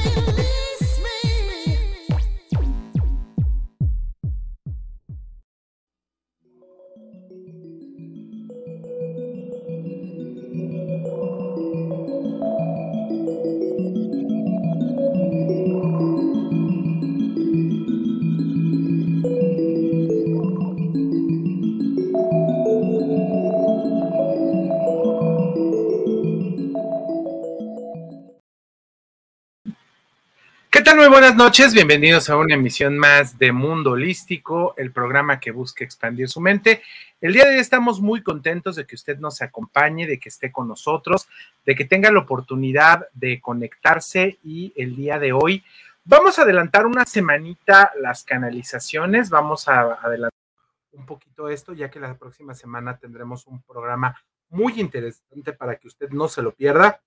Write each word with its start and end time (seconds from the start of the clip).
feel 0.00 0.32
me. 0.34 0.73
Muy 31.04 31.10
buenas 31.10 31.36
noches, 31.36 31.74
bienvenidos 31.74 32.30
a 32.30 32.36
una 32.38 32.54
emisión 32.54 32.96
más 32.96 33.36
de 33.36 33.52
Mundo 33.52 33.90
Holístico, 33.90 34.72
el 34.78 34.90
programa 34.90 35.38
que 35.38 35.50
busca 35.50 35.84
expandir 35.84 36.30
su 36.30 36.40
mente. 36.40 36.82
El 37.20 37.34
día 37.34 37.44
de 37.44 37.56
hoy 37.56 37.60
estamos 37.60 38.00
muy 38.00 38.22
contentos 38.22 38.74
de 38.74 38.86
que 38.86 38.94
usted 38.94 39.18
nos 39.18 39.42
acompañe, 39.42 40.06
de 40.06 40.18
que 40.18 40.30
esté 40.30 40.50
con 40.50 40.66
nosotros, 40.66 41.28
de 41.66 41.74
que 41.74 41.84
tenga 41.84 42.10
la 42.10 42.20
oportunidad 42.20 43.06
de 43.12 43.38
conectarse 43.42 44.38
y 44.42 44.72
el 44.76 44.96
día 44.96 45.18
de 45.18 45.34
hoy 45.34 45.62
vamos 46.04 46.38
a 46.38 46.42
adelantar 46.42 46.86
una 46.86 47.04
semanita 47.04 47.92
las 48.00 48.24
canalizaciones, 48.24 49.28
vamos 49.28 49.68
a 49.68 49.98
adelantar 50.02 50.40
un 50.92 51.04
poquito 51.04 51.50
esto, 51.50 51.74
ya 51.74 51.90
que 51.90 52.00
la 52.00 52.16
próxima 52.16 52.54
semana 52.54 52.96
tendremos 52.96 53.46
un 53.46 53.60
programa 53.60 54.16
muy 54.48 54.80
interesante 54.80 55.52
para 55.52 55.76
que 55.76 55.86
usted 55.86 56.08
no 56.08 56.28
se 56.28 56.40
lo 56.40 56.52
pierda. 56.52 57.02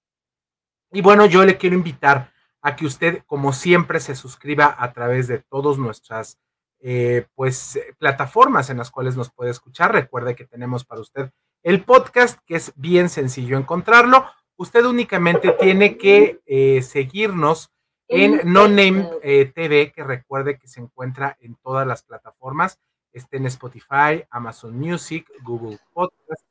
Y 0.91 1.01
bueno, 1.01 1.25
yo 1.25 1.43
le 1.43 1.57
quiero 1.57 1.75
invitar 1.75 2.36
a 2.61 2.75
que 2.75 2.85
usted, 2.85 3.23
como 3.25 3.53
siempre, 3.53 3.99
se 3.99 4.15
suscriba 4.15 4.75
a 4.77 4.93
través 4.93 5.27
de 5.27 5.39
todas 5.39 5.77
nuestras 5.77 6.39
eh, 6.79 7.25
pues, 7.35 7.79
plataformas 7.97 8.69
en 8.69 8.77
las 8.77 8.91
cuales 8.91 9.15
nos 9.15 9.31
puede 9.31 9.51
escuchar. 9.51 9.91
Recuerde 9.91 10.35
que 10.35 10.45
tenemos 10.45 10.85
para 10.85 11.01
usted 11.01 11.31
el 11.63 11.83
podcast, 11.83 12.39
que 12.45 12.55
es 12.55 12.73
bien 12.75 13.09
sencillo 13.09 13.57
encontrarlo. 13.57 14.25
Usted 14.57 14.85
únicamente 14.85 15.51
tiene 15.51 15.97
que 15.97 16.39
eh, 16.45 16.81
seguirnos 16.81 17.71
en 18.07 18.41
No 18.45 18.67
Name 18.67 19.09
eh, 19.21 19.51
TV, 19.53 19.91
que 19.91 20.03
recuerde 20.03 20.57
que 20.57 20.67
se 20.67 20.79
encuentra 20.79 21.37
en 21.41 21.55
todas 21.55 21.85
las 21.85 22.03
plataformas. 22.03 22.79
Esté 23.11 23.37
en 23.37 23.47
Spotify, 23.47 24.23
Amazon 24.29 24.77
Music, 24.77 25.29
Google 25.43 25.79
Podcast, 25.93 26.43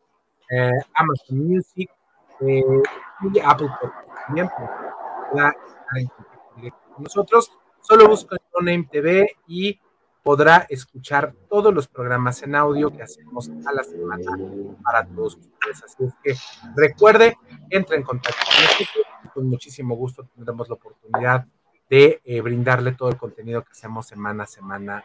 Amazon 0.95 1.39
Music 1.39 1.91
y 2.41 3.39
Apple 3.41 3.70
Podcast 3.80 4.27
también. 4.27 4.48
Nosotros. 6.98 7.53
Solo 7.81 8.09
busca 8.09 8.37
Name 8.61 8.89
TV 8.91 9.37
y 9.47 9.81
podrá 10.23 10.67
escuchar 10.69 11.34
todos 11.48 11.73
los 11.73 11.87
programas 11.87 12.42
en 12.42 12.56
audio 12.56 12.91
que 12.91 13.03
hacemos 13.03 13.48
a 13.65 13.73
la 13.73 13.84
semana 13.84 14.25
para 14.83 15.07
todos 15.07 15.37
ustedes. 15.37 15.84
Así 15.84 16.05
es 16.05 16.14
que 16.23 16.34
recuerde, 16.75 17.37
entre 17.70 17.97
en 17.97 18.03
contacto 18.03 18.41
con 18.45 18.64
nosotros 18.64 19.07
con 19.37 19.48
muchísimo 19.48 19.95
gusto 19.95 20.25
tendremos 20.34 20.69
la 20.69 20.75
oportunidad 20.75 21.47
de 21.91 22.20
eh, 22.25 22.41
brindarle 22.41 22.92
todo 22.92 23.11
el 23.11 23.17
contenido 23.17 23.62
que 23.62 23.70
hacemos 23.70 24.07
semana 24.07 24.45
a 24.45 24.47
semana. 24.47 25.05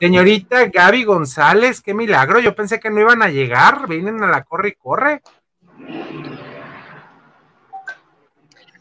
Señorita 0.00 0.66
Gaby 0.66 1.04
González, 1.04 1.80
qué 1.80 1.94
milagro. 1.94 2.40
Yo 2.40 2.54
pensé 2.54 2.78
que 2.78 2.90
no 2.90 3.00
iban 3.00 3.22
a 3.22 3.28
llegar. 3.28 3.88
Vienen 3.88 4.22
a 4.22 4.28
la 4.28 4.44
corre 4.44 4.70
y 4.70 4.72
corre. 4.72 5.22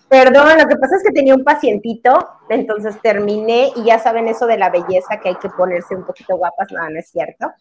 Perdón, 0.10 0.58
lo 0.58 0.68
que 0.68 0.78
pasa 0.78 0.96
es 0.96 1.04
que 1.04 1.12
tenía 1.12 1.36
un 1.36 1.44
pacientito, 1.44 2.40
entonces 2.50 3.02
terminé 3.02 3.74
y 3.76 3.84
ya 3.84 4.00
saben 4.00 4.28
eso 4.28 4.48
de 4.48 4.58
la 4.58 4.70
belleza 4.70 5.20
que 5.22 5.30
hay 5.30 5.36
que 5.36 5.50
ponerse 5.50 5.96
un 5.96 6.06
poquito 6.06 6.38
guapas, 6.38 6.70
no, 6.72 6.90
no 6.90 7.00
es 7.00 7.10
cierto. 7.10 7.52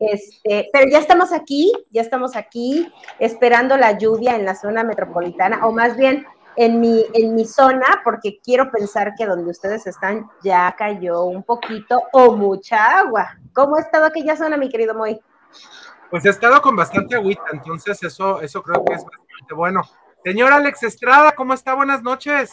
Este, 0.00 0.68
pero 0.72 0.90
ya 0.90 0.98
estamos 0.98 1.32
aquí, 1.32 1.72
ya 1.90 2.02
estamos 2.02 2.34
aquí 2.34 2.92
esperando 3.20 3.76
la 3.76 3.98
lluvia 3.98 4.34
en 4.34 4.44
la 4.44 4.56
zona 4.56 4.82
metropolitana, 4.82 5.64
o 5.64 5.70
más 5.70 5.96
bien 5.96 6.26
en 6.56 6.80
mi, 6.80 7.06
en 7.14 7.36
mi 7.36 7.44
zona, 7.44 7.86
porque 8.02 8.40
quiero 8.42 8.70
pensar 8.72 9.14
que 9.16 9.24
donde 9.24 9.52
ustedes 9.52 9.86
están 9.86 10.28
ya 10.42 10.74
cayó 10.76 11.22
un 11.22 11.44
poquito 11.44 12.02
o 12.12 12.32
mucha 12.32 12.98
agua. 12.98 13.38
¿Cómo 13.52 13.76
ha 13.76 13.80
estado 13.80 14.06
aquella 14.06 14.36
zona, 14.36 14.56
mi 14.56 14.68
querido 14.68 14.92
Moy? 14.94 15.20
Pues 16.10 16.26
ha 16.26 16.30
estado 16.30 16.60
con 16.60 16.74
bastante 16.74 17.14
agüita, 17.14 17.44
entonces 17.52 18.02
eso, 18.02 18.40
eso 18.40 18.60
creo 18.60 18.84
que 18.84 18.94
es 18.94 19.04
bastante 19.04 19.54
bueno. 19.54 19.82
Señor 20.24 20.52
Alex 20.52 20.84
Estrada, 20.84 21.32
¿cómo 21.32 21.52
está? 21.52 21.74
Buenas 21.74 22.02
noches. 22.02 22.50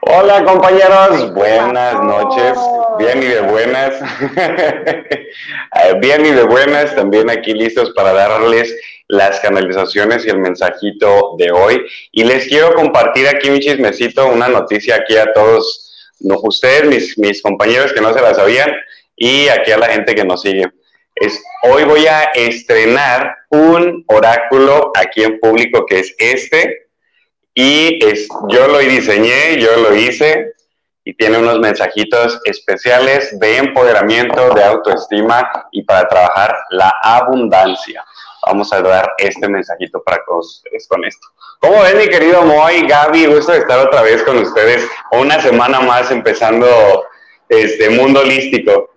Hola 0.00 0.42
compañeros, 0.42 1.34
buenas 1.34 2.02
noches. 2.02 2.58
Bien 2.98 3.22
y 3.22 3.26
de 3.26 3.42
buenas. 3.42 4.00
Bien 6.00 6.24
y 6.24 6.30
de 6.30 6.42
buenas, 6.44 6.96
también 6.96 7.28
aquí 7.28 7.52
listos 7.52 7.92
para 7.94 8.14
darles 8.14 8.74
las 9.08 9.38
canalizaciones 9.40 10.24
y 10.24 10.30
el 10.30 10.38
mensajito 10.38 11.34
de 11.36 11.52
hoy. 11.52 11.86
Y 12.10 12.24
les 12.24 12.48
quiero 12.48 12.74
compartir 12.74 13.28
aquí 13.28 13.50
un 13.50 13.60
chismecito, 13.60 14.26
una 14.26 14.48
noticia 14.48 14.96
aquí 14.96 15.18
a 15.18 15.30
todos 15.34 16.16
ustedes, 16.20 16.86
mis, 16.86 17.18
mis 17.18 17.42
compañeros 17.42 17.92
que 17.92 18.00
no 18.00 18.14
se 18.14 18.22
la 18.22 18.32
sabían, 18.32 18.70
y 19.14 19.48
aquí 19.48 19.72
a 19.72 19.78
la 19.78 19.88
gente 19.88 20.14
que 20.14 20.24
nos 20.24 20.40
sigue 20.40 20.70
hoy 21.62 21.84
voy 21.84 22.06
a 22.06 22.24
estrenar 22.34 23.36
un 23.50 24.04
oráculo 24.08 24.92
aquí 24.96 25.22
en 25.22 25.38
público 25.40 25.84
que 25.86 26.00
es 26.00 26.14
este. 26.18 26.88
Y 27.54 27.98
es, 28.04 28.28
yo 28.48 28.68
lo 28.68 28.78
diseñé, 28.78 29.58
yo 29.58 29.76
lo 29.76 29.94
hice 29.94 30.54
y 31.04 31.14
tiene 31.14 31.38
unos 31.38 31.58
mensajitos 31.58 32.40
especiales 32.44 33.38
de 33.40 33.56
empoderamiento, 33.56 34.54
de 34.54 34.64
autoestima 34.64 35.50
y 35.72 35.82
para 35.82 36.06
trabajar 36.08 36.56
la 36.70 36.94
abundancia. 37.02 38.04
Vamos 38.46 38.72
a 38.72 38.80
dar 38.80 39.12
este 39.18 39.48
mensajito 39.48 40.02
para 40.02 40.18
que 40.18 40.32
ustedes 40.32 40.86
con 40.88 41.04
esto. 41.04 41.26
¿Cómo 41.60 41.82
ven, 41.82 41.98
mi 41.98 42.08
querido 42.08 42.42
Moy, 42.42 42.86
Gaby? 42.86 43.26
Gusto 43.26 43.52
de 43.52 43.58
estar 43.58 43.78
otra 43.78 44.02
vez 44.02 44.22
con 44.22 44.38
ustedes 44.38 44.86
una 45.12 45.40
semana 45.40 45.80
más 45.80 46.10
empezando 46.10 47.04
este 47.48 47.90
mundo 47.90 48.20
holístico. 48.20 48.94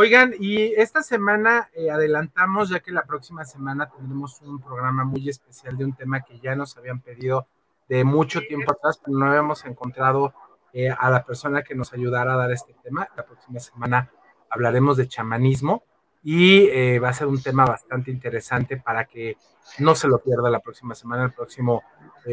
Oigan, 0.00 0.32
y 0.38 0.74
esta 0.74 1.02
semana 1.02 1.70
eh, 1.74 1.90
adelantamos, 1.90 2.68
ya 2.68 2.78
que 2.78 2.92
la 2.92 3.02
próxima 3.02 3.44
semana 3.44 3.90
tendremos 3.90 4.40
un 4.42 4.60
programa 4.60 5.02
muy 5.02 5.28
especial 5.28 5.76
de 5.76 5.86
un 5.86 5.92
tema 5.92 6.20
que 6.20 6.38
ya 6.38 6.54
nos 6.54 6.76
habían 6.76 7.00
pedido 7.00 7.48
de 7.88 8.04
mucho 8.04 8.40
tiempo 8.42 8.70
atrás, 8.70 9.00
pero 9.04 9.18
no 9.18 9.26
habíamos 9.26 9.64
encontrado 9.64 10.32
eh, 10.72 10.88
a 10.88 11.10
la 11.10 11.24
persona 11.24 11.64
que 11.64 11.74
nos 11.74 11.92
ayudara 11.92 12.34
a 12.34 12.36
dar 12.36 12.52
este 12.52 12.76
tema. 12.80 13.08
La 13.16 13.26
próxima 13.26 13.58
semana 13.58 14.08
hablaremos 14.48 14.98
de 14.98 15.08
chamanismo 15.08 15.82
y 16.22 16.68
eh, 16.68 17.00
va 17.00 17.08
a 17.08 17.12
ser 17.12 17.26
un 17.26 17.42
tema 17.42 17.64
bastante 17.64 18.12
interesante 18.12 18.76
para 18.76 19.04
que 19.04 19.36
no 19.80 19.96
se 19.96 20.06
lo 20.06 20.18
pierda 20.18 20.48
la 20.48 20.60
próxima 20.60 20.94
semana, 20.94 21.24
el 21.24 21.32
próximo 21.32 21.82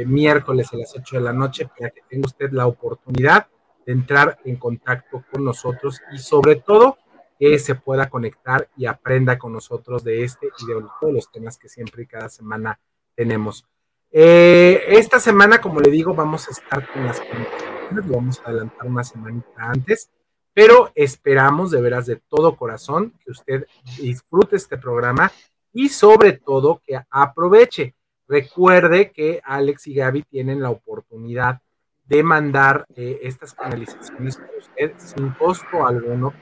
miércoles 0.06 0.72
a 0.72 0.78
las 0.78 0.96
8 0.96 1.16
de 1.16 1.24
la 1.24 1.34
noche, 1.34 1.68
para 1.68 1.90
que 1.90 2.02
tenga 2.08 2.28
usted 2.28 2.52
la 2.52 2.68
oportunidad 2.68 3.48
de 3.88 3.94
entrar 3.94 4.38
en 4.46 4.58
contacto 4.58 5.24
con 5.32 5.44
nosotros 5.44 6.00
y 6.12 6.20
sobre 6.20 6.58
todo 6.58 7.00
que 7.40 7.60
se 7.60 7.76
pueda 7.76 8.10
conectar 8.10 8.70
y 8.78 8.86
aprenda 8.86 9.38
con 9.38 9.54
nosotros 9.54 10.04
de 10.04 10.24
este 10.24 10.48
y 10.60 10.66
de 10.66 10.86
todos 11.00 11.14
los 11.14 11.32
temas 11.32 11.58
que 11.58 11.70
siempre 11.70 12.04
y 12.04 12.08
cada 12.08 12.30
semana 12.30 12.80
tenemos. 13.16 13.66
Eh, 14.12 14.84
esta 14.90 15.20
semana, 15.20 15.60
como 15.60 15.80
le 15.80 15.92
digo, 15.92 16.14
vamos 16.14 16.48
a 16.48 16.52
estar 16.52 16.92
con 16.92 17.06
las 17.06 17.20
conexiones, 17.20 18.10
vamos 18.10 18.40
a 18.40 18.50
adelantar 18.50 18.88
una 18.88 19.04
semanita 19.04 19.50
antes, 19.58 20.10
pero 20.54 20.92
esperamos 20.96 21.72
de 21.72 21.82
veras 21.82 22.06
de 22.06 22.22
todo 22.30 22.56
corazón 22.56 23.14
que 23.24 23.32
usted 23.32 23.68
disfrute 23.98 24.56
este 24.56 24.78
programa 24.78 25.32
y 25.74 25.90
sobre 25.90 26.34
todo 26.34 26.82
que 26.86 26.98
aproveche. 27.10 27.96
Recuerde 28.28 29.12
que 29.12 29.42
Alex 29.44 29.88
y 29.88 29.96
Gaby 29.96 30.24
tienen 30.24 30.62
la 30.62 30.70
oportunidad 30.70 31.60
de 32.06 32.24
mandar 32.24 32.86
eh, 32.96 33.20
estas 33.24 33.54
canalizaciones 33.54 34.38
para 34.38 34.58
usted 34.58 34.94
sin 34.98 35.32
costo 35.32 35.86
alguno 35.86 36.34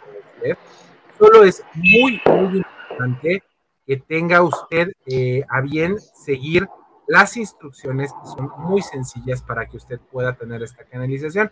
Solo 1.18 1.44
es 1.44 1.64
muy, 1.76 2.22
muy 2.26 2.58
importante 2.58 3.44
que 3.86 3.98
tenga 3.98 4.42
usted 4.42 4.90
eh, 5.06 5.44
a 5.50 5.62
bien 5.62 6.00
seguir 6.00 6.68
las 7.08 7.36
instrucciones 7.38 8.12
que 8.14 8.30
son 8.30 8.52
muy 8.58 8.82
sencillas 8.82 9.42
para 9.42 9.66
que 9.68 9.78
usted 9.78 10.00
pueda 10.12 10.34
tener 10.34 10.64
esta 10.64 10.84
canalización. 10.86 11.52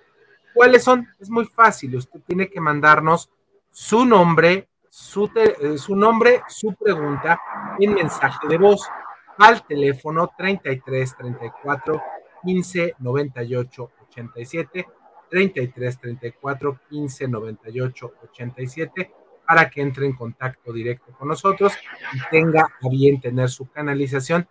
¿Cuáles 0.54 0.84
son? 0.84 1.08
Es 1.20 1.30
muy 1.30 1.46
fácil. 1.46 1.96
Usted 1.96 2.20
tiene 2.26 2.50
que 2.50 2.60
mandarnos 2.60 3.30
su 3.70 4.06
nombre, 4.06 4.68
su, 4.90 5.30
eh, 5.36 5.78
su 5.78 5.96
nombre, 5.96 6.42
su 6.48 6.74
pregunta 6.74 7.40
en 7.80 7.94
mensaje 7.94 8.48
de 8.48 8.58
voz 8.58 8.90
al 9.38 9.66
teléfono 9.66 10.32
33 10.38 11.18
34 11.18 12.02
15 12.44 12.96
98 13.00 13.92
87 14.10 14.86
33 15.32 16.00
34 16.00 16.80
15 16.88 17.28
98 17.28 18.14
87 18.32 19.12
para 19.48 19.68
que 19.68 19.82
entre 19.82 20.06
en 20.06 20.14
contacto 20.14 20.72
directo 20.72 21.12
con 21.18 21.30
nosotros 21.30 21.74
y 22.14 22.20
tenga 22.30 22.62
a 22.62 22.90
bien 22.90 23.20
tener 23.20 23.50
su 23.50 23.68
canalización 23.72 24.48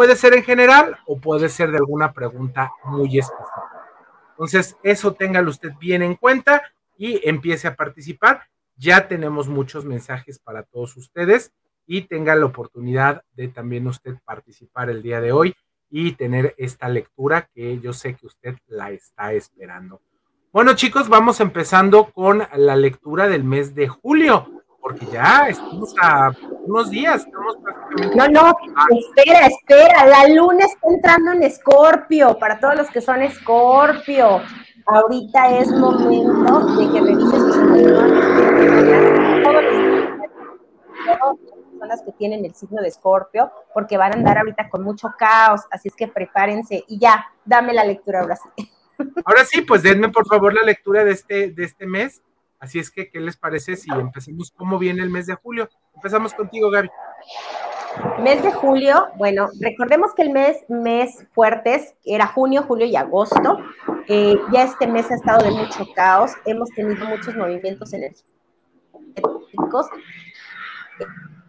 Puede 0.00 0.16
ser 0.16 0.32
en 0.32 0.42
general 0.42 0.96
o 1.04 1.20
puede 1.20 1.50
ser 1.50 1.70
de 1.70 1.76
alguna 1.76 2.14
pregunta 2.14 2.72
muy 2.84 3.18
específica. 3.18 3.86
Entonces, 4.30 4.74
eso 4.82 5.12
téngalo 5.12 5.50
usted 5.50 5.72
bien 5.78 6.02
en 6.02 6.14
cuenta 6.14 6.62
y 6.96 7.20
empiece 7.28 7.68
a 7.68 7.76
participar. 7.76 8.44
Ya 8.76 9.08
tenemos 9.08 9.46
muchos 9.46 9.84
mensajes 9.84 10.38
para 10.38 10.62
todos 10.62 10.96
ustedes 10.96 11.52
y 11.86 12.02
tenga 12.02 12.34
la 12.34 12.46
oportunidad 12.46 13.24
de 13.34 13.48
también 13.48 13.86
usted 13.86 14.14
participar 14.24 14.88
el 14.88 15.02
día 15.02 15.20
de 15.20 15.32
hoy 15.32 15.54
y 15.90 16.12
tener 16.12 16.54
esta 16.56 16.88
lectura 16.88 17.50
que 17.52 17.78
yo 17.80 17.92
sé 17.92 18.14
que 18.14 18.26
usted 18.26 18.56
la 18.68 18.92
está 18.92 19.34
esperando. 19.34 20.00
Bueno 20.52 20.74
chicos, 20.74 21.08
vamos 21.08 21.38
empezando 21.38 22.10
con 22.12 22.42
la 22.56 22.74
lectura 22.74 23.28
del 23.28 23.44
mes 23.44 23.72
de 23.76 23.86
julio, 23.86 24.64
porque 24.80 25.06
ya 25.06 25.46
estamos 25.46 25.94
a 26.02 26.32
unos 26.66 26.90
días, 26.90 27.24
estamos 27.24 27.56
prácticamente... 27.62 28.16
No, 28.16 28.26
no, 28.26 28.52
espera, 28.90 29.46
espera, 29.46 30.06
la 30.06 30.26
luna 30.34 30.64
está 30.64 30.88
entrando 30.88 31.30
en 31.30 31.44
Escorpio, 31.44 32.36
para 32.36 32.58
todos 32.58 32.74
los 32.74 32.90
que 32.90 33.00
son 33.00 33.22
Escorpio. 33.22 34.40
Ahorita 34.86 35.56
es 35.56 35.70
momento 35.70 36.66
de 36.78 36.92
que 36.94 37.00
revises 37.00 37.44
tus 37.46 37.56
personas 41.78 42.02
que 42.04 42.12
tienen 42.18 42.44
el 42.44 42.56
signo 42.56 42.82
de 42.82 42.88
Escorpio, 42.88 43.52
porque 43.72 43.96
van 43.96 44.14
a 44.14 44.16
andar 44.16 44.38
ahorita 44.38 44.68
con 44.68 44.82
mucho 44.82 45.14
caos, 45.16 45.60
así 45.70 45.86
es 45.86 45.94
que 45.94 46.08
prepárense 46.08 46.82
y 46.88 46.98
ya, 46.98 47.24
dame 47.44 47.72
la 47.72 47.84
lectura 47.84 48.22
ahora 48.22 48.34
sí. 48.34 48.68
Ahora 49.24 49.44
sí, 49.44 49.62
pues 49.62 49.82
denme 49.82 50.08
por 50.08 50.26
favor 50.26 50.54
la 50.54 50.62
lectura 50.62 51.04
de 51.04 51.12
este, 51.12 51.50
de 51.50 51.64
este 51.64 51.86
mes. 51.86 52.22
Así 52.58 52.78
es 52.78 52.90
que, 52.90 53.10
¿qué 53.10 53.20
les 53.20 53.36
parece 53.36 53.74
si 53.76 53.90
empecemos 53.90 54.52
cómo 54.54 54.78
viene 54.78 55.02
el 55.02 55.08
mes 55.08 55.26
de 55.26 55.34
julio? 55.34 55.68
Empezamos 55.94 56.34
contigo, 56.34 56.70
Gaby. 56.70 56.90
Mes 58.22 58.42
de 58.42 58.52
julio, 58.52 59.08
bueno, 59.16 59.48
recordemos 59.60 60.14
que 60.14 60.22
el 60.22 60.30
mes, 60.30 60.58
mes 60.68 61.26
fuertes 61.32 61.94
era 62.04 62.26
junio, 62.26 62.62
julio 62.62 62.86
y 62.86 62.96
agosto. 62.96 63.58
Eh, 64.08 64.36
ya 64.52 64.64
este 64.64 64.86
mes 64.86 65.10
ha 65.10 65.14
estado 65.14 65.44
de 65.44 65.50
mucho 65.50 65.86
caos, 65.94 66.32
hemos 66.44 66.68
tenido 66.70 67.06
muchos 67.06 67.34
movimientos 67.34 67.92
energéticos. 67.92 69.86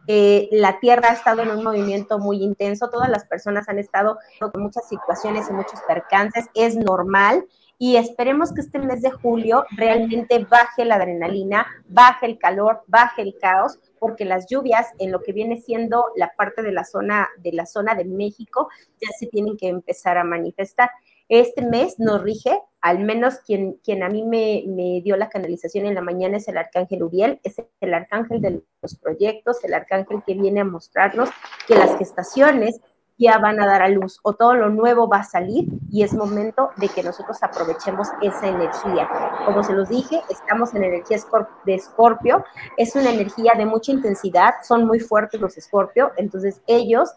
Eh, 0.08 0.50
la 0.52 0.80
Tierra 0.80 1.10
ha 1.10 1.14
estado 1.14 1.42
en 1.42 1.52
un 1.52 1.64
movimiento 1.64 2.20
muy 2.20 2.44
intenso, 2.44 2.90
todas 2.90 3.10
las 3.10 3.26
personas 3.26 3.70
han 3.70 3.80
estado 3.80 4.18
con 4.40 4.62
muchas 4.62 4.88
situaciones 4.88 5.50
y 5.50 5.54
muchos 5.54 5.80
percances, 5.88 6.46
es 6.54 6.76
normal 6.76 7.46
y 7.84 7.96
esperemos 7.96 8.54
que 8.54 8.62
este 8.62 8.78
mes 8.78 9.02
de 9.02 9.10
julio 9.10 9.66
realmente 9.72 10.46
baje 10.48 10.86
la 10.86 10.98
adrenalina, 10.98 11.66
baje 11.88 12.28
el 12.28 12.38
calor, 12.38 12.84
baje 12.86 13.24
el 13.24 13.36
caos, 13.42 13.80
porque 13.98 14.24
las 14.24 14.46
lluvias 14.48 14.86
en 15.00 15.12
lo 15.12 15.24
que 15.24 15.34
viene 15.34 15.58
siendo 15.58 16.06
la 16.16 16.32
parte 16.38 16.62
de 16.62 16.72
la 16.72 16.84
zona 16.84 17.28
de 17.40 17.54
la 17.54 17.66
zona 17.66 17.96
de 17.96 18.06
México 18.06 18.70
ya 19.02 19.10
se 19.18 19.26
tienen 19.26 19.58
que 19.58 19.68
empezar 19.68 20.20
a 20.20 20.24
manifestar. 20.24 20.92
Este 21.32 21.62
mes 21.62 21.98
nos 21.98 22.22
rige, 22.22 22.62
al 22.82 23.00
menos 23.00 23.36
quien, 23.46 23.80
quien 23.86 24.04
a 24.04 24.10
mí 24.10 24.22
me, 24.22 25.02
dio 25.02 25.16
la 25.16 25.30
canalización 25.30 25.86
en 25.86 25.96
la 25.96 26.02
mañana 26.02 26.36
es 26.36 26.50
el 26.50 26.58
arcángel 26.58 27.04
Uriel, 27.04 27.40
es 27.44 27.56
el 27.80 27.94
arcángel 27.94 28.42
de 28.42 28.62
los 28.82 28.96
proyectos, 28.98 29.64
el 29.64 29.74
arcángel 29.74 30.24
que 30.28 30.34
viene 30.34 30.60
a 30.60 30.66
mostrarnos 30.66 31.30
que 31.70 31.76
las 31.76 31.98
gestaciones 31.98 32.82
ya 33.18 33.38
van 33.38 33.62
a 33.62 33.66
dar 33.66 33.82
a 33.82 33.88
luz 33.88 34.20
o 34.24 34.34
todo 34.34 34.56
lo 34.56 34.68
nuevo 34.68 35.08
va 35.08 35.20
a 35.20 35.24
salir 35.24 35.70
y 35.90 36.04
es 36.04 36.14
momento 36.14 36.72
de 36.76 36.90
que 36.90 37.02
nosotros 37.02 37.42
aprovechemos 37.42 38.10
esa 38.22 38.50
energía. 38.50 39.08
Como 39.46 39.64
se 39.64 39.72
los 39.72 39.88
dije, 39.88 40.20
estamos 40.30 40.76
en 40.76 40.84
energía 40.84 41.18
de 41.66 41.76
escorpio, 41.76 42.44
es 42.76 42.94
una 42.98 43.10
energía 43.10 43.54
de 43.58 43.66
mucha 43.66 43.94
intensidad, 43.94 44.56
son 44.64 44.86
muy 44.86 45.00
fuertes 45.00 45.40
los 45.40 45.58
escorpio, 45.58 46.12
entonces 46.18 46.62
ellos 46.68 47.10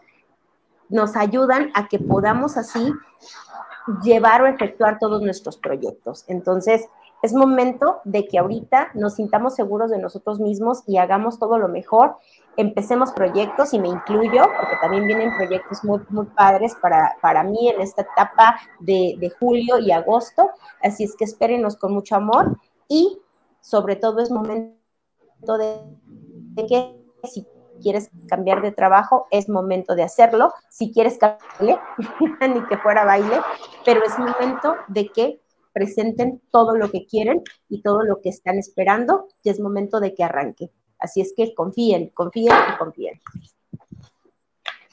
nos 0.87 1.17
ayudan 1.17 1.71
a 1.73 1.89
que 1.89 1.99
podamos 1.99 2.55
así 2.55 2.93
llevar 4.03 4.41
o 4.41 4.47
efectuar 4.47 4.99
todos 4.99 5.21
nuestros 5.21 5.57
proyectos. 5.57 6.23
Entonces, 6.27 6.87
es 7.21 7.33
momento 7.33 8.01
de 8.03 8.27
que 8.27 8.37
ahorita 8.37 8.91
nos 8.93 9.15
sintamos 9.15 9.55
seguros 9.55 9.89
de 9.89 9.97
nosotros 9.97 10.39
mismos 10.39 10.83
y 10.85 10.97
hagamos 10.97 11.39
todo 11.39 11.57
lo 11.57 11.67
mejor. 11.67 12.17
Empecemos 12.57 13.11
proyectos 13.11 13.73
y 13.73 13.79
me 13.79 13.87
incluyo, 13.87 14.43
porque 14.59 14.75
también 14.81 15.07
vienen 15.07 15.35
proyectos 15.35 15.83
muy, 15.83 16.01
muy 16.09 16.27
padres 16.27 16.75
para, 16.81 17.15
para 17.21 17.43
mí 17.43 17.69
en 17.69 17.81
esta 17.81 18.03
etapa 18.03 18.59
de, 18.79 19.15
de 19.19 19.29
julio 19.29 19.79
y 19.79 19.91
agosto. 19.91 20.51
Así 20.83 21.03
es 21.03 21.15
que 21.15 21.25
espérenos 21.25 21.77
con 21.77 21.93
mucho 21.93 22.15
amor 22.15 22.57
y 22.87 23.19
sobre 23.59 23.95
todo 23.95 24.19
es 24.19 24.29
momento 24.29 24.77
de, 25.57 25.79
de 26.05 26.65
que 26.67 27.05
si 27.23 27.47
quieres 27.81 28.09
cambiar 28.27 28.61
de 28.61 28.71
trabajo, 28.71 29.27
es 29.31 29.49
momento 29.49 29.95
de 29.95 30.03
hacerlo. 30.03 30.53
Si 30.69 30.91
quieres 30.91 31.17
cambiarle, 31.17 31.79
ni 32.53 32.65
que 32.67 32.77
fuera 32.77 33.05
baile, 33.05 33.39
pero 33.83 34.03
es 34.03 34.17
momento 34.17 34.75
de 34.87 35.09
que 35.09 35.41
presenten 35.73 36.41
todo 36.51 36.77
lo 36.77 36.89
que 36.89 37.05
quieren 37.05 37.43
y 37.67 37.81
todo 37.81 38.03
lo 38.03 38.21
que 38.21 38.29
están 38.29 38.57
esperando 38.57 39.27
y 39.43 39.49
es 39.49 39.59
momento 39.59 39.99
de 39.99 40.15
que 40.15 40.23
arranque. 40.23 40.71
Así 40.99 41.19
es 41.19 41.33
que 41.35 41.53
confíen, 41.53 42.09
confíen 42.09 42.55
y 42.73 42.77
confíen. 42.77 43.21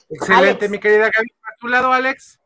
Excelente, 0.08 0.69
mi 0.69 0.78
querida 0.78 1.08
Gaby. 1.14 1.28
¿A 1.43 1.56
tu 1.58 1.69
lado, 1.69 1.93
Alex? 1.93 2.40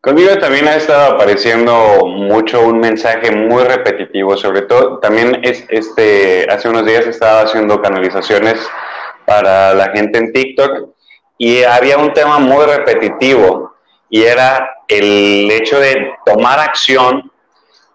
Conmigo 0.00 0.38
también 0.38 0.68
ha 0.68 0.76
estado 0.76 1.14
apareciendo 1.14 2.06
mucho 2.06 2.64
un 2.64 2.78
mensaje 2.78 3.32
muy 3.32 3.64
repetitivo, 3.64 4.36
sobre 4.36 4.62
todo 4.62 4.98
también 5.00 5.40
es, 5.42 5.64
este, 5.68 6.46
hace 6.48 6.68
unos 6.68 6.86
días 6.86 7.06
estaba 7.06 7.40
haciendo 7.40 7.82
canalizaciones 7.82 8.54
para 9.26 9.74
la 9.74 9.90
gente 9.90 10.18
en 10.18 10.32
TikTok 10.32 10.90
y 11.38 11.64
había 11.64 11.98
un 11.98 12.12
tema 12.12 12.38
muy 12.38 12.64
repetitivo 12.64 13.74
y 14.08 14.22
era 14.22 14.76
el 14.88 15.50
hecho 15.50 15.80
de 15.80 16.12
tomar 16.24 16.60
acción, 16.60 17.30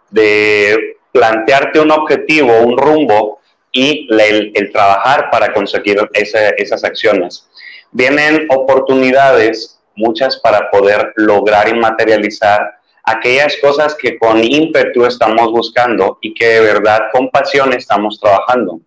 de 0.09 0.97
plantearte 1.11 1.79
un 1.79 1.91
objetivo, 1.91 2.59
un 2.59 2.77
rumbo 2.77 3.39
y 3.71 4.07
el, 4.11 4.71
trabajar 4.71 5.29
para 5.31 5.53
conseguir 5.53 5.97
esas 6.13 6.83
acciones. 6.83 7.47
Vienen 7.91 8.47
oportunidades 8.49 9.80
muchas 9.95 10.37
para 10.37 10.69
poder 10.69 11.13
lograr 11.15 11.69
y 11.69 11.73
materializar 11.73 12.79
aquellas 13.03 13.57
cosas 13.57 13.95
que 13.95 14.17
con 14.17 14.43
ímpetu 14.43 15.05
estamos 15.05 15.51
buscando 15.51 16.19
y 16.21 16.33
que 16.33 16.45
de 16.47 16.61
verdad 16.61 17.09
con 17.11 17.29
pasión 17.29 17.73
estamos 17.73 18.19
trabajando. 18.19 18.79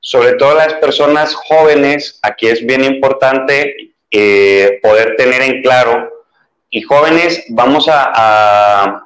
Sobre 0.00 0.34
todo 0.34 0.54
las 0.54 0.74
personas 0.74 1.34
jóvenes, 1.34 2.18
aquí 2.22 2.46
es 2.46 2.64
bien 2.64 2.84
importante 2.84 3.92
eh, 4.10 4.78
poder 4.82 5.16
tener 5.16 5.42
en 5.42 5.62
claro, 5.62 6.10
y 6.70 6.82
jóvenes 6.82 7.44
vamos 7.48 7.88
a, 7.90 9.04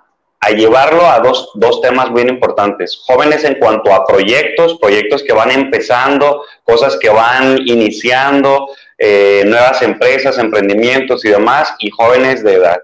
llevarlo 0.57 1.07
a 1.07 1.21
dos, 1.21 1.51
dos, 1.55 1.81
temas 1.81 2.13
bien 2.13 2.29
importantes. 2.29 3.01
Jóvenes 3.07 3.45
en 3.45 3.55
cuanto 3.55 3.93
a 3.93 4.05
proyectos, 4.05 4.79
proyectos 4.81 5.23
que 5.23 5.33
van 5.33 5.51
empezando, 5.51 6.45
cosas 6.65 6.97
que 6.97 7.09
van 7.09 7.59
iniciando, 7.65 8.69
eh, 9.05 9.43
nuevas 9.45 9.83
empresas, 9.83 10.39
emprendimientos 10.39 11.25
y 11.25 11.31
demás, 11.31 11.75
y 11.81 11.91
jóvenes 11.91 12.45
de 12.45 12.55
edad. 12.55 12.81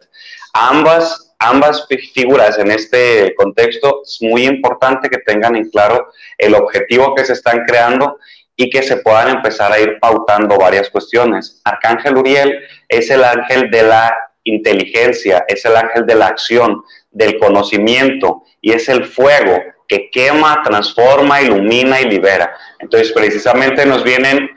Ambas, 0.52 1.32
ambas 1.38 1.86
figuras 2.12 2.58
en 2.58 2.72
este 2.72 3.32
contexto 3.36 4.02
es 4.02 4.18
muy 4.20 4.44
importante 4.44 5.08
que 5.08 5.18
tengan 5.18 5.54
en 5.54 5.70
claro 5.70 6.08
el 6.36 6.56
objetivo 6.56 7.14
que 7.14 7.24
se 7.24 7.34
están 7.34 7.64
creando 7.64 8.18
y 8.56 8.68
que 8.68 8.82
se 8.82 8.96
puedan 8.96 9.28
empezar 9.28 9.70
a 9.70 9.78
ir 9.78 10.00
pautando 10.00 10.58
varias 10.58 10.90
cuestiones. 10.90 11.60
Arcángel 11.62 12.16
Uriel 12.16 12.64
es 12.88 13.10
el 13.10 13.22
ángel 13.22 13.70
de 13.70 13.84
la 13.84 14.12
inteligencia, 14.42 15.44
es 15.46 15.64
el 15.66 15.76
ángel 15.76 16.04
de 16.04 16.16
la 16.16 16.26
acción, 16.26 16.82
del 17.12 17.38
conocimiento 17.38 18.42
y 18.60 18.72
es 18.72 18.88
el 18.88 19.04
fuego 19.04 19.56
que 19.86 20.10
quema, 20.10 20.62
transforma, 20.64 21.40
ilumina 21.42 22.00
y 22.00 22.06
libera. 22.06 22.52
Entonces, 22.80 23.12
precisamente 23.12 23.86
nos 23.86 24.02
vienen 24.02 24.50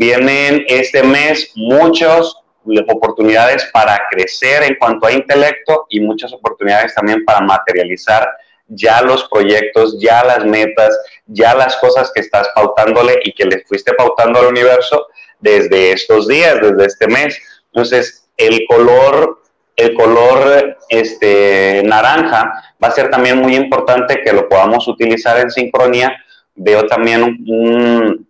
Vienen 0.00 0.64
este 0.68 1.02
mes 1.02 1.50
muchas 1.56 2.32
oportunidades 2.86 3.68
para 3.72 4.00
crecer 4.08 4.62
en 4.62 4.76
cuanto 4.76 5.08
a 5.08 5.12
intelecto 5.12 5.86
y 5.88 5.98
muchas 5.98 6.32
oportunidades 6.32 6.94
también 6.94 7.24
para 7.24 7.40
materializar 7.40 8.28
ya 8.68 9.02
los 9.02 9.24
proyectos, 9.24 9.98
ya 10.00 10.22
las 10.22 10.44
metas, 10.44 10.96
ya 11.26 11.52
las 11.56 11.78
cosas 11.78 12.12
que 12.14 12.20
estás 12.20 12.48
pautándole 12.54 13.18
y 13.24 13.32
que 13.32 13.44
le 13.44 13.64
fuiste 13.66 13.92
pautando 13.92 14.38
al 14.38 14.46
universo 14.46 15.08
desde 15.40 15.90
estos 15.90 16.28
días, 16.28 16.60
desde 16.62 16.86
este 16.86 17.08
mes. 17.08 17.36
Entonces, 17.72 18.28
el 18.36 18.66
color, 18.68 19.42
el 19.74 19.94
color 19.94 20.78
este, 20.90 21.82
naranja 21.84 22.52
va 22.80 22.86
a 22.86 22.92
ser 22.92 23.10
también 23.10 23.38
muy 23.38 23.56
importante 23.56 24.22
que 24.22 24.32
lo 24.32 24.48
podamos 24.48 24.86
utilizar 24.86 25.40
en 25.40 25.50
sincronía. 25.50 26.16
Veo 26.54 26.86
también 26.86 27.24
un 27.24 28.27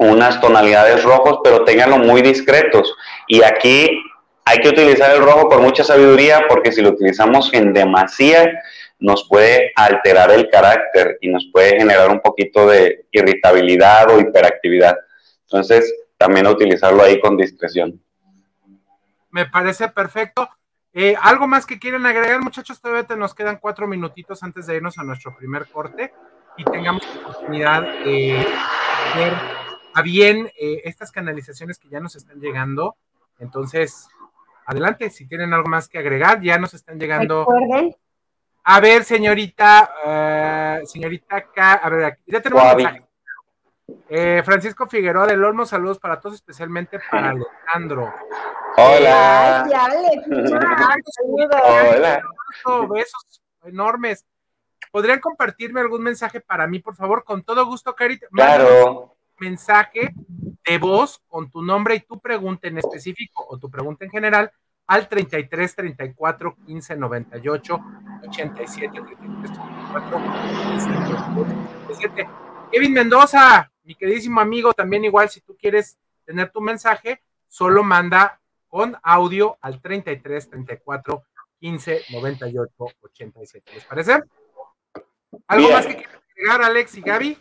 unas 0.00 0.40
tonalidades 0.40 1.04
rojos, 1.04 1.40
pero 1.44 1.64
ténganlo 1.64 1.98
muy 1.98 2.22
discretos. 2.22 2.94
Y 3.28 3.42
aquí 3.42 4.02
hay 4.44 4.58
que 4.58 4.70
utilizar 4.70 5.14
el 5.14 5.22
rojo 5.22 5.48
con 5.48 5.62
mucha 5.62 5.84
sabiduría 5.84 6.46
porque 6.48 6.72
si 6.72 6.80
lo 6.80 6.90
utilizamos 6.90 7.52
en 7.52 7.72
demasía 7.72 8.50
nos 8.98 9.26
puede 9.28 9.72
alterar 9.76 10.30
el 10.30 10.48
carácter 10.50 11.18
y 11.20 11.28
nos 11.28 11.48
puede 11.52 11.78
generar 11.78 12.10
un 12.10 12.20
poquito 12.20 12.66
de 12.66 13.06
irritabilidad 13.10 14.10
o 14.10 14.20
hiperactividad. 14.20 14.96
Entonces, 15.44 15.92
también 16.18 16.46
utilizarlo 16.46 17.02
ahí 17.02 17.18
con 17.18 17.36
discreción. 17.36 18.00
Me 19.30 19.46
parece 19.46 19.88
perfecto. 19.88 20.48
Eh, 20.92 21.14
¿Algo 21.20 21.46
más 21.46 21.64
que 21.64 21.78
quieren 21.78 22.04
agregar, 22.04 22.40
muchachos? 22.40 22.80
Todavía 22.80 23.04
te 23.04 23.16
nos 23.16 23.34
quedan 23.34 23.58
cuatro 23.58 23.86
minutitos 23.86 24.42
antes 24.42 24.66
de 24.66 24.76
irnos 24.76 24.98
a 24.98 25.04
nuestro 25.04 25.34
primer 25.36 25.66
corte 25.68 26.12
y 26.58 26.64
tengamos 26.64 27.02
la 27.14 27.20
oportunidad 27.22 27.82
de 28.04 28.46
ver 29.16 29.59
a 29.94 30.02
bien 30.02 30.50
eh, 30.58 30.82
estas 30.84 31.12
canalizaciones 31.12 31.78
que 31.78 31.88
ya 31.88 32.00
nos 32.00 32.16
están 32.16 32.40
llegando. 32.40 32.96
Entonces, 33.38 34.08
adelante, 34.66 35.10
si 35.10 35.26
tienen 35.26 35.52
algo 35.52 35.68
más 35.68 35.88
que 35.88 35.98
agregar, 35.98 36.40
ya 36.40 36.58
nos 36.58 36.74
están 36.74 36.98
llegando. 36.98 37.40
Recuerden. 37.40 37.96
A 38.62 38.80
ver, 38.80 39.04
señorita, 39.04 40.80
uh, 40.82 40.86
señorita 40.86 41.46
K, 41.50 41.72
a 41.72 41.88
ver, 41.88 42.04
aquí, 42.04 42.22
ya 42.26 42.40
tenemos 42.40 42.76
mensaje. 42.76 43.06
Eh, 44.08 44.42
Francisco 44.44 44.86
Figueroa 44.86 45.26
del 45.26 45.42
Olmo, 45.42 45.64
saludos 45.66 45.98
para 45.98 46.20
todos, 46.20 46.36
especialmente 46.36 47.00
para 47.10 47.30
Alejandro. 47.30 48.12
Hola. 48.76 49.66
Hola. 51.64 52.22
Besos 52.88 53.42
enormes. 53.64 54.26
¿Podrían 54.92 55.20
compartirme 55.20 55.80
algún 55.80 56.02
mensaje 56.02 56.40
para 56.40 56.66
mí, 56.66 56.80
por 56.80 56.96
favor? 56.96 57.24
Con 57.24 57.42
todo 57.42 57.64
gusto, 57.66 57.94
Carita. 57.94 58.26
Claro. 58.30 59.16
Mensaje 59.40 60.14
de 60.66 60.78
voz 60.78 61.22
con 61.26 61.50
tu 61.50 61.62
nombre 61.62 61.94
y 61.96 62.00
tu 62.00 62.20
pregunta 62.20 62.68
en 62.68 62.78
específico 62.78 63.46
o 63.48 63.58
tu 63.58 63.70
pregunta 63.70 64.04
en 64.04 64.10
general 64.10 64.52
al 64.86 65.08
33 65.08 65.76
34 65.76 66.56
15 66.66 66.96
98 66.96 67.80
87 68.28 68.90
33 68.92 69.52
34 69.52 70.18
15 70.68 70.90
97. 70.90 72.28
Kevin 72.70 72.92
Mendoza, 72.92 73.72
mi 73.84 73.94
queridísimo 73.94 74.40
amigo, 74.40 74.74
también 74.74 75.04
igual 75.04 75.30
si 75.30 75.40
tú 75.40 75.56
quieres 75.56 75.96
tener 76.24 76.50
tu 76.50 76.60
mensaje, 76.60 77.22
solo 77.48 77.82
manda 77.82 78.40
con 78.68 78.96
audio 79.02 79.58
al 79.60 79.80
33 79.80 80.50
34 80.50 81.22
15 81.58 82.02
98 82.12 82.72
87. 83.00 83.72
¿Les 83.74 83.84
parece? 83.84 84.22
¿Algo 85.46 85.70
más 85.70 85.86
que 85.86 85.96
quieras 85.96 86.20
agregar, 86.30 86.62
Alex 86.62 86.96
y 86.96 87.00
Gaby? 87.00 87.38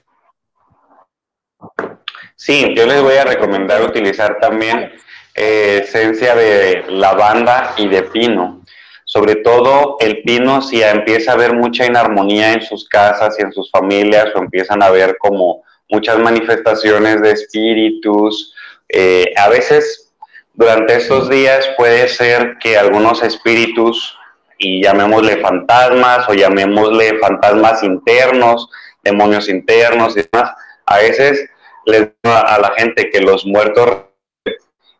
Sí, 2.35 2.73
yo 2.75 2.85
les 2.85 3.01
voy 3.01 3.15
a 3.15 3.25
recomendar 3.25 3.83
utilizar 3.83 4.39
también 4.39 4.93
eh, 5.35 5.81
esencia 5.83 6.35
de 6.35 6.85
lavanda 6.87 7.73
y 7.77 7.87
de 7.87 8.03
pino. 8.03 8.61
Sobre 9.03 9.35
todo 9.37 9.97
el 9.99 10.21
pino, 10.21 10.61
si 10.61 10.81
empieza 10.81 11.31
a 11.31 11.33
haber 11.33 11.53
mucha 11.53 11.85
inarmonía 11.85 12.53
en 12.53 12.61
sus 12.61 12.87
casas 12.87 13.35
y 13.37 13.41
en 13.41 13.51
sus 13.51 13.71
familias, 13.71 14.27
o 14.35 14.39
empiezan 14.39 14.83
a 14.83 14.87
haber 14.87 15.17
como 15.17 15.63
muchas 15.89 16.19
manifestaciones 16.19 17.21
de 17.21 17.31
espíritus. 17.31 18.53
Eh, 18.87 19.33
a 19.35 19.49
veces 19.49 20.13
durante 20.53 20.95
estos 20.95 21.29
días 21.29 21.69
puede 21.77 22.07
ser 22.07 22.57
que 22.59 22.77
algunos 22.77 23.23
espíritus, 23.23 24.17
y 24.57 24.83
llamémosle 24.83 25.37
fantasmas 25.37 26.27
o 26.29 26.33
llamémosle 26.33 27.17
fantasmas 27.19 27.81
internos, 27.81 28.69
demonios 29.03 29.49
internos 29.49 30.15
y 30.17 30.27
demás, 30.29 30.51
a 30.89 30.97
veces 30.97 31.49
les 31.85 32.09
a 32.23 32.59
la 32.59 32.73
gente 32.77 33.09
que 33.09 33.21
los 33.21 33.45
muertos 33.45 34.05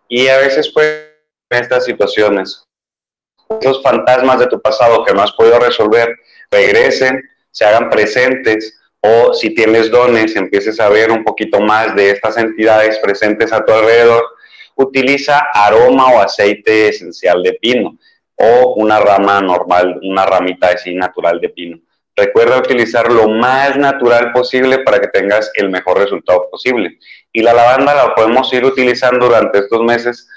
y 0.07 0.27
a 0.27 0.37
veces 0.37 0.71
pues 0.73 1.09
estas 1.49 1.85
situaciones 1.85 2.63
esos 3.59 3.81
fantasmas 3.81 4.39
de 4.39 4.47
tu 4.47 4.61
pasado 4.61 5.03
que 5.03 5.13
no 5.13 5.23
has 5.23 5.31
podido 5.31 5.59
resolver 5.59 6.15
regresen, 6.51 7.21
se 7.51 7.65
hagan 7.65 7.89
presentes 7.89 8.79
o 9.01 9.33
si 9.33 9.53
tienes 9.55 9.89
dones, 9.89 10.35
empieces 10.35 10.79
a 10.79 10.89
ver 10.89 11.11
un 11.11 11.23
poquito 11.23 11.59
más 11.59 11.95
de 11.95 12.11
estas 12.11 12.37
entidades 12.37 12.99
presentes 12.99 13.51
a 13.53 13.63
tu 13.63 13.71
alrededor, 13.71 14.23
utiliza 14.75 15.47
aroma 15.53 16.11
o 16.11 16.19
aceite 16.19 16.89
esencial 16.89 17.41
de 17.41 17.53
pino 17.53 17.97
o 18.35 18.75
una 18.75 18.99
rama 18.99 19.41
normal, 19.41 19.99
una 20.03 20.25
ramita 20.25 20.69
así 20.69 20.93
natural 20.93 21.39
de 21.41 21.49
pino. 21.49 21.79
Recuerda 22.19 22.57
utilizar 22.57 23.09
lo 23.11 23.29
más 23.29 23.77
natural 23.77 24.33
posible 24.33 24.79
para 24.79 24.99
que 24.99 25.07
tengas 25.07 25.51
el 25.55 25.69
mejor 25.69 25.99
resultado 25.99 26.49
posible. 26.51 26.99
Y 27.31 27.41
la 27.41 27.53
lavanda 27.53 27.95
la 27.95 28.13
podemos 28.13 28.51
ir 28.53 28.65
utilizando 28.65 29.27
durante 29.27 29.59
estos 29.59 29.81
meses, 29.83 30.27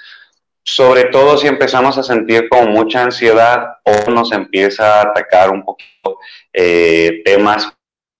sobre 0.63 1.05
todo 1.05 1.37
si 1.37 1.47
empezamos 1.47 1.97
a 1.97 2.03
sentir 2.03 2.47
como 2.47 2.67
mucha 2.67 3.03
ansiedad 3.03 3.77
o 3.83 4.09
nos 4.11 4.31
empieza 4.31 4.99
a 4.99 5.01
atacar 5.01 5.49
un 5.49 5.65
poquito 5.65 6.19
eh, 6.53 7.21
temas 7.25 7.73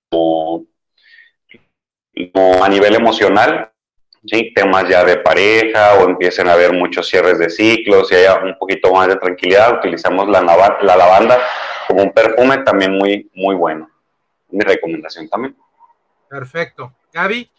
como, 0.10 0.66
a 2.62 2.70
nivel 2.70 2.96
emocional, 2.96 3.72
¿sí? 4.26 4.54
temas 4.54 4.88
ya 4.88 5.04
de 5.04 5.18
pareja 5.18 5.96
o 5.96 6.10
empiecen 6.10 6.48
a 6.48 6.54
haber 6.54 6.74
muchos 6.74 7.08
cierres 7.08 7.40
de 7.40 7.50
ciclos 7.50 8.12
y 8.12 8.16
haya 8.16 8.44
un 8.44 8.58
poquito 8.58 8.94
más 8.94 9.08
de 9.08 9.16
tranquilidad, 9.16 9.78
utilizamos 9.78 10.28
la, 10.28 10.42
la 10.42 10.98
lavanda 10.98 11.40
como 11.88 12.04
un 12.04 12.12
perfume 12.12 12.60
también 12.60 12.98
muy, 12.98 13.30
muy 13.34 13.56
bueno. 13.56 13.90
Mi 14.50 14.64
recomendación 14.64 15.28
también. 15.30 15.56
Perfecto. 16.30 16.94
Gaby. 17.12 17.50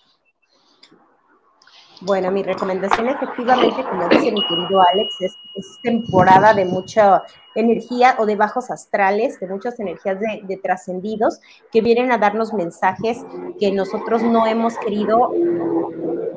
Bueno, 2.01 2.31
mi 2.31 2.43
recomendación 2.43 3.09
efectivamente, 3.09 3.83
como 3.85 4.09
dice 4.09 4.33
mi 4.33 4.47
querido 4.47 4.83
Alex, 4.93 5.21
es, 5.21 5.35
temporada 5.83 6.53
de 6.53 6.65
mucha 6.65 7.23
energía 7.55 8.17
o 8.19 8.27
de 8.27 8.37
bajos 8.37 8.71
astrales, 8.71 9.39
de 9.41 9.49
muchas 9.49 9.79
energías 9.81 10.19
de, 10.21 10.43
de 10.43 10.57
trascendidos 10.57 11.41
que 11.71 11.81
vienen 11.81 12.13
a 12.13 12.19
darnos 12.19 12.53
mensajes 12.53 13.25
que 13.59 13.73
nosotros 13.73 14.23
no 14.23 14.47
hemos 14.47 14.77
querido 14.79 15.33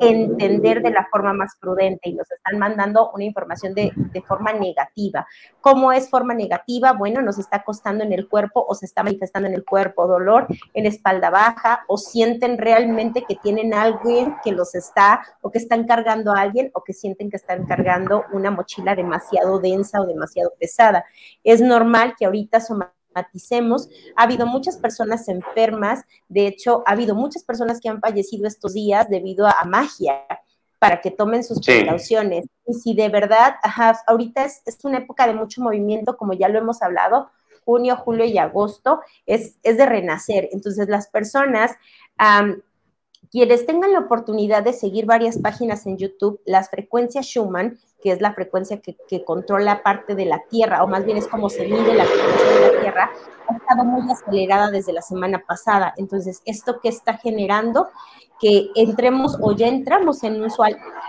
entender 0.00 0.82
de 0.82 0.90
la 0.90 1.06
forma 1.10 1.32
más 1.32 1.56
prudente 1.60 2.08
y 2.08 2.14
nos 2.14 2.30
están 2.30 2.58
mandando 2.58 3.10
una 3.12 3.24
información 3.24 3.74
de, 3.74 3.92
de, 3.96 4.22
forma 4.22 4.52
negativa. 4.52 5.26
¿Cómo 5.60 5.92
es 5.92 6.08
forma 6.08 6.34
negativa? 6.34 6.92
Bueno, 6.92 7.22
nos 7.22 7.38
está 7.38 7.64
costando 7.64 8.04
en 8.04 8.12
el 8.12 8.28
cuerpo 8.28 8.64
o 8.66 8.74
se 8.74 8.86
está 8.86 9.02
manifestando 9.02 9.48
en 9.48 9.54
el 9.54 9.64
cuerpo 9.64 10.06
dolor 10.06 10.46
en 10.74 10.86
espalda 10.86 11.30
baja 11.30 11.84
o 11.88 11.96
sienten 11.96 12.58
realmente 12.58 13.24
que 13.26 13.36
tienen 13.36 13.74
alguien 13.74 14.36
que 14.44 14.52
los 14.52 14.74
está 14.74 15.22
o 15.40 15.50
que 15.50 15.58
están 15.58 15.86
cargando 15.86 16.32
a 16.32 16.40
alguien 16.40 16.70
o 16.74 16.82
que 16.82 16.92
sienten 16.92 17.30
que 17.30 17.36
están 17.36 17.66
cargando 17.66 18.24
una 18.32 18.50
mochila 18.50 18.94
demasiado 18.94 19.58
densa 19.58 20.00
o 20.00 20.06
demasiado 20.06 20.52
pesada. 20.58 21.04
Es 21.44 21.60
normal 21.60 22.14
que 22.18 22.26
ahorita 22.26 22.60
ha 24.16 24.22
habido 24.22 24.46
muchas 24.46 24.76
personas 24.76 25.28
enfermas, 25.28 26.04
de 26.28 26.46
hecho, 26.46 26.82
ha 26.86 26.92
habido 26.92 27.14
muchas 27.14 27.42
personas 27.44 27.80
que 27.80 27.88
han 27.88 28.00
fallecido 28.00 28.46
estos 28.46 28.74
días 28.74 29.08
debido 29.08 29.46
a, 29.46 29.64
magia 29.64 30.26
para 30.78 31.00
que 31.00 31.10
tomen 31.10 31.42
sus 31.42 31.60
precauciones. 31.64 32.46
Y 32.66 32.74
si 32.74 32.94
de 32.94 33.08
verdad, 33.08 33.56
ahorita 34.06 34.44
es, 34.44 34.62
una 34.84 34.98
época 34.98 35.26
de 35.26 35.34
mucho 35.34 35.60
movimiento, 35.60 36.16
como 36.16 36.34
ya 36.34 36.48
lo 36.48 36.58
hemos 36.58 36.82
hablado, 36.82 37.30
junio, 37.64 37.96
julio 37.96 38.24
y 38.24 38.38
agosto, 38.38 39.00
es, 39.26 39.56
es 39.62 39.76
de 39.76 39.86
renacer. 39.86 40.48
Entonces, 40.52 40.88
las 40.88 41.08
personas, 41.08 41.72
quienes 43.30 43.66
tengan 43.66 43.92
la 43.92 44.00
oportunidad 44.00 44.62
de 44.62 44.72
seguir 44.72 45.06
varias 45.06 45.38
páginas 45.38 45.86
en 45.86 45.98
YouTube, 45.98 46.40
las 46.44 46.70
frecuencias 46.70 47.26
Schumann, 47.26 47.78
que 48.02 48.12
es 48.12 48.20
la 48.20 48.32
frecuencia 48.32 48.80
que, 48.80 49.24
controla 49.24 49.82
parte 49.82 50.14
de 50.14 50.24
la 50.24 50.42
Tierra, 50.48 50.84
o 50.84 50.86
más 50.86 51.04
bien 51.04 51.18
es 51.18 51.26
como 51.26 51.48
se 51.48 51.64
mide 51.64 51.94
la 51.94 52.04
frecuencia 52.04 52.50
de 52.50 52.60
la 52.60 52.80
Tierra, 52.80 53.10
ha 53.48 53.56
estado 53.56 53.84
muy 53.84 54.10
acelerada 54.10 54.70
desde 54.70 54.92
la 54.92 55.02
semana 55.02 55.42
pasada. 55.46 55.94
Entonces, 55.96 56.42
¿esto 56.44 56.80
que 56.80 56.88
está 56.88 57.18
generando? 57.18 57.88
Que 58.40 58.68
entremos 58.76 59.36
o 59.40 59.52
ya 59.52 59.66
entramos 59.66 60.22
en 60.22 60.40
un, 60.40 60.50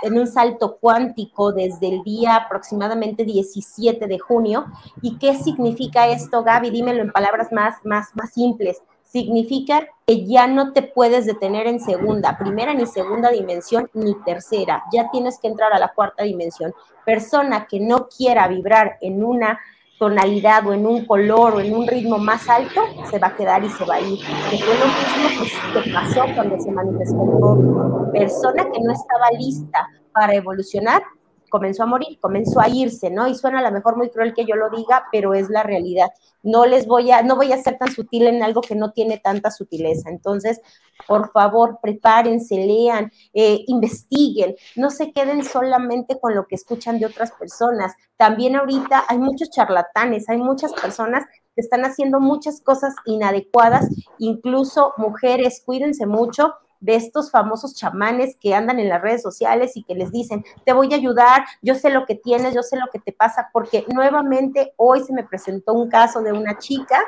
en 0.01 0.17
un 0.17 0.25
salto 0.27 0.77
cuántico 0.79 1.51
desde 1.51 1.89
el 1.89 2.03
día 2.03 2.35
aproximadamente 2.35 3.23
17 3.23 4.07
de 4.07 4.19
junio. 4.19 4.65
¿Y 5.01 5.19
qué 5.19 5.35
significa 5.35 6.07
esto, 6.07 6.43
Gaby? 6.43 6.71
Dímelo 6.71 7.03
en 7.03 7.11
palabras 7.11 7.51
más, 7.51 7.75
más, 7.83 8.15
más 8.15 8.33
simples 8.33 8.81
significa 9.11 9.87
que 10.05 10.25
ya 10.25 10.47
no 10.47 10.71
te 10.71 10.83
puedes 10.83 11.25
detener 11.25 11.67
en 11.67 11.79
segunda, 11.79 12.37
primera 12.37 12.73
ni 12.73 12.85
segunda 12.85 13.31
dimensión, 13.31 13.89
ni 13.93 14.15
tercera. 14.23 14.83
Ya 14.93 15.09
tienes 15.11 15.39
que 15.39 15.47
entrar 15.47 15.73
a 15.73 15.79
la 15.79 15.93
cuarta 15.93 16.23
dimensión. 16.23 16.73
Persona 17.05 17.65
que 17.67 17.79
no 17.79 18.07
quiera 18.07 18.47
vibrar 18.47 18.97
en 19.01 19.23
una 19.23 19.59
tonalidad 19.97 20.65
o 20.67 20.73
en 20.73 20.85
un 20.85 21.05
color 21.05 21.55
o 21.55 21.59
en 21.59 21.75
un 21.75 21.87
ritmo 21.87 22.17
más 22.17 22.47
alto, 22.47 22.81
se 23.09 23.19
va 23.19 23.27
a 23.27 23.35
quedar 23.35 23.63
y 23.63 23.69
se 23.69 23.83
va 23.83 23.95
a 23.95 24.01
ir. 24.01 24.19
Que 24.49 24.57
fue 24.57 24.75
lo 24.77 24.85
mismo 24.85 25.83
que 25.83 25.91
pasó 25.91 26.25
cuando 26.35 26.59
se 26.59 26.71
manifestó 26.71 27.23
el. 27.23 28.11
Persona 28.11 28.63
que 28.63 28.79
no 28.79 28.93
estaba 28.93 29.29
lista 29.37 29.89
para 30.13 30.35
evolucionar, 30.35 31.03
comenzó 31.49 31.83
a 31.83 31.87
morir, 31.87 32.19
comenzó 32.19 32.59
a 32.61 32.69
irse, 32.69 33.09
¿no? 33.09 33.27
Y 33.27 33.35
suena 33.35 33.59
a 33.59 33.63
lo 33.63 33.71
mejor 33.71 33.97
muy 33.97 34.09
cruel 34.09 34.33
que 34.33 34.45
yo 34.45 34.55
lo 34.55 34.69
diga, 34.69 35.05
pero 35.11 35.33
es 35.33 35.49
la 35.49 35.63
realidad. 35.63 36.09
No 36.43 36.65
les 36.65 36.87
voy 36.87 37.11
a, 37.11 37.21
no 37.21 37.35
voy 37.35 37.51
a 37.51 37.61
ser 37.61 37.77
tan 37.77 37.91
sutil 37.91 38.27
en 38.27 38.43
algo 38.43 38.61
que 38.61 38.75
no 38.75 38.91
tiene 38.91 39.17
tanta 39.17 39.51
sutileza. 39.51 40.09
Entonces, 40.09 40.61
por 41.07 41.31
favor, 41.31 41.79
prepárense, 41.81 42.55
lean, 42.55 43.11
eh, 43.33 43.63
investiguen, 43.67 44.55
no 44.75 44.89
se 44.89 45.11
queden 45.11 45.43
solamente 45.43 46.19
con 46.19 46.35
lo 46.35 46.45
que 46.47 46.55
escuchan 46.55 46.99
de 46.99 47.05
otras 47.05 47.31
personas. 47.31 47.93
También 48.17 48.55
ahorita 48.55 49.05
hay 49.07 49.17
muchos 49.17 49.49
charlatanes, 49.49 50.29
hay 50.29 50.37
muchas 50.37 50.73
personas 50.73 51.25
que 51.55 51.61
están 51.61 51.83
haciendo 51.83 52.19
muchas 52.19 52.61
cosas 52.61 52.93
inadecuadas, 53.05 53.87
incluso 54.17 54.93
mujeres, 54.97 55.61
cuídense 55.65 56.05
mucho 56.05 56.53
de 56.79 56.95
estos 56.95 57.31
famosos 57.31 57.75
chamanes 57.75 58.35
que 58.39 58.53
andan 58.53 58.79
en 58.79 58.89
las 58.89 59.01
redes 59.01 59.21
sociales 59.21 59.75
y 59.75 59.83
que 59.83 59.95
les 59.95 60.11
dicen, 60.11 60.43
te 60.65 60.73
voy 60.73 60.93
a 60.93 60.97
ayudar, 60.97 61.45
yo 61.61 61.75
sé 61.75 61.89
lo 61.89 62.05
que 62.05 62.15
tienes, 62.15 62.53
yo 62.53 62.63
sé 62.63 62.77
lo 62.77 62.87
que 62.91 62.99
te 62.99 63.11
pasa, 63.11 63.49
porque 63.51 63.85
nuevamente 63.93 64.73
hoy 64.77 65.03
se 65.03 65.13
me 65.13 65.23
presentó 65.23 65.73
un 65.73 65.89
caso 65.89 66.21
de 66.21 66.31
una 66.31 66.57
chica 66.57 66.99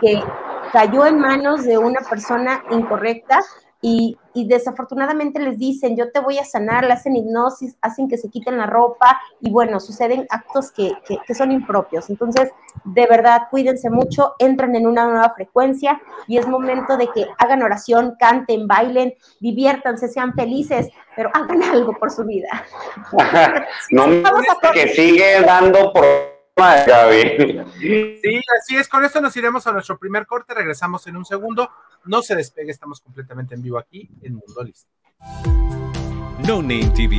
que 0.00 0.22
cayó 0.72 1.06
en 1.06 1.18
manos 1.18 1.64
de 1.64 1.78
una 1.78 2.00
persona 2.00 2.62
incorrecta 2.70 3.40
y, 3.82 4.16
desafortunadamente 4.34 5.40
les 5.40 5.58
dicen, 5.58 5.96
yo 5.96 6.12
te 6.12 6.20
voy 6.20 6.38
a 6.38 6.44
sanar, 6.44 6.84
le 6.84 6.92
hacen 6.92 7.16
hipnosis, 7.16 7.76
hacen 7.80 8.08
que 8.08 8.16
se 8.16 8.28
quiten 8.28 8.58
la 8.58 8.66
ropa 8.66 9.20
y 9.40 9.50
bueno, 9.50 9.80
suceden 9.80 10.26
actos 10.30 10.70
que, 10.70 10.92
que, 11.26 11.34
son 11.34 11.50
impropios. 11.50 12.10
Entonces, 12.10 12.50
de 12.84 13.06
verdad, 13.06 13.48
cuídense 13.50 13.90
mucho, 13.90 14.34
entren 14.38 14.76
en 14.76 14.86
una 14.86 15.06
nueva 15.06 15.32
frecuencia 15.34 16.00
y 16.26 16.38
es 16.38 16.46
momento 16.46 16.96
de 16.96 17.08
que 17.08 17.26
hagan 17.38 17.62
oración, 17.62 18.16
canten, 18.18 18.68
bailen, 18.68 19.14
diviértanse, 19.40 20.08
sean 20.08 20.34
felices, 20.34 20.88
pero 21.16 21.30
hagan 21.34 21.62
algo 21.74 21.92
por 21.98 22.10
su 22.10 22.24
vida. 22.24 22.48
no, 23.90 24.04
que 24.72 24.88
sigue 24.88 25.40
dando 25.42 25.92
Sí, 27.78 28.40
así 28.60 28.76
es. 28.76 28.88
Con 28.88 29.04
esto 29.04 29.20
nos 29.20 29.36
iremos 29.36 29.66
a 29.66 29.72
nuestro 29.72 29.98
primer 29.98 30.26
corte. 30.26 30.54
Regresamos 30.54 31.06
en 31.06 31.16
un 31.16 31.24
segundo. 31.24 31.70
No 32.04 32.22
se 32.22 32.34
despegue, 32.34 32.70
estamos 32.70 33.00
completamente 33.00 33.54
en 33.54 33.62
vivo 33.62 33.78
aquí 33.78 34.08
en 34.22 34.34
Mundo 34.34 34.62
Listo. 34.62 34.90
No 36.46 36.62
Name 36.62 36.90
TV. 36.94 37.18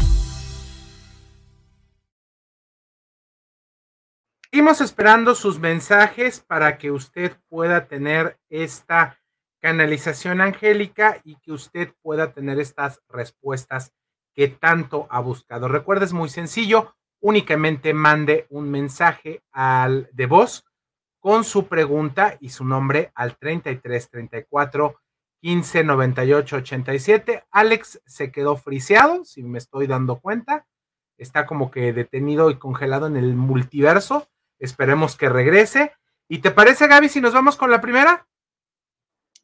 Seguimos 4.53 4.81
esperando 4.81 5.33
sus 5.33 5.59
mensajes 5.59 6.41
para 6.41 6.77
que 6.77 6.91
usted 6.91 7.37
pueda 7.47 7.87
tener 7.87 8.37
esta 8.49 9.17
canalización 9.61 10.41
angélica 10.41 11.21
y 11.23 11.37
que 11.37 11.53
usted 11.53 11.93
pueda 12.01 12.33
tener 12.33 12.59
estas 12.59 12.99
respuestas 13.07 13.93
que 14.35 14.49
tanto 14.49 15.07
ha 15.09 15.21
buscado. 15.21 15.69
Recuerda, 15.69 16.03
es 16.03 16.11
muy 16.11 16.27
sencillo, 16.27 16.93
únicamente 17.21 17.93
mande 17.93 18.45
un 18.49 18.69
mensaje 18.69 19.41
al 19.53 20.09
de 20.11 20.25
voz 20.25 20.65
con 21.21 21.45
su 21.45 21.67
pregunta 21.67 22.35
y 22.41 22.49
su 22.49 22.65
nombre 22.65 23.13
al 23.15 23.37
33 23.37 24.09
34 24.09 24.99
15 25.39 25.83
98 25.85 26.55
87. 26.57 27.45
Alex 27.51 28.01
se 28.05 28.33
quedó 28.33 28.57
friseado, 28.57 29.23
si 29.23 29.43
me 29.43 29.59
estoy 29.59 29.87
dando 29.87 30.19
cuenta. 30.19 30.67
Está 31.17 31.45
como 31.45 31.71
que 31.71 31.93
detenido 31.93 32.49
y 32.49 32.57
congelado 32.59 33.07
en 33.07 33.15
el 33.15 33.33
multiverso. 33.33 34.27
Esperemos 34.61 35.17
que 35.17 35.27
regrese. 35.27 35.91
¿Y 36.29 36.37
te 36.37 36.51
parece, 36.51 36.87
Gaby, 36.87 37.09
si 37.09 37.19
nos 37.19 37.33
vamos 37.33 37.57
con 37.57 37.71
la 37.71 37.81
primera? 37.81 38.27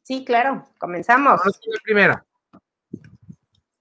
Sí, 0.04 0.24
claro, 0.24 0.64
comenzamos. 0.78 1.40
Vamos 1.40 1.60
con 1.60 1.72
la 1.74 1.80
primera. 1.82 2.26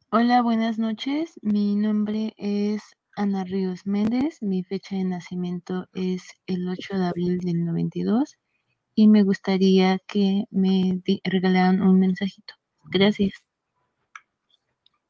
Hola, 0.10 0.42
buenas 0.42 0.80
noches. 0.80 1.40
Mi 1.44 1.76
nombre 1.76 2.34
es 2.38 2.82
Ana 3.16 3.44
Ríos 3.44 3.86
Méndez. 3.86 4.42
Mi 4.42 4.64
fecha 4.64 4.96
de 4.96 5.04
nacimiento 5.04 5.88
es 5.94 6.28
el 6.48 6.68
8 6.68 6.98
de 6.98 7.06
abril 7.06 7.38
del 7.38 7.64
92 7.66 8.36
y 8.96 9.08
me 9.08 9.22
gustaría 9.22 10.00
que 10.08 10.46
me 10.50 11.04
regalaran 11.24 11.84
un 11.84 12.00
mensajito. 12.00 12.56
Gracias. 12.86 13.34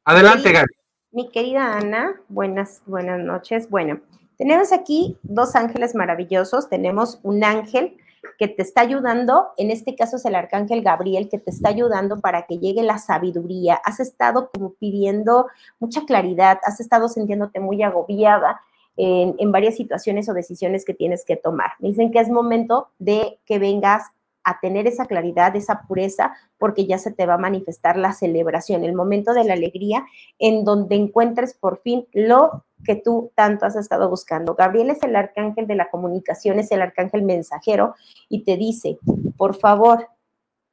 Adelante, 0.04 0.52
Gaby. 0.52 0.74
Mi 1.12 1.32
querida 1.32 1.78
Ana, 1.78 2.20
buenas, 2.28 2.84
buenas 2.86 3.22
noches. 3.22 3.70
Bueno, 3.70 4.02
tenemos 4.38 4.72
aquí 4.72 5.18
dos 5.24 5.56
ángeles 5.56 5.96
maravillosos. 5.96 6.70
Tenemos 6.70 7.20
un 7.24 7.44
ángel 7.44 7.98
que 8.38 8.48
te 8.48 8.62
está 8.62 8.82
ayudando, 8.82 9.48
en 9.58 9.72
este 9.72 9.96
caso 9.96 10.18
es 10.18 10.26
el 10.26 10.36
arcángel 10.36 10.82
Gabriel, 10.82 11.30
que 11.30 11.40
te 11.40 11.50
está 11.50 11.70
ayudando 11.70 12.20
para 12.20 12.46
que 12.46 12.58
llegue 12.60 12.84
la 12.84 12.98
sabiduría. 12.98 13.76
Has 13.84 14.00
estado 14.00 14.50
como 14.54 14.74
pidiendo 14.74 15.48
mucha 15.80 16.06
claridad, 16.06 16.60
has 16.64 16.80
estado 16.80 17.10
sintiéndote 17.10 17.60
muy 17.60 17.82
agobiada 17.84 18.62
en, 18.96 19.36
en 19.38 19.52
varias 19.52 19.76
situaciones 19.76 20.30
o 20.30 20.34
decisiones 20.34 20.86
que 20.86 20.94
tienes 20.94 21.26
que 21.26 21.36
tomar. 21.36 21.72
Me 21.80 21.90
dicen 21.90 22.12
que 22.12 22.20
es 22.20 22.30
momento 22.30 22.90
de 23.00 23.40
que 23.46 23.60
vengas 23.60 24.04
a 24.44 24.60
tener 24.60 24.88
esa 24.88 25.06
claridad, 25.06 25.56
esa 25.56 25.82
pureza, 25.88 26.34
porque 26.58 26.86
ya 26.86 26.98
se 26.98 27.12
te 27.12 27.26
va 27.26 27.34
a 27.34 27.40
manifestar 27.40 27.98
la 27.98 28.14
celebración, 28.14 28.84
el 28.84 28.94
momento 28.94 29.34
de 29.34 29.44
la 29.44 29.54
alegría 29.54 30.06
en 30.40 30.64
donde 30.64 30.96
encuentres 30.96 31.54
por 31.54 31.82
fin 31.82 32.08
lo 32.14 32.64
que 32.84 32.96
tú 32.96 33.32
tanto 33.36 33.66
has 33.66 33.76
estado 33.76 34.10
buscando. 34.10 34.56
Gabriel 34.56 34.90
es 34.90 35.02
el 35.04 35.16
arcángel 35.16 35.68
de 35.68 35.76
la 35.76 35.90
comunicación, 35.90 36.60
es 36.60 36.72
el 36.72 36.82
arcángel 36.82 37.24
mensajero 37.24 37.96
y 38.30 38.44
te 38.44 38.58
dice, 38.58 38.98
por 39.38 39.56
favor, 39.56 40.08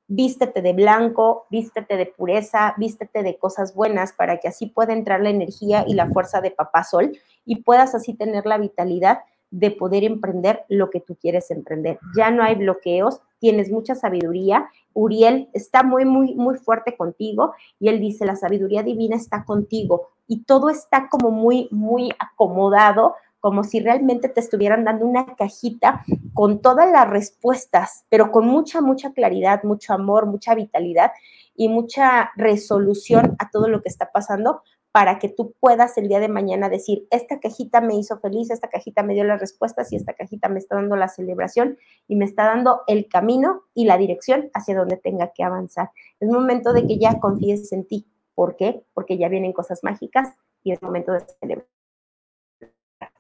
vístete 0.07 0.61
de 0.63 0.73
blanco, 0.73 1.47
vístete 1.51 1.97
de 1.97 2.07
pureza, 2.07 2.75
vístete 2.77 3.23
de 3.23 3.39
cosas 3.39 3.75
buenas 3.75 4.13
para 4.13 4.39
que 4.39 4.49
así 4.49 4.67
pueda 4.67 4.93
entrar 4.93 5.21
la 5.21 5.31
energía 5.31 5.85
y 5.87 5.95
la 5.95 6.09
fuerza 6.11 6.41
de 6.41 6.51
Papá 6.51 6.85
Sol 6.85 7.17
y 7.45 7.63
puedas 7.63 7.95
así 7.95 8.15
tener 8.15 8.47
la 8.47 8.59
vitalidad 8.59 9.21
de 9.51 9.71
poder 9.71 10.03
emprender 10.03 10.65
lo 10.69 10.91
que 10.91 11.01
tú 11.01 11.17
quieres 11.17 11.51
emprender. 11.51 11.99
Ya 12.17 12.31
no 12.31 12.43
hay 12.43 12.57
bloqueos, 12.57 13.21
tienes 13.39 13.71
mucha 13.71 13.95
sabiduría. 13.95 14.69
Uriel 14.93 15.49
está 15.53 15.85
muy, 15.85 16.05
muy, 16.05 16.35
muy 16.35 16.57
fuerte 16.57 16.97
contigo 16.97 17.55
y 17.79 17.89
él 17.89 18.01
dice, 18.01 18.27
la 18.27 18.35
sabiduría 18.35 18.83
divina 18.83 19.17
está 19.17 19.45
contigo 19.45 20.14
y 20.27 20.45
todo 20.45 20.71
está 20.71 21.09
como 21.09 21.31
muy, 21.31 21.69
muy 21.71 22.13
acomodado, 22.19 23.15
como 23.41 23.63
si 23.63 23.81
realmente 23.81 24.29
te 24.29 24.41
estuvieran 24.41 24.85
dando 24.85 25.05
una 25.05 25.37
cajita 25.37 26.03
con 26.33 26.63
todas 26.63 26.91
las 26.91 27.09
respuestas, 27.09 28.07
pero 28.09 28.33
con 28.33 28.47
mucha, 28.47 28.81
mucha 28.81 29.13
claridad, 29.13 29.63
mucho 29.65 29.93
amor, 29.93 30.27
mucha 30.27 30.55
vitalidad 30.55 31.13
y 31.55 31.69
mucha 31.69 32.31
resolución 32.37 33.37
a 33.39 33.51
todo 33.51 33.69
lo 33.69 33.83
que 33.83 33.89
está 33.89 34.11
pasando 34.13 34.63
para 34.95 35.19
que 35.19 35.29
tú 35.29 35.53
puedas 35.59 35.99
el 35.99 36.07
día 36.07 36.21
de 36.21 36.29
mañana 36.29 36.69
decir, 36.69 37.09
esta 37.11 37.41
cajita 37.41 37.81
me 37.81 37.97
hizo 37.97 38.21
feliz, 38.21 38.53
esta 38.53 38.69
cajita 38.69 39.03
me 39.03 39.15
dio 39.15 39.25
las 39.25 39.41
respuestas 39.41 39.93
y 39.93 39.97
esta 39.97 40.13
cajita 40.13 40.49
me 40.49 40.61
está 40.61 40.77
dando 40.77 40.95
la 40.95 41.09
celebración 41.09 41.79
y 42.07 42.15
me 42.15 42.25
está 42.25 42.45
dando 42.45 42.83
el 42.87 43.09
camino 43.09 43.65
y 43.75 43.87
la 43.87 43.99
dirección 43.99 44.51
hacia 44.55 44.77
donde 44.77 44.97
tenga 44.97 45.33
que 45.35 45.43
avanzar. 45.43 45.91
Es 46.21 46.29
momento 46.29 46.73
de 46.73 46.87
que 46.87 46.97
ya 46.97 47.19
confíes 47.19 47.73
en 47.73 47.85
ti. 47.89 48.07
¿Por 48.35 48.57
qué? 48.57 48.85
Porque 48.95 49.17
ya 49.17 49.29
vienen 49.29 49.53
cosas 49.53 49.81
mágicas 49.83 50.35
y 50.63 50.73
es 50.73 50.83
momento 50.83 51.13
de 51.13 51.21
celebrar. 51.41 51.67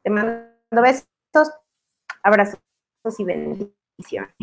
Te 0.02 0.10
mando 0.10 0.50
besos, 0.70 1.52
abrazos 2.22 2.60
y 3.18 3.24
bendiciones. 3.24 4.34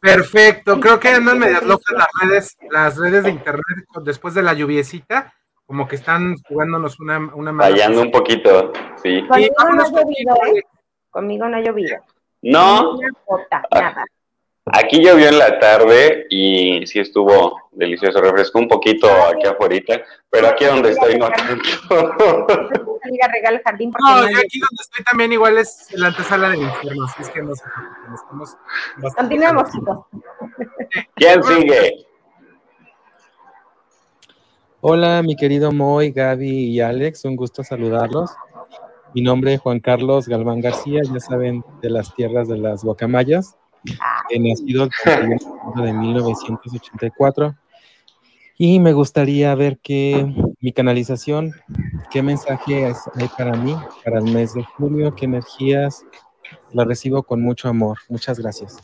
Perfecto, 0.00 0.78
creo 0.80 1.00
que 1.00 1.08
andan 1.08 1.38
medias 1.38 1.64
locas 1.64 1.96
las 1.96 2.08
redes, 2.22 2.56
las 2.70 2.96
redes 2.96 3.24
de 3.24 3.30
internet 3.30 3.86
después 4.04 4.34
de 4.34 4.42
la 4.42 4.54
lluviecita 4.54 5.34
como 5.70 5.86
que 5.86 5.94
están 5.94 6.34
jugándonos 6.48 6.98
una, 6.98 7.18
una 7.32 7.52
mala 7.52 7.70
Fallando 7.70 8.02
un 8.02 8.10
poquito, 8.10 8.72
sí. 9.00 9.24
Conmigo 9.28 9.54
no 9.72 9.82
ha 9.82 9.88
llovido, 9.88 10.34
¿eh? 10.46 10.62
Conmigo 11.10 11.48
no 11.48 11.56
ha 11.56 11.60
llovido. 11.60 11.96
No. 12.42 12.94
Ni 12.94 12.98
una 12.98 13.10
gota, 13.24 13.62
nada. 13.70 14.04
Aquí 14.72 15.02
llovió 15.02 15.28
en 15.28 15.38
la 15.38 15.58
tarde 15.58 16.26
y 16.30 16.86
sí 16.86 17.00
estuvo 17.00 17.60
delicioso. 17.72 18.20
Refrescó 18.20 18.58
un 18.58 18.68
poquito 18.68 19.08
aquí 19.28 19.46
afuera, 19.46 20.02
pero 20.28 20.48
aquí 20.48 20.64
donde 20.64 20.90
estoy 20.90 21.18
no 21.18 21.28
tanto. 21.30 22.46
Salir 23.02 23.24
a 23.24 23.28
regar 23.28 23.54
el 23.54 23.62
jardín 23.62 23.90
porque 23.90 24.04
No, 24.10 24.16
no 24.22 24.30
y 24.30 24.34
hay- 24.34 24.40
aquí 24.44 24.58
donde 24.60 24.82
estoy 24.82 25.04
también 25.04 25.32
igual 25.32 25.58
es 25.58 25.86
la 25.92 26.08
antesala 26.08 26.50
del 26.50 26.62
infierno, 26.62 27.04
así 27.04 27.22
es 27.22 27.30
que 27.30 27.42
no 27.42 27.54
sé, 27.54 27.64
estamos 28.14 28.56
bastante 28.98 29.16
Continuemos, 29.16 29.72
chicos. 29.72 29.98
¿Quién 31.14 31.42
sigue? 31.42 32.06
Hola, 34.82 35.22
mi 35.22 35.36
querido 35.36 35.72
Moy, 35.72 36.10
Gaby 36.10 36.48
y 36.66 36.80
Alex, 36.80 37.24
un 37.24 37.36
gusto 37.36 37.62
saludarlos. 37.64 38.30
Mi 39.14 39.22
nombre 39.22 39.54
es 39.54 39.60
Juan 39.60 39.80
Carlos 39.80 40.28
Galván 40.28 40.60
García, 40.60 41.00
ya 41.02 41.20
saben, 41.20 41.64
de 41.82 41.90
las 41.90 42.14
tierras 42.14 42.48
de 42.48 42.56
las 42.58 42.84
guacamayas. 42.84 43.56
He 44.28 44.38
nacido 44.38 44.84
el 44.84 44.90
31 45.02 45.82
de 45.82 45.90
enero 45.90 46.24
de 46.26 46.32
1984. 46.32 47.56
Y 48.58 48.78
me 48.78 48.92
gustaría 48.92 49.54
ver 49.54 49.78
qué 49.78 50.34
mi 50.60 50.72
canalización, 50.72 51.54
qué 52.10 52.22
mensaje 52.22 52.84
hay 52.84 53.28
para 53.38 53.52
mí, 53.56 53.74
para 54.04 54.18
el 54.18 54.24
mes 54.24 54.52
de 54.52 54.62
junio, 54.64 55.14
qué 55.14 55.24
energías 55.24 56.04
la 56.72 56.84
recibo 56.84 57.22
con 57.22 57.40
mucho 57.40 57.68
amor. 57.68 57.98
Muchas 58.08 58.38
gracias. 58.38 58.76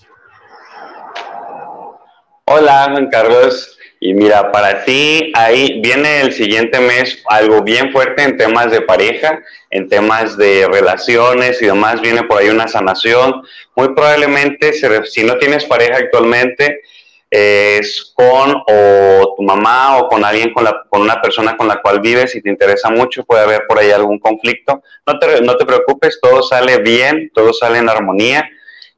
Hola, 2.46 2.88
Juan 2.90 3.08
Carlos. 3.10 3.75
Y 3.98 4.12
mira, 4.12 4.52
para 4.52 4.84
ti 4.84 5.32
ahí 5.34 5.80
viene 5.80 6.20
el 6.20 6.32
siguiente 6.32 6.80
mes 6.80 7.22
algo 7.28 7.62
bien 7.62 7.92
fuerte 7.92 8.22
en 8.22 8.36
temas 8.36 8.70
de 8.70 8.82
pareja, 8.82 9.42
en 9.70 9.88
temas 9.88 10.36
de 10.36 10.68
relaciones 10.70 11.60
y 11.62 11.66
demás. 11.66 12.00
Viene 12.00 12.22
por 12.24 12.38
ahí 12.38 12.50
una 12.50 12.68
sanación. 12.68 13.42
Muy 13.74 13.94
probablemente, 13.94 14.72
si 14.72 15.24
no 15.24 15.38
tienes 15.38 15.64
pareja 15.64 15.96
actualmente, 15.96 16.82
es 17.30 18.12
con 18.14 18.62
o 18.66 19.34
tu 19.36 19.42
mamá 19.42 19.98
o 19.98 20.08
con 20.08 20.24
alguien, 20.24 20.52
con, 20.52 20.64
la, 20.64 20.84
con 20.88 21.02
una 21.02 21.20
persona 21.20 21.56
con 21.56 21.66
la 21.66 21.80
cual 21.82 22.00
vives 22.00 22.34
y 22.36 22.42
te 22.42 22.50
interesa 22.50 22.88
mucho, 22.90 23.24
puede 23.24 23.42
haber 23.42 23.66
por 23.66 23.78
ahí 23.78 23.90
algún 23.90 24.18
conflicto. 24.18 24.82
No 25.06 25.18
te, 25.18 25.40
no 25.40 25.56
te 25.56 25.66
preocupes, 25.66 26.18
todo 26.20 26.42
sale 26.42 26.78
bien, 26.78 27.30
todo 27.34 27.52
sale 27.52 27.78
en 27.78 27.88
armonía. 27.88 28.48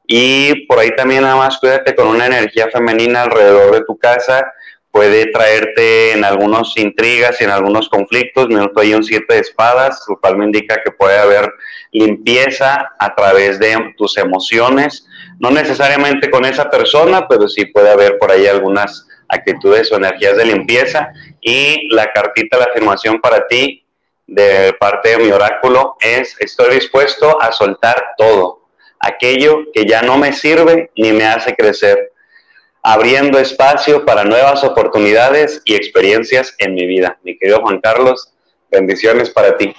Y 0.06 0.66
por 0.66 0.78
ahí 0.78 0.94
también 0.96 1.22
nada 1.22 1.36
más 1.36 1.58
cuídate 1.58 1.94
con 1.94 2.08
una 2.08 2.26
energía 2.26 2.68
femenina 2.70 3.22
alrededor 3.22 3.74
de 3.74 3.84
tu 3.84 3.98
casa. 3.98 4.52
Puede 4.98 5.26
traerte 5.26 6.10
en 6.10 6.24
algunas 6.24 6.76
intrigas 6.76 7.40
y 7.40 7.44
en 7.44 7.50
algunos 7.50 7.88
conflictos. 7.88 8.48
Me 8.48 8.56
noto 8.56 8.80
un 8.80 9.04
siete 9.04 9.34
de 9.34 9.40
espadas, 9.42 10.04
lo 10.08 10.18
cual 10.18 10.36
me 10.36 10.44
indica 10.44 10.82
que 10.82 10.90
puede 10.90 11.16
haber 11.16 11.48
limpieza 11.92 12.90
a 12.98 13.14
través 13.14 13.60
de 13.60 13.94
tus 13.96 14.18
emociones. 14.18 15.06
No 15.38 15.52
necesariamente 15.52 16.28
con 16.28 16.44
esa 16.44 16.68
persona, 16.68 17.28
pero 17.28 17.46
sí 17.48 17.66
puede 17.66 17.92
haber 17.92 18.18
por 18.18 18.32
ahí 18.32 18.48
algunas 18.48 19.06
actitudes 19.28 19.92
o 19.92 19.98
energías 19.98 20.36
de 20.36 20.46
limpieza. 20.46 21.12
Y 21.40 21.94
la 21.94 22.12
cartita, 22.12 22.58
la 22.58 22.64
afirmación 22.64 23.20
para 23.20 23.46
ti 23.46 23.84
de 24.26 24.74
parte 24.80 25.10
de 25.10 25.18
mi 25.18 25.30
oráculo 25.30 25.94
es, 26.00 26.34
estoy 26.40 26.74
dispuesto 26.74 27.40
a 27.40 27.52
soltar 27.52 28.04
todo, 28.16 28.66
aquello 28.98 29.70
que 29.72 29.84
ya 29.84 30.02
no 30.02 30.18
me 30.18 30.32
sirve 30.32 30.90
ni 30.96 31.12
me 31.12 31.24
hace 31.24 31.54
crecer, 31.54 32.10
abriendo 32.88 33.38
espacio 33.38 34.06
para 34.06 34.24
nuevas 34.24 34.64
oportunidades 34.64 35.60
y 35.66 35.74
experiencias 35.74 36.54
en 36.56 36.74
mi 36.74 36.86
vida. 36.86 37.18
Mi 37.22 37.36
querido 37.36 37.60
Juan 37.60 37.80
Carlos, 37.82 38.32
bendiciones 38.70 39.28
para 39.28 39.58
ti. 39.58 39.74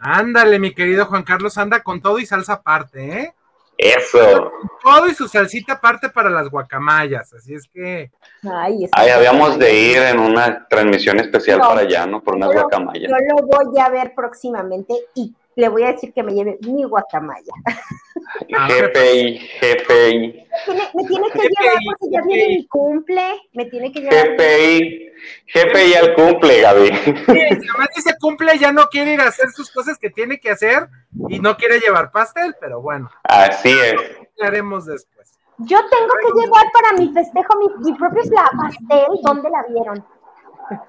Ándale, 0.00 0.58
mi 0.58 0.74
querido 0.74 1.06
Juan 1.06 1.22
Carlos, 1.22 1.56
anda 1.58 1.84
con 1.84 2.02
todo 2.02 2.18
y 2.18 2.26
salsa 2.26 2.54
aparte, 2.54 3.20
¿eh? 3.20 3.34
Eso. 3.78 4.50
Todo 4.82 5.06
y 5.06 5.14
su 5.14 5.28
salsita 5.28 5.74
aparte 5.74 6.08
para 6.08 6.28
las 6.28 6.48
guacamayas, 6.48 7.32
así 7.34 7.54
es 7.54 7.68
que... 7.72 8.10
Ay, 8.42 8.84
es 8.84 8.90
Ay, 8.92 9.10
habíamos 9.10 9.56
de 9.56 9.72
ir 9.72 9.98
en 9.98 10.18
una 10.18 10.66
transmisión 10.66 11.20
especial 11.20 11.58
No, 11.60 11.68
para 11.68 11.82
allá, 11.82 12.04
¿no? 12.04 12.20
Por 12.20 12.34
unas 12.34 12.52
yo 12.52 12.62
guacamayas. 12.62 13.12
Yo 13.12 13.36
lo 13.36 13.46
voy 13.46 13.78
a 13.78 13.88
ver 13.90 14.12
próximamente 14.12 14.92
y 15.14 15.32
le 15.54 15.68
voy 15.68 15.84
a 15.84 15.92
decir 15.92 16.12
que 16.12 16.24
me 16.24 16.32
lleve 16.32 16.58
mi 16.62 16.82
guacamaya. 16.82 17.52
GPI, 18.40 19.50
GPI, 19.60 20.46
Me 20.64 20.64
tiene, 20.64 20.90
me 20.94 21.04
tiene 21.04 21.30
que 21.30 21.38
llevar 21.40 21.78
porque 21.84 22.06
ya 22.10 22.22
viene 22.26 22.48
mi 22.48 22.66
cumple. 22.66 23.22
Me 23.52 23.64
tiene 23.66 23.92
que 23.92 24.00
llevar. 24.00 24.36
GPI, 24.36 25.12
GPI 25.54 25.94
al 25.94 26.14
cumple, 26.14 26.60
Gaby. 26.60 26.88
Si 26.88 27.30
además 27.30 27.88
si 27.94 28.02
se 28.02 28.16
cumple, 28.20 28.58
ya 28.58 28.72
no 28.72 28.86
quiere 28.86 29.14
ir 29.14 29.20
a 29.20 29.28
hacer 29.28 29.50
sus 29.50 29.70
cosas 29.70 29.98
que 29.98 30.10
tiene 30.10 30.38
que 30.38 30.50
hacer 30.50 30.88
y 31.28 31.38
no 31.40 31.56
quiere 31.56 31.78
llevar 31.80 32.12
pastel, 32.12 32.54
pero 32.60 32.80
bueno, 32.80 33.10
Así 33.24 33.70
es. 33.70 33.94
lo 34.36 34.46
haremos 34.46 34.86
después. 34.86 35.38
Yo 35.58 35.78
tengo 35.88 36.12
que 36.20 36.40
llevar 36.40 36.64
para 36.72 36.92
mi 36.98 37.12
festejo 37.12 37.58
mi, 37.58 37.90
mi 37.90 37.98
propio 37.98 38.22
pastel. 38.22 39.06
¿Dónde 39.22 39.50
la 39.50 39.64
vieron? 39.68 40.06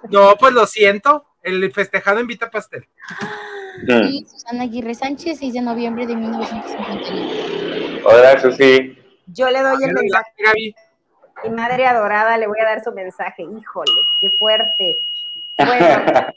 No, 0.09 0.35
pues 0.37 0.53
lo 0.53 0.65
siento, 0.65 1.25
el 1.41 1.71
festejado 1.71 2.19
invita 2.19 2.49
pastel. 2.49 2.87
Mm. 3.83 4.03
Y 4.09 4.25
Susana 4.25 4.63
Aguirre 4.63 4.95
Sánchez, 4.95 5.39
6 5.39 5.53
de 5.53 5.61
noviembre 5.61 6.07
de 6.07 6.15
1951. 6.15 8.07
Hola, 8.07 8.39
Susi. 8.39 8.97
Yo 9.27 9.49
le 9.49 9.61
doy 9.61 9.83
el 9.83 9.93
mensaje. 9.93 10.31
Gaby. 10.43 10.75
Mi 11.43 11.49
madre 11.51 11.85
adorada, 11.85 12.37
le 12.37 12.47
voy 12.47 12.59
a 12.59 12.65
dar 12.65 12.83
su 12.83 12.91
mensaje. 12.91 13.43
Híjole, 13.43 13.91
qué 14.19 14.29
fuerte. 14.39 14.95
Bueno, 15.57 16.33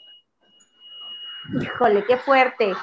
híjole, 1.61 2.05
qué 2.05 2.17
fuerte. 2.17 2.73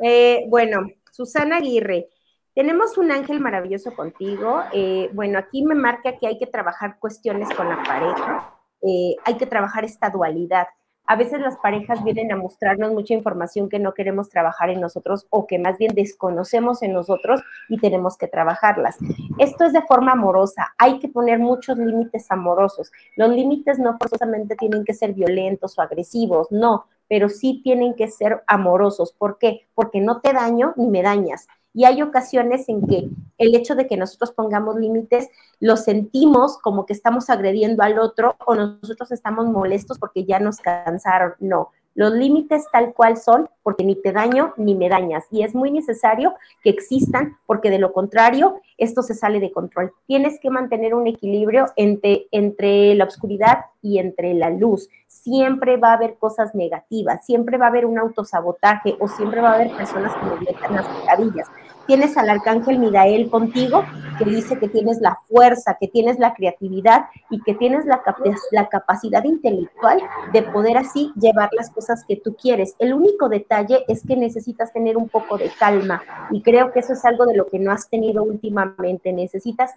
Eh, 0.00 0.44
bueno, 0.48 0.88
Susana 1.12 1.58
Aguirre, 1.58 2.08
tenemos 2.54 2.98
un 2.98 3.12
ángel 3.12 3.40
maravilloso 3.40 3.94
contigo. 3.94 4.62
Eh, 4.72 5.10
bueno, 5.12 5.38
aquí 5.38 5.62
me 5.62 5.74
marca 5.74 6.18
que 6.18 6.26
hay 6.26 6.38
que 6.38 6.46
trabajar 6.46 6.98
cuestiones 6.98 7.48
con 7.54 7.68
la 7.68 7.82
pareja. 7.82 8.54
Eh, 8.82 9.14
hay 9.24 9.36
que 9.36 9.46
trabajar 9.46 9.84
esta 9.84 10.10
dualidad. 10.10 10.66
A 11.06 11.16
veces 11.16 11.40
las 11.40 11.56
parejas 11.56 12.02
vienen 12.04 12.30
a 12.30 12.36
mostrarnos 12.36 12.92
mucha 12.92 13.12
información 13.12 13.68
que 13.68 13.80
no 13.80 13.92
queremos 13.92 14.28
trabajar 14.28 14.70
en 14.70 14.80
nosotros 14.80 15.26
o 15.30 15.46
que 15.46 15.58
más 15.58 15.76
bien 15.76 15.94
desconocemos 15.94 16.82
en 16.82 16.92
nosotros 16.92 17.42
y 17.68 17.78
tenemos 17.78 18.16
que 18.16 18.28
trabajarlas. 18.28 18.98
Esto 19.38 19.64
es 19.64 19.72
de 19.72 19.82
forma 19.82 20.12
amorosa. 20.12 20.74
Hay 20.78 21.00
que 21.00 21.08
poner 21.08 21.40
muchos 21.40 21.76
límites 21.76 22.30
amorosos. 22.30 22.92
Los 23.16 23.30
límites 23.30 23.78
no 23.78 23.98
forzosamente 23.98 24.54
tienen 24.54 24.84
que 24.84 24.94
ser 24.94 25.12
violentos 25.12 25.76
o 25.76 25.82
agresivos, 25.82 26.46
no, 26.52 26.86
pero 27.08 27.28
sí 27.28 27.60
tienen 27.64 27.94
que 27.94 28.08
ser 28.08 28.42
amorosos. 28.46 29.12
¿Por 29.12 29.38
qué? 29.38 29.66
Porque 29.74 30.00
no 30.00 30.20
te 30.20 30.32
daño 30.32 30.72
ni 30.76 30.86
me 30.86 31.02
dañas. 31.02 31.48
Y 31.74 31.84
hay 31.84 32.02
ocasiones 32.02 32.68
en 32.68 32.86
que 32.86 33.08
el 33.38 33.54
hecho 33.54 33.74
de 33.74 33.86
que 33.86 33.96
nosotros 33.96 34.32
pongamos 34.32 34.76
límites 34.76 35.28
lo 35.60 35.76
sentimos 35.76 36.58
como 36.58 36.86
que 36.86 36.92
estamos 36.92 37.30
agrediendo 37.30 37.82
al 37.82 37.98
otro 37.98 38.36
o 38.46 38.54
nosotros 38.54 39.10
estamos 39.12 39.46
molestos 39.46 39.98
porque 39.98 40.24
ya 40.24 40.38
nos 40.38 40.58
cansaron. 40.58 41.34
No, 41.40 41.70
los 41.94 42.12
límites 42.12 42.66
tal 42.72 42.94
cual 42.94 43.18
son 43.18 43.50
porque 43.62 43.84
ni 43.84 43.96
te 43.96 44.12
daño 44.12 44.54
ni 44.56 44.74
me 44.74 44.88
dañas. 44.88 45.26
Y 45.30 45.42
es 45.42 45.54
muy 45.54 45.70
necesario 45.70 46.34
que 46.62 46.70
existan 46.70 47.36
porque 47.46 47.70
de 47.70 47.78
lo 47.78 47.92
contrario 47.92 48.60
esto 48.78 49.02
se 49.02 49.14
sale 49.14 49.40
de 49.40 49.52
control. 49.52 49.92
Tienes 50.06 50.40
que 50.40 50.50
mantener 50.50 50.94
un 50.94 51.06
equilibrio 51.06 51.66
entre, 51.76 52.26
entre 52.30 52.94
la 52.94 53.04
oscuridad 53.04 53.66
y 53.82 53.98
entre 53.98 54.34
la 54.34 54.50
luz. 54.50 54.88
Siempre 55.06 55.76
va 55.76 55.90
a 55.90 55.94
haber 55.94 56.16
cosas 56.16 56.54
negativas, 56.54 57.24
siempre 57.26 57.58
va 57.58 57.66
a 57.66 57.68
haber 57.68 57.84
un 57.84 57.98
autosabotaje 57.98 58.96
o 58.98 59.08
siempre 59.08 59.40
va 59.40 59.52
a 59.52 59.54
haber 59.54 59.76
personas 59.76 60.14
que 60.14 60.26
nos 60.26 60.40
metan 60.40 60.74
las 60.74 60.88
maravillas. 60.88 61.48
Tienes 61.86 62.16
al 62.16 62.30
arcángel 62.30 62.78
Midael 62.78 63.28
contigo 63.30 63.84
que 64.18 64.24
dice 64.24 64.58
que 64.58 64.68
tienes 64.68 65.00
la 65.00 65.18
fuerza, 65.28 65.76
que 65.80 65.88
tienes 65.88 66.18
la 66.18 66.34
creatividad 66.34 67.06
y 67.30 67.40
que 67.42 67.54
tienes 67.54 67.84
la, 67.86 68.02
la 68.50 68.68
capacidad 68.68 69.24
intelectual 69.24 70.00
de 70.32 70.42
poder 70.42 70.76
así 70.78 71.12
llevar 71.16 71.50
las 71.52 71.70
cosas 71.70 72.04
que 72.06 72.16
tú 72.16 72.36
quieres. 72.40 72.74
El 72.78 72.94
único 72.94 73.28
detalle 73.28 73.84
es 73.88 74.06
que 74.06 74.16
necesitas 74.16 74.72
tener 74.72 74.96
un 74.96 75.08
poco 75.08 75.38
de 75.38 75.50
calma 75.58 76.02
y 76.30 76.42
creo 76.42 76.72
que 76.72 76.80
eso 76.80 76.92
es 76.92 77.04
algo 77.04 77.26
de 77.26 77.36
lo 77.36 77.46
que 77.46 77.58
no 77.58 77.72
has 77.72 77.88
tenido 77.88 78.22
últimamente. 78.22 79.12
Necesitas 79.12 79.72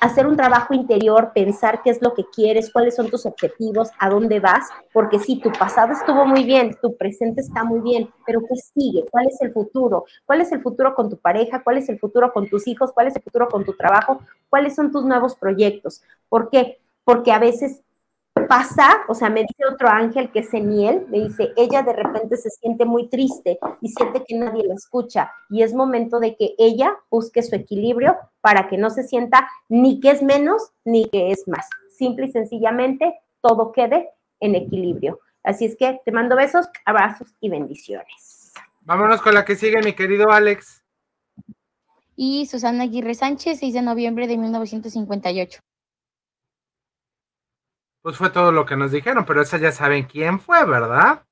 hacer 0.00 0.26
un 0.26 0.36
trabajo 0.36 0.74
interior, 0.74 1.32
pensar 1.34 1.82
qué 1.82 1.90
es 1.90 2.02
lo 2.02 2.14
que 2.14 2.24
quieres, 2.24 2.72
cuáles 2.72 2.96
son 2.96 3.08
tus 3.10 3.26
objetivos, 3.26 3.90
a 3.98 4.10
dónde 4.10 4.40
vas, 4.40 4.68
porque 4.92 5.18
sí, 5.18 5.40
tu 5.40 5.50
pasado 5.52 5.92
estuvo 5.92 6.24
muy 6.26 6.44
bien, 6.44 6.76
tu 6.80 6.96
presente 6.96 7.40
está 7.40 7.64
muy 7.64 7.80
bien, 7.80 8.10
pero 8.26 8.40
¿qué 8.40 8.56
sigue? 8.56 9.04
¿Cuál 9.10 9.28
es 9.28 9.40
el 9.40 9.52
futuro? 9.52 10.04
¿Cuál 10.24 10.40
es 10.40 10.52
el 10.52 10.62
futuro 10.62 10.94
con 10.94 11.08
tu 11.08 11.16
pareja? 11.16 11.62
¿Cuál 11.62 11.78
es 11.78 11.88
el 11.88 11.98
futuro 11.98 12.32
con 12.32 12.48
tus 12.48 12.66
hijos? 12.66 12.92
¿Cuál 12.92 13.08
es 13.08 13.16
el 13.16 13.22
futuro 13.22 13.48
con 13.48 13.64
tu 13.64 13.72
trabajo? 13.74 14.20
¿Cuáles 14.48 14.74
son 14.74 14.90
tus 14.90 15.04
nuevos 15.04 15.36
proyectos? 15.36 16.02
¿Por 16.28 16.50
qué? 16.50 16.78
Porque 17.04 17.32
a 17.32 17.38
veces 17.38 17.82
pasa, 18.48 19.04
o 19.08 19.14
sea, 19.14 19.28
me 19.30 19.42
dice 19.42 19.64
otro 19.70 19.88
ángel 19.88 20.30
que 20.30 20.40
es 20.40 20.52
Eniel, 20.54 21.06
me 21.08 21.20
dice, 21.20 21.52
ella 21.56 21.82
de 21.82 21.92
repente 21.92 22.36
se 22.36 22.50
siente 22.50 22.84
muy 22.84 23.08
triste 23.08 23.58
y 23.80 23.88
siente 23.88 24.24
que 24.26 24.36
nadie 24.36 24.64
la 24.66 24.74
escucha 24.74 25.30
y 25.50 25.62
es 25.62 25.74
momento 25.74 26.20
de 26.20 26.36
que 26.36 26.54
ella 26.58 26.96
busque 27.10 27.42
su 27.42 27.54
equilibrio 27.54 28.16
para 28.40 28.68
que 28.68 28.78
no 28.78 28.90
se 28.90 29.02
sienta 29.02 29.48
ni 29.68 30.00
que 30.00 30.10
es 30.10 30.22
menos 30.22 30.70
ni 30.84 31.08
que 31.08 31.30
es 31.30 31.46
más. 31.46 31.68
Simple 31.90 32.26
y 32.26 32.32
sencillamente, 32.32 33.18
todo 33.40 33.72
quede 33.72 34.10
en 34.40 34.54
equilibrio. 34.54 35.20
Así 35.42 35.64
es 35.64 35.76
que 35.76 36.00
te 36.04 36.12
mando 36.12 36.36
besos, 36.36 36.68
abrazos 36.84 37.34
y 37.40 37.48
bendiciones. 37.48 38.52
Vámonos 38.80 39.22
con 39.22 39.34
la 39.34 39.44
que 39.44 39.56
sigue, 39.56 39.80
mi 39.82 39.92
querido 39.92 40.30
Alex. 40.30 40.82
Y 42.16 42.46
Susana 42.46 42.84
Aguirre 42.84 43.14
Sánchez, 43.14 43.60
6 43.60 43.74
de 43.74 43.82
noviembre 43.82 44.26
de 44.26 44.38
1958. 44.38 45.60
Pues 48.06 48.18
fue 48.18 48.30
todo 48.30 48.52
lo 48.52 48.64
que 48.64 48.76
nos 48.76 48.92
dijeron, 48.92 49.24
pero 49.24 49.42
esa 49.42 49.58
ya 49.58 49.72
saben 49.72 50.04
quién 50.04 50.38
fue, 50.38 50.64
¿verdad? 50.64 51.24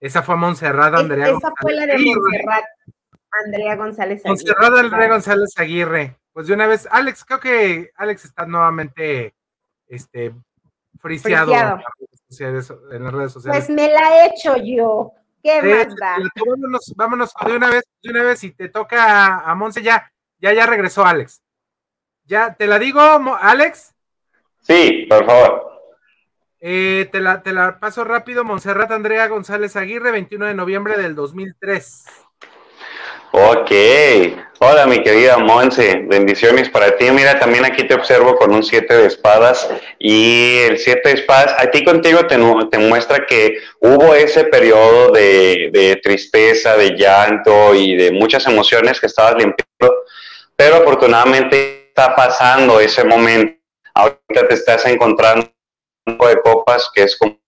Esa 0.00 0.24
fue 0.24 0.34
Montserrat 0.34 0.92
Es- 0.94 0.98
Andrea 1.00 1.28
esa 1.28 1.52
fue 1.60 1.72
la 1.72 1.86
de. 1.86 1.98
Montserrat 1.98 2.64
Andrea 3.44 3.76
González 3.76 4.22
Aguirre. 4.24 4.28
Montserrat 4.28 4.76
Andrea 4.76 5.08
González 5.08 5.54
Aguirre. 5.56 6.16
Pues 6.32 6.48
de 6.48 6.54
una 6.54 6.66
vez, 6.66 6.88
Alex, 6.90 7.24
creo 7.24 7.38
que 7.38 7.90
Alex 7.94 8.24
está 8.24 8.44
nuevamente 8.44 9.36
este, 9.86 10.34
friseado 10.98 11.52
en 11.52 11.58
Friseado. 11.60 11.76
las 11.76 11.84
redes 11.96 12.20
sociales. 12.28 12.72
en 12.90 13.04
las 13.04 13.14
redes 13.14 13.32
sociales. 13.32 13.64
Pues 13.66 13.76
me 13.76 13.88
la 13.92 14.16
he 14.24 14.26
hecho 14.26 14.56
yo. 14.56 15.12
¿Qué 15.44 15.58
Eh, 15.58 15.84
más 15.86 15.94
da? 15.94 16.16
vámonos, 16.44 16.92
vámonos 16.96 17.34
de 17.46 17.56
una 17.56 17.70
vez, 17.70 17.84
de 18.02 18.10
una 18.10 18.24
vez, 18.24 18.40
si 18.40 18.50
te 18.50 18.68
toca 18.68 19.26
a, 19.26 19.48
a 19.48 19.54
Monse, 19.54 19.80
ya, 19.80 20.10
ya, 20.40 20.52
ya 20.52 20.66
regresó 20.66 21.06
Alex. 21.06 21.40
Ya, 22.24 22.52
te 22.54 22.66
la 22.66 22.80
digo, 22.80 23.00
Alex, 23.00 23.94
Sí, 24.62 25.06
por 25.08 25.24
favor. 25.24 25.75
Eh, 26.60 27.08
te, 27.12 27.20
la, 27.20 27.42
te 27.42 27.52
la 27.52 27.78
paso 27.78 28.04
rápido, 28.04 28.44
Montserrat 28.44 28.90
Andrea 28.90 29.28
González 29.28 29.76
Aguirre, 29.76 30.10
21 30.10 30.46
de 30.46 30.54
noviembre 30.54 30.96
del 30.96 31.14
2003. 31.14 32.04
Ok. 33.38 33.70
Hola, 34.60 34.86
mi 34.86 35.02
querida 35.02 35.36
Monse. 35.36 36.02
Bendiciones 36.06 36.70
para 36.70 36.96
ti. 36.96 37.10
Mira, 37.10 37.38
también 37.38 37.66
aquí 37.66 37.84
te 37.86 37.92
observo 37.92 38.36
con 38.36 38.54
un 38.54 38.62
7 38.62 38.94
de 38.94 39.06
espadas. 39.06 39.68
Y 39.98 40.56
el 40.60 40.78
7 40.78 41.06
de 41.06 41.14
espadas, 41.16 41.54
a 41.58 41.70
ti 41.70 41.84
contigo 41.84 42.26
te, 42.26 42.38
te 42.70 42.78
muestra 42.78 43.26
que 43.26 43.58
hubo 43.80 44.14
ese 44.14 44.44
periodo 44.44 45.12
de, 45.12 45.68
de 45.70 45.96
tristeza, 46.02 46.76
de 46.78 46.96
llanto 46.96 47.74
y 47.74 47.94
de 47.94 48.10
muchas 48.12 48.46
emociones 48.46 48.98
que 49.00 49.06
estabas 49.06 49.34
limpiando. 49.34 50.04
Pero 50.56 50.76
afortunadamente 50.76 51.88
está 51.88 52.16
pasando 52.16 52.80
ese 52.80 53.04
momento. 53.04 53.54
Ahorita 53.92 54.48
te 54.48 54.54
estás 54.54 54.86
encontrando 54.86 55.50
de 56.06 56.40
copas 56.42 56.88
que 56.94 57.02
es 57.02 57.16
como 57.16 57.38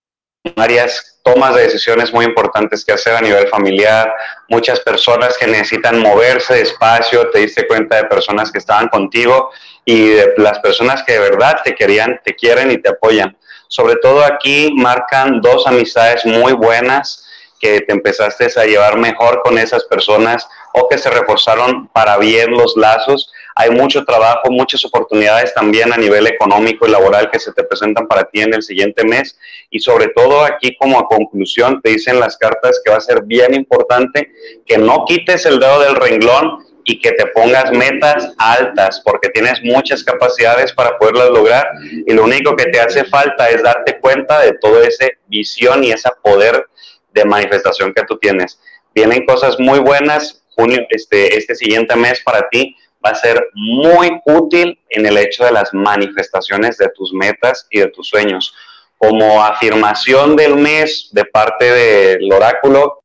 varias 0.55 1.19
tomas 1.23 1.55
de 1.55 1.63
decisiones 1.63 2.13
muy 2.13 2.25
importantes 2.25 2.83
que 2.83 2.93
hacer 2.93 3.15
a 3.15 3.21
nivel 3.21 3.47
familiar, 3.47 4.13
muchas 4.47 4.79
personas 4.79 5.37
que 5.37 5.47
necesitan 5.47 5.99
moverse 5.99 6.55
despacio, 6.55 7.29
te 7.29 7.39
diste 7.39 7.67
cuenta 7.67 7.97
de 7.97 8.05
personas 8.05 8.51
que 8.51 8.57
estaban 8.57 8.87
contigo 8.89 9.51
y 9.85 10.09
de 10.09 10.33
las 10.37 10.59
personas 10.59 11.03
que 11.03 11.13
de 11.13 11.19
verdad 11.19 11.61
te 11.63 11.75
querían, 11.75 12.19
te 12.23 12.35
quieren 12.35 12.71
y 12.71 12.77
te 12.77 12.89
apoyan. 12.89 13.37
Sobre 13.67 13.95
todo 13.97 14.23
aquí 14.23 14.71
marcan 14.75 15.41
dos 15.41 15.67
amistades 15.67 16.25
muy 16.25 16.53
buenas 16.53 17.25
que 17.59 17.81
te 17.81 17.93
empezaste 17.93 18.47
a 18.59 18.65
llevar 18.65 18.97
mejor 18.97 19.41
con 19.43 19.57
esas 19.57 19.83
personas 19.85 20.47
o 20.73 20.87
que 20.87 20.97
se 20.97 21.09
reforzaron 21.09 21.87
para 21.89 22.17
bien 22.17 22.51
los 22.51 22.75
lazos. 22.75 23.31
Hay 23.59 23.71
mucho 23.71 24.05
trabajo, 24.05 24.49
muchas 24.49 24.85
oportunidades 24.85 25.53
también 25.53 25.91
a 25.91 25.97
nivel 25.97 26.25
económico 26.27 26.87
y 26.87 26.91
laboral 26.91 27.29
que 27.29 27.39
se 27.39 27.51
te 27.51 27.65
presentan 27.65 28.07
para 28.07 28.23
ti 28.23 28.39
en 28.39 28.53
el 28.53 28.63
siguiente 28.63 29.03
mes. 29.03 29.37
Y 29.69 29.81
sobre 29.81 30.07
todo 30.15 30.45
aquí 30.45 30.77
como 30.77 30.97
a 30.97 31.05
conclusión 31.05 31.81
te 31.81 31.89
dicen 31.89 32.21
las 32.21 32.37
cartas 32.37 32.79
que 32.81 32.89
va 32.89 32.95
a 32.95 33.01
ser 33.01 33.23
bien 33.23 33.53
importante 33.53 34.31
que 34.65 34.77
no 34.77 35.03
quites 35.05 35.45
el 35.45 35.59
dedo 35.59 35.81
del 35.81 35.97
renglón 35.97 36.65
y 36.85 37.01
que 37.01 37.11
te 37.11 37.25
pongas 37.25 37.69
metas 37.73 38.31
altas 38.37 39.01
porque 39.03 39.27
tienes 39.27 39.61
muchas 39.61 40.05
capacidades 40.05 40.71
para 40.71 40.97
poderlas 40.97 41.29
lograr 41.29 41.67
y 42.07 42.13
lo 42.13 42.23
único 42.23 42.55
que 42.55 42.67
te 42.67 42.79
hace 42.79 43.03
falta 43.03 43.49
es 43.49 43.61
darte 43.61 43.99
cuenta 43.99 44.39
de 44.39 44.53
toda 44.53 44.87
esa 44.87 45.07
visión 45.27 45.83
y 45.83 45.91
ese 45.91 46.09
poder 46.23 46.65
de 47.13 47.25
manifestación 47.25 47.93
que 47.93 48.03
tú 48.03 48.17
tienes. 48.19 48.57
Vienen 48.95 49.25
cosas 49.25 49.59
muy 49.59 49.79
buenas, 49.79 50.45
este, 50.91 51.37
este 51.37 51.55
siguiente 51.55 51.97
mes 51.97 52.21
para 52.21 52.47
ti 52.47 52.77
va 53.05 53.11
a 53.11 53.15
ser 53.15 53.49
muy 53.53 54.19
útil 54.25 54.79
en 54.89 55.05
el 55.05 55.17
hecho 55.17 55.45
de 55.45 55.51
las 55.51 55.73
manifestaciones 55.73 56.77
de 56.77 56.89
tus 56.89 57.13
metas 57.13 57.67
y 57.69 57.79
de 57.79 57.87
tus 57.87 58.07
sueños. 58.07 58.53
Como 58.97 59.43
afirmación 59.43 60.35
del 60.35 60.55
mes 60.55 61.09
de 61.11 61.25
parte 61.25 61.65
del 61.65 62.31
oráculo, 62.31 63.01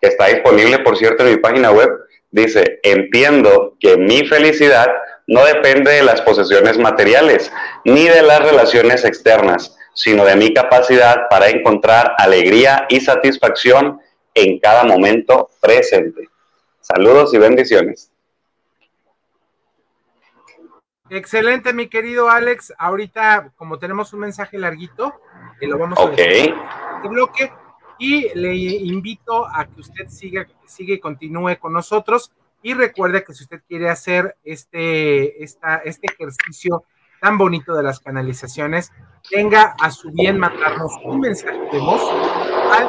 que 0.00 0.08
está 0.08 0.26
disponible, 0.26 0.80
por 0.80 0.98
cierto, 0.98 1.24
en 1.24 1.32
mi 1.32 1.38
página 1.38 1.70
web, 1.70 1.90
dice, 2.30 2.80
entiendo 2.82 3.76
que 3.80 3.96
mi 3.96 4.26
felicidad 4.26 4.88
no 5.26 5.44
depende 5.46 5.92
de 5.92 6.02
las 6.02 6.20
posesiones 6.20 6.76
materiales 6.76 7.50
ni 7.84 8.08
de 8.08 8.22
las 8.22 8.40
relaciones 8.40 9.04
externas, 9.04 9.76
sino 9.94 10.24
de 10.24 10.36
mi 10.36 10.52
capacidad 10.52 11.28
para 11.30 11.48
encontrar 11.48 12.14
alegría 12.18 12.86
y 12.90 13.00
satisfacción 13.00 14.00
en 14.34 14.58
cada 14.58 14.84
momento 14.84 15.48
presente. 15.60 16.28
Saludos 16.80 17.32
y 17.32 17.38
bendiciones. 17.38 18.10
Excelente, 21.10 21.74
mi 21.74 21.88
querido 21.88 22.30
Alex. 22.30 22.72
Ahorita, 22.78 23.52
como 23.56 23.78
tenemos 23.78 24.14
un 24.14 24.20
mensaje 24.20 24.56
larguito, 24.56 25.12
que 25.60 25.66
lo 25.66 25.78
vamos 25.78 25.98
a 25.98 26.04
Ok. 26.04 26.16
dejar 26.16 26.32
en 26.32 26.54
este 26.96 27.08
bloque, 27.08 27.52
y 27.98 28.28
le 28.34 28.54
invito 28.54 29.46
a 29.46 29.66
que 29.66 29.80
usted 29.80 30.08
siga, 30.08 30.46
siga 30.66 30.94
y 30.94 31.00
continúe 31.00 31.58
con 31.60 31.74
nosotros. 31.74 32.32
Y 32.62 32.72
recuerde 32.72 33.22
que 33.22 33.34
si 33.34 33.44
usted 33.44 33.60
quiere 33.68 33.90
hacer 33.90 34.36
este, 34.42 35.44
esta, 35.44 35.76
este 35.76 36.06
ejercicio 36.10 36.84
tan 37.20 37.36
bonito 37.36 37.74
de 37.74 37.82
las 37.82 38.00
canalizaciones, 38.00 38.90
tenga 39.30 39.74
a 39.78 39.90
su 39.90 40.10
bien 40.10 40.38
mandarnos 40.38 40.92
un 41.04 41.20
mensaje 41.20 41.58
de 41.70 41.78
voz 41.80 42.00
al 42.72 42.88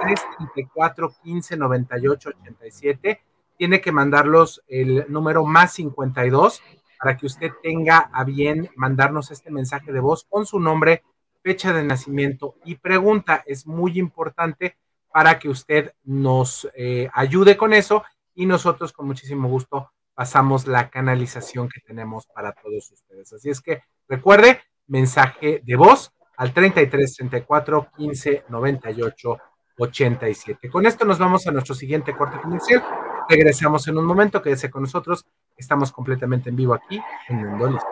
33 0.00 0.20
34 0.54 1.14
15 1.22 1.56
98 1.56 2.30
87. 2.40 3.20
Tiene 3.56 3.80
que 3.80 3.92
mandarlos 3.92 4.62
el 4.68 5.06
número 5.08 5.44
más 5.44 5.72
52 5.74 6.60
para 6.98 7.16
que 7.16 7.26
usted 7.26 7.50
tenga 7.62 8.10
a 8.12 8.24
bien 8.24 8.70
mandarnos 8.76 9.30
este 9.30 9.50
mensaje 9.50 9.92
de 9.92 10.00
voz 10.00 10.24
con 10.28 10.46
su 10.46 10.60
nombre, 10.60 11.02
fecha 11.42 11.72
de 11.72 11.84
nacimiento 11.84 12.56
y 12.64 12.76
pregunta. 12.76 13.42
Es 13.46 13.66
muy 13.66 13.98
importante 13.98 14.76
para 15.12 15.38
que 15.38 15.48
usted 15.48 15.92
nos 16.04 16.68
eh, 16.74 17.08
ayude 17.12 17.56
con 17.56 17.72
eso 17.72 18.04
y 18.34 18.46
nosotros 18.46 18.92
con 18.92 19.06
muchísimo 19.06 19.48
gusto 19.48 19.90
pasamos 20.14 20.66
la 20.66 20.90
canalización 20.90 21.68
que 21.68 21.80
tenemos 21.80 22.26
para 22.26 22.52
todos 22.52 22.90
ustedes. 22.90 23.32
Así 23.32 23.50
es 23.50 23.60
que 23.60 23.82
recuerde, 24.08 24.60
mensaje 24.86 25.62
de 25.64 25.76
voz 25.76 26.12
al 26.36 26.52
33 26.52 27.16
34 27.16 27.88
15 27.96 28.44
98 28.48 29.38
87. 29.78 30.70
Con 30.70 30.86
esto 30.86 31.04
nos 31.04 31.18
vamos 31.18 31.46
a 31.46 31.52
nuestro 31.52 31.74
siguiente 31.74 32.16
corte 32.16 32.40
comercial. 32.40 32.82
Regresamos 33.28 33.88
en 33.88 33.98
un 33.98 34.04
momento, 34.04 34.40
quédese 34.40 34.70
con 34.70 34.82
nosotros. 34.82 35.26
Estamos 35.56 35.90
completamente 35.90 36.50
en 36.50 36.56
vivo 36.56 36.74
aquí 36.74 37.00
en 37.28 37.58
Listo. 37.58 37.86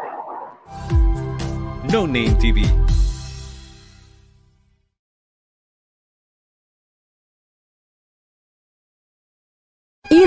No 1.90 2.06
Name 2.06 2.36
TV. 2.40 2.62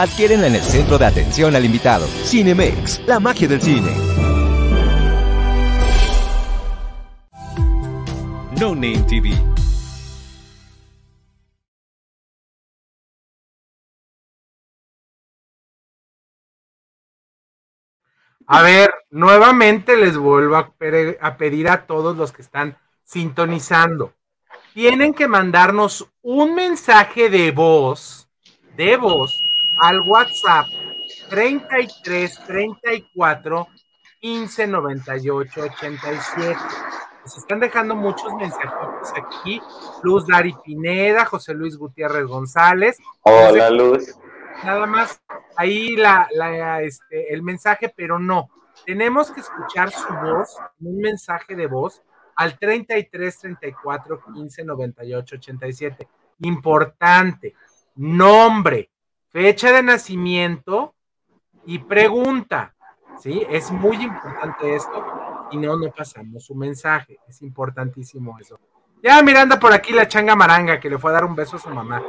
Adquiérenla 0.00 0.46
en 0.46 0.54
el 0.54 0.62
centro 0.62 0.96
de 0.96 1.04
atención 1.04 1.54
al 1.54 1.62
invitado. 1.66 2.06
Cinemex, 2.24 3.02
la 3.06 3.20
magia 3.20 3.46
del 3.46 3.60
cine. 3.60 3.94
No 8.58 8.74
Name 8.74 9.04
TV. 9.06 9.34
A 18.46 18.62
ver, 18.62 18.90
nuevamente 19.10 19.96
les 19.96 20.16
vuelvo 20.16 20.56
a, 20.56 20.72
pe- 20.72 21.18
a 21.20 21.36
pedir 21.36 21.68
a 21.68 21.86
todos 21.86 22.16
los 22.16 22.32
que 22.32 22.40
están 22.40 22.78
sintonizando. 23.04 24.14
Tienen 24.72 25.12
que 25.12 25.28
mandarnos 25.28 26.10
un 26.22 26.54
mensaje 26.54 27.28
de 27.28 27.50
voz, 27.50 28.30
de 28.76 28.96
voz, 28.96 29.38
al 29.78 30.00
WhatsApp 30.00 30.66
33 31.28 32.40
34 32.46 33.68
15 34.20 34.66
98 34.66 35.60
87. 35.62 36.56
Se 37.24 37.40
están 37.40 37.60
dejando 37.60 37.94
muchos 37.94 38.32
mensajitos 38.34 39.12
aquí. 39.16 39.60
Luz 40.02 40.26
Dari 40.26 40.54
Pineda, 40.64 41.24
José 41.24 41.54
Luis 41.54 41.76
Gutiérrez 41.76 42.24
González. 42.26 42.98
Hola, 43.22 43.70
Luz. 43.70 44.16
Nada 44.64 44.86
más 44.86 45.22
ahí 45.56 45.96
la, 45.96 46.28
la, 46.32 46.82
este, 46.82 47.32
el 47.32 47.42
mensaje, 47.42 47.92
pero 47.94 48.18
no. 48.18 48.50
Tenemos 48.84 49.30
que 49.30 49.40
escuchar 49.40 49.90
su 49.90 50.12
voz, 50.14 50.56
un 50.80 50.98
mensaje 50.98 51.54
de 51.54 51.66
voz 51.66 52.02
al 52.36 52.58
33 52.58 53.38
34 53.38 54.20
15 54.34 54.64
98 54.64 55.36
87. 55.36 56.08
Importante, 56.40 57.54
nombre, 57.96 58.90
fecha 59.30 59.72
de 59.72 59.82
nacimiento 59.82 60.94
y 61.64 61.78
pregunta. 61.78 62.74
¿Sí? 63.18 63.44
Es 63.50 63.70
muy 63.70 63.96
importante 64.02 64.74
esto 64.74 65.48
y 65.50 65.58
no, 65.58 65.76
no 65.76 65.90
pasamos 65.90 66.44
su 66.44 66.54
mensaje. 66.54 67.18
Es 67.28 67.42
importantísimo 67.42 68.38
eso. 68.38 68.58
Ya 69.02 69.22
Miranda 69.22 69.58
por 69.58 69.72
aquí 69.72 69.92
la 69.92 70.08
changa 70.08 70.36
maranga 70.36 70.80
que 70.80 70.90
le 70.90 70.98
fue 70.98 71.10
a 71.10 71.14
dar 71.14 71.24
un 71.24 71.34
beso 71.34 71.56
a 71.56 71.60
su 71.60 71.70
mamá. 71.70 72.02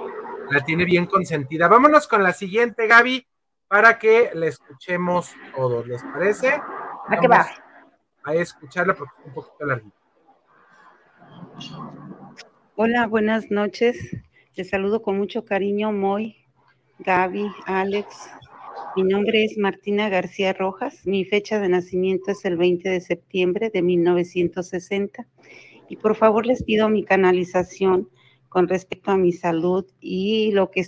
La 0.50 0.64
tiene 0.64 0.86
bien 0.86 1.06
consentida. 1.06 1.68
Vámonos 1.68 2.08
con 2.08 2.24
la 2.24 2.34
siguiente, 2.34 2.88
Gaby, 2.88 3.26
para 3.68 3.98
que 3.98 4.32
la 4.34 4.48
escuchemos 4.48 5.32
todos. 5.56 5.88
¿Les 5.88 6.04
parece? 6.04 6.50
¿A 6.50 7.18
qué 7.20 7.28
va? 7.28 7.48
A 8.24 8.34
escucharla 8.34 8.94
porque 8.94 9.14
es 9.20 9.28
un 9.28 9.34
poquito 9.34 9.66
larguita. 9.66 9.98
Hola, 12.76 13.08
buenas 13.08 13.52
noches. 13.52 13.98
Les 14.56 14.70
saludo 14.70 15.02
con 15.02 15.18
mucho 15.18 15.46
cariño, 15.46 15.92
Moy, 15.92 16.40
Gaby, 17.04 17.52
Alex. 17.66 18.30
Mi 18.96 19.04
nombre 19.04 19.44
es 19.44 19.58
Martina 19.58 20.10
García 20.10 20.54
Rojas. 20.54 21.06
Mi 21.06 21.26
fecha 21.26 21.60
de 21.60 21.70
nacimiento 21.70 22.32
es 22.32 22.46
el 22.46 22.58
20 22.58 22.90
de 22.90 23.02
septiembre 23.02 23.70
de 23.70 23.82
1960. 23.82 25.28
Y 25.90 25.96
por 25.98 26.16
favor 26.16 26.46
les 26.46 26.64
pido 26.64 26.90
mi 26.90 27.04
canalización 27.04 28.10
con 28.50 28.68
respecto 28.68 29.12
a 29.12 29.18
mi 29.18 29.32
salud 29.32 29.86
y 30.00 30.52
lo 30.52 30.70
que, 30.70 30.86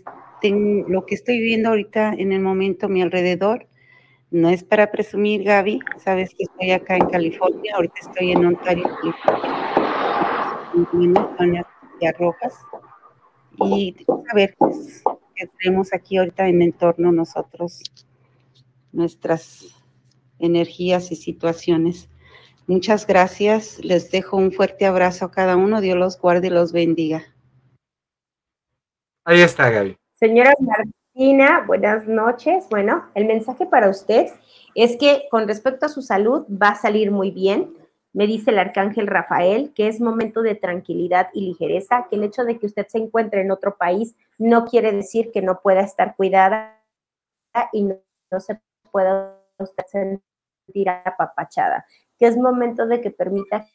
lo 0.87 1.05
que 1.05 1.15
estoy 1.15 1.39
viviendo 1.39 1.69
ahorita 1.69 2.13
en 2.13 2.31
el 2.31 2.41
momento 2.41 2.89
mi 2.89 3.01
alrededor. 3.01 3.67
No 4.29 4.49
es 4.49 4.63
para 4.63 4.91
presumir, 4.91 5.43
Gaby. 5.43 5.79
Sabes 5.97 6.31
que 6.35 6.43
estoy 6.43 6.71
acá 6.71 6.95
en 6.95 7.07
California. 7.07 7.73
Ahorita 7.75 7.95
estoy 8.01 8.31
en 8.31 8.45
Ontario, 8.45 8.83
California. 9.01 9.63
Rojas. 12.19 12.53
Y 13.57 13.95
a 14.09 14.35
ver 14.35 14.55
pues, 14.57 15.03
tenemos 15.47 15.93
aquí 15.93 16.17
ahorita 16.17 16.47
en 16.47 16.61
entorno 16.61 17.11
nosotros, 17.11 17.81
nuestras 18.91 19.75
energías 20.39 21.11
y 21.11 21.15
situaciones. 21.15 22.09
Muchas 22.67 23.05
gracias. 23.05 23.79
Les 23.83 24.11
dejo 24.11 24.37
un 24.37 24.51
fuerte 24.51 24.85
abrazo 24.85 25.25
a 25.25 25.31
cada 25.31 25.57
uno. 25.57 25.81
Dios 25.81 25.97
los 25.97 26.19
guarde 26.19 26.47
y 26.47 26.51
los 26.51 26.71
bendiga. 26.71 27.23
Ahí 29.25 29.41
está, 29.41 29.69
Gaby. 29.69 29.95
Señora 30.13 30.53
Martina, 30.59 31.63
buenas 31.65 32.07
noches. 32.07 32.65
Bueno, 32.69 33.05
el 33.15 33.25
mensaje 33.25 33.65
para 33.65 33.89
usted 33.89 34.27
es 34.75 34.97
que 34.97 35.23
con 35.29 35.47
respecto 35.47 35.85
a 35.85 35.89
su 35.89 36.01
salud 36.01 36.45
va 36.49 36.69
a 36.69 36.75
salir 36.75 37.11
muy 37.11 37.31
bien. 37.31 37.73
Me 38.13 38.27
dice 38.27 38.51
el 38.51 38.59
arcángel 38.59 39.07
Rafael 39.07 39.73
que 39.73 39.87
es 39.87 39.99
momento 39.99 40.43
de 40.43 40.55
tranquilidad 40.55 41.29
y 41.33 41.47
ligereza, 41.47 42.07
que 42.09 42.15
el 42.15 42.23
hecho 42.23 42.43
de 42.43 42.59
que 42.59 42.67
usted 42.67 42.87
se 42.87 42.99
encuentre 42.99 43.41
en 43.41 43.51
otro 43.51 43.75
país 43.75 44.15
no 44.37 44.65
quiere 44.65 44.91
decir 44.91 45.31
que 45.31 45.41
no 45.41 45.61
pueda 45.61 45.81
estar 45.81 46.15
cuidada 46.15 46.79
y 47.71 47.83
no, 47.83 47.97
se 48.39 48.61
pueda 48.91 49.39
sentir 49.87 50.89
apapachada, 50.89 51.85
que 52.19 52.27
es 52.27 52.37
momento 52.37 52.85
de 52.85 53.01
que 53.01 53.11
permita 53.11 53.65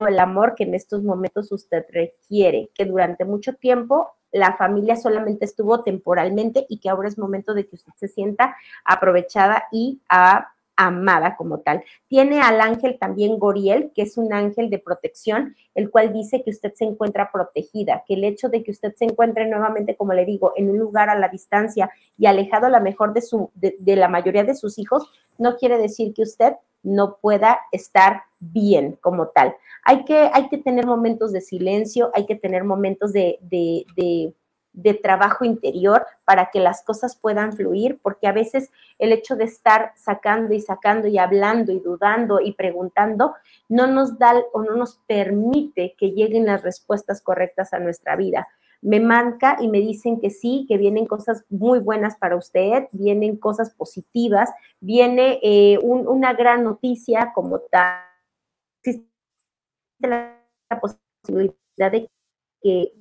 el 0.00 0.18
amor 0.18 0.54
que 0.54 0.64
en 0.64 0.74
estos 0.74 1.02
momentos 1.02 1.50
usted 1.50 1.84
requiere, 1.90 2.70
que 2.74 2.84
durante 2.84 3.24
mucho 3.24 3.54
tiempo 3.54 4.12
la 4.30 4.56
familia 4.56 4.96
solamente 4.96 5.46
estuvo 5.46 5.82
temporalmente 5.82 6.66
y 6.68 6.78
que 6.78 6.90
ahora 6.90 7.08
es 7.08 7.18
momento 7.18 7.54
de 7.54 7.66
que 7.66 7.76
usted 7.76 7.92
se 7.96 8.08
sienta 8.08 8.54
aprovechada 8.84 9.64
y 9.72 10.02
ah, 10.10 10.52
amada 10.78 11.36
como 11.36 11.58
tal. 11.58 11.82
Tiene 12.06 12.40
al 12.40 12.60
ángel 12.60 12.98
también 12.98 13.38
Goriel, 13.38 13.90
que 13.94 14.02
es 14.02 14.16
un 14.16 14.32
ángel 14.32 14.70
de 14.70 14.78
protección, 14.78 15.56
el 15.74 15.90
cual 15.90 16.12
dice 16.12 16.42
que 16.42 16.50
usted 16.50 16.72
se 16.72 16.84
encuentra 16.84 17.30
protegida, 17.32 18.04
que 18.06 18.14
el 18.14 18.24
hecho 18.24 18.48
de 18.48 18.62
que 18.62 18.70
usted 18.70 18.94
se 18.94 19.04
encuentre 19.04 19.46
nuevamente, 19.46 19.96
como 19.96 20.14
le 20.14 20.24
digo, 20.24 20.52
en 20.56 20.70
un 20.70 20.78
lugar 20.78 21.10
a 21.10 21.18
la 21.18 21.28
distancia 21.28 21.90
y 22.16 22.26
alejado 22.26 22.66
a 22.66 22.70
la 22.70 22.80
mejor 22.80 23.12
de, 23.12 23.22
su, 23.22 23.50
de, 23.54 23.76
de 23.80 23.96
la 23.96 24.08
mayoría 24.08 24.44
de 24.44 24.54
sus 24.54 24.78
hijos, 24.78 25.10
no 25.36 25.56
quiere 25.56 25.78
decir 25.78 26.14
que 26.14 26.22
usted 26.22 26.54
no 26.84 27.18
pueda 27.20 27.58
estar 27.72 28.22
bien 28.38 28.96
como 29.00 29.28
tal. 29.28 29.54
Hay 29.84 30.04
que, 30.04 30.30
hay 30.32 30.48
que 30.48 30.58
tener 30.58 30.86
momentos 30.86 31.32
de 31.32 31.40
silencio, 31.40 32.10
hay 32.14 32.24
que 32.26 32.36
tener 32.36 32.62
momentos 32.62 33.12
de, 33.12 33.38
de, 33.42 33.84
de, 33.96 34.32
de, 34.82 34.94
trabajo 34.94 35.44
interior 35.44 36.06
para 36.24 36.50
que 36.50 36.60
las 36.60 36.82
cosas 36.82 37.16
puedan 37.16 37.52
fluir, 37.52 37.98
porque 38.02 38.26
a 38.26 38.32
veces 38.32 38.70
el 38.98 39.12
hecho 39.12 39.36
de 39.36 39.44
estar 39.44 39.92
sacando 39.96 40.54
y 40.54 40.60
sacando 40.60 41.08
y 41.08 41.18
hablando 41.18 41.72
y 41.72 41.80
dudando 41.80 42.40
y 42.40 42.52
preguntando 42.52 43.34
no 43.68 43.86
nos 43.86 44.18
da 44.18 44.34
o 44.52 44.62
no 44.62 44.76
nos 44.76 45.00
permite 45.06 45.94
que 45.98 46.10
lleguen 46.10 46.46
las 46.46 46.62
respuestas 46.62 47.22
correctas 47.22 47.72
a 47.72 47.78
nuestra 47.78 48.16
vida 48.16 48.48
me 48.80 49.00
marca 49.00 49.56
y 49.60 49.68
me 49.68 49.78
dicen 49.80 50.20
que 50.20 50.30
sí, 50.30 50.64
que 50.68 50.78
vienen 50.78 51.06
cosas 51.06 51.44
muy 51.48 51.80
buenas 51.80 52.16
para 52.16 52.36
usted, 52.36 52.88
vienen 52.92 53.36
cosas 53.36 53.70
positivas, 53.70 54.50
viene 54.80 55.40
eh, 55.42 55.78
un, 55.82 56.06
una 56.06 56.32
gran 56.34 56.64
noticia 56.64 57.32
como 57.34 57.60
tal. 57.60 58.04
Existe 58.82 59.08
la 60.00 60.38
posibilidad 60.80 61.90
de 61.90 62.08
que 62.62 62.92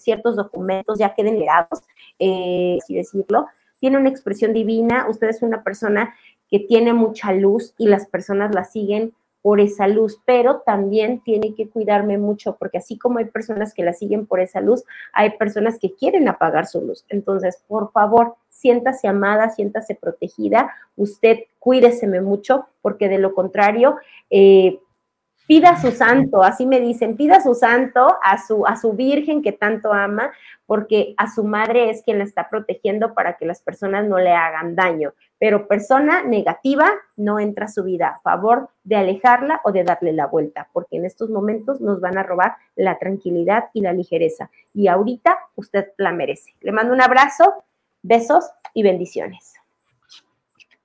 ciertos 0.00 0.36
documentos 0.36 0.98
ya 0.98 1.14
queden 1.14 1.34
liberados, 1.34 1.82
eh, 2.18 2.78
así 2.82 2.94
decirlo. 2.94 3.46
Tiene 3.78 3.98
una 3.98 4.08
expresión 4.08 4.52
divina, 4.52 5.06
usted 5.08 5.28
es 5.28 5.42
una 5.42 5.62
persona 5.62 6.14
que 6.48 6.60
tiene 6.60 6.92
mucha 6.92 7.32
luz 7.32 7.74
y 7.78 7.88
las 7.88 8.06
personas 8.06 8.54
la 8.54 8.64
siguen 8.64 9.14
por 9.42 9.60
esa 9.60 9.88
luz, 9.88 10.20
pero 10.24 10.60
también 10.60 11.20
tiene 11.20 11.54
que 11.54 11.68
cuidarme 11.68 12.16
mucho, 12.16 12.56
porque 12.58 12.78
así 12.78 12.96
como 12.96 13.18
hay 13.18 13.24
personas 13.24 13.74
que 13.74 13.82
la 13.82 13.92
siguen 13.92 14.26
por 14.26 14.38
esa 14.40 14.60
luz, 14.60 14.84
hay 15.12 15.30
personas 15.36 15.78
que 15.80 15.94
quieren 15.94 16.28
apagar 16.28 16.66
su 16.66 16.80
luz. 16.80 17.04
Entonces, 17.08 17.62
por 17.66 17.90
favor, 17.90 18.36
siéntase 18.48 19.08
amada, 19.08 19.50
siéntase 19.50 19.96
protegida, 19.96 20.72
usted 20.96 21.40
cuídeseme 21.58 22.20
mucho, 22.20 22.66
porque 22.82 23.08
de 23.08 23.18
lo 23.18 23.34
contrario, 23.34 23.96
eh, 24.30 24.78
pida 25.46 25.80
su 25.80 25.90
santo, 25.90 26.42
así 26.42 26.66
me 26.66 26.80
dicen, 26.80 27.16
pida 27.16 27.40
su 27.40 27.54
santo, 27.54 28.16
a 28.22 28.38
su, 28.38 28.66
a 28.66 28.76
su 28.76 28.92
virgen 28.92 29.42
que 29.42 29.52
tanto 29.52 29.92
ama, 29.92 30.32
porque 30.66 31.14
a 31.16 31.30
su 31.30 31.44
madre 31.44 31.90
es 31.90 32.02
quien 32.02 32.18
la 32.18 32.24
está 32.24 32.48
protegiendo 32.48 33.14
para 33.14 33.36
que 33.36 33.44
las 33.44 33.60
personas 33.60 34.06
no 34.06 34.18
le 34.18 34.32
hagan 34.32 34.74
daño. 34.74 35.12
Pero 35.38 35.66
persona 35.66 36.22
negativa 36.22 36.90
no 37.16 37.38
entra 37.38 37.66
a 37.66 37.68
su 37.68 37.82
vida, 37.82 38.08
a 38.08 38.20
favor 38.20 38.70
de 38.84 38.96
alejarla 38.96 39.60
o 39.64 39.72
de 39.72 39.84
darle 39.84 40.12
la 40.12 40.26
vuelta, 40.26 40.68
porque 40.72 40.96
en 40.96 41.04
estos 41.04 41.30
momentos 41.30 41.80
nos 41.80 42.00
van 42.00 42.16
a 42.16 42.22
robar 42.22 42.56
la 42.76 42.98
tranquilidad 42.98 43.64
y 43.72 43.82
la 43.82 43.92
ligereza. 43.92 44.50
Y 44.72 44.88
ahorita 44.88 45.38
usted 45.56 45.88
la 45.98 46.12
merece. 46.12 46.54
Le 46.60 46.72
mando 46.72 46.94
un 46.94 47.02
abrazo, 47.02 47.64
besos 48.02 48.50
y 48.72 48.82
bendiciones. 48.82 49.54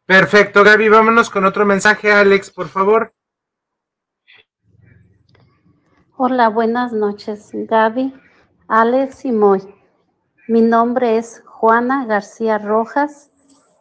Perfecto, 0.05 0.63
Gaby, 0.63 0.89
vámonos 0.89 1.29
con 1.29 1.45
otro 1.45 1.65
mensaje, 1.65 2.11
Alex, 2.11 2.49
por 2.49 2.69
favor. 2.69 3.13
Hola, 6.19 6.49
buenas 6.49 6.93
noches, 6.93 7.51
Gaby, 7.53 8.11
Alex 8.67 9.23
y 9.25 9.31
Moy. 9.31 9.61
Mi 10.47 10.61
nombre 10.61 11.19
es 11.19 11.43
Juana 11.45 12.07
García 12.07 12.57
Rojas. 12.57 13.29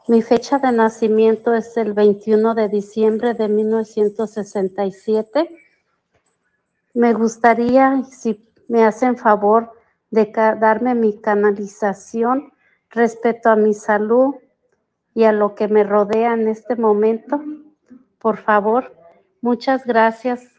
Mi 0.07 0.21
fecha 0.21 0.59
de 0.59 0.71
nacimiento 0.71 1.55
es 1.55 1.79
el 1.79 1.95
21 1.95 2.55
de 2.55 2.69
diciembre 2.69 3.33
de 3.33 3.49
1967. 3.49 5.49
Me 6.93 7.15
gustaría, 7.15 8.05
si 8.05 8.47
me 8.69 8.85
hacen 8.85 9.17
favor, 9.17 9.73
de 10.11 10.31
darme 10.61 10.95
mi 10.95 11.19
canalización 11.19 12.53
respecto 12.91 13.49
a 13.49 13.57
mi 13.57 13.73
salud 13.73 14.35
y 15.15 15.25
a 15.25 15.33
lo 15.33 15.55
que 15.55 15.69
me 15.69 15.85
rodea 15.85 16.35
en 16.35 16.49
este 16.49 16.77
momento. 16.77 17.43
Por 18.19 18.37
favor, 18.37 18.95
muchas 19.41 19.87
gracias. 19.87 20.56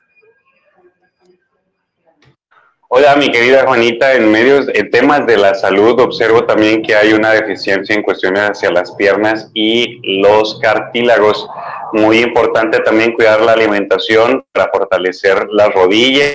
Hola, 2.89 3.17
mi 3.17 3.29
querida 3.29 3.65
Juanita, 3.65 4.13
en 4.13 4.31
medios, 4.31 4.69
en 4.73 4.89
temas 4.89 5.27
de 5.27 5.35
la 5.35 5.53
salud, 5.53 5.99
observo 5.99 6.45
también 6.45 6.81
que 6.81 6.95
hay 6.95 7.11
una 7.11 7.31
deficiencia 7.31 7.93
en 7.93 8.01
cuestiones 8.01 8.51
hacia 8.51 8.71
las 8.71 8.93
piernas 8.93 9.51
y 9.53 10.21
los 10.21 10.57
cartílagos. 10.61 11.49
Muy 11.91 12.19
importante 12.19 12.79
también 12.79 13.11
cuidar 13.11 13.41
la 13.41 13.51
alimentación 13.51 14.45
para 14.53 14.69
fortalecer 14.69 15.47
las 15.49 15.73
rodillas, 15.73 16.31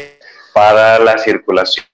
para 0.53 0.98
la 0.98 1.16
circulación 1.16 1.86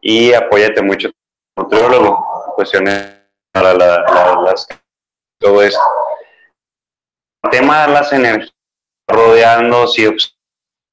y 0.00 0.34
apóyate 0.34 0.82
mucho 0.82 1.10
nutriólogo, 1.56 2.52
cuestiones 2.54 3.10
para 3.52 3.74
las 3.74 4.68
todo 5.40 5.64
esto. 5.64 5.80
El 7.42 7.50
tema 7.50 7.88
de 7.88 7.92
las 7.92 8.12
energías 8.12 8.54
rodeando 9.08 9.88
si 9.88 10.06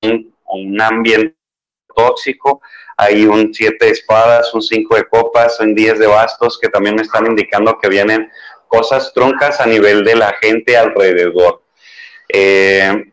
un 0.01 0.81
ambiente 0.81 1.37
tóxico, 1.95 2.61
hay 2.97 3.27
un 3.27 3.53
siete 3.53 3.85
de 3.85 3.91
espadas, 3.91 4.51
un 4.55 4.61
cinco 4.61 4.95
de 4.95 5.05
copas, 5.05 5.59
un 5.59 5.75
diez 5.75 5.99
de 5.99 6.07
bastos 6.07 6.59
que 6.59 6.67
también 6.67 6.95
me 6.95 7.03
están 7.03 7.27
indicando 7.27 7.77
que 7.79 7.87
vienen 7.87 8.29
cosas 8.67 9.13
truncas 9.13 9.61
a 9.61 9.67
nivel 9.67 10.03
de 10.03 10.15
la 10.15 10.33
gente 10.41 10.75
alrededor. 10.75 11.61
Eh, 12.27 13.11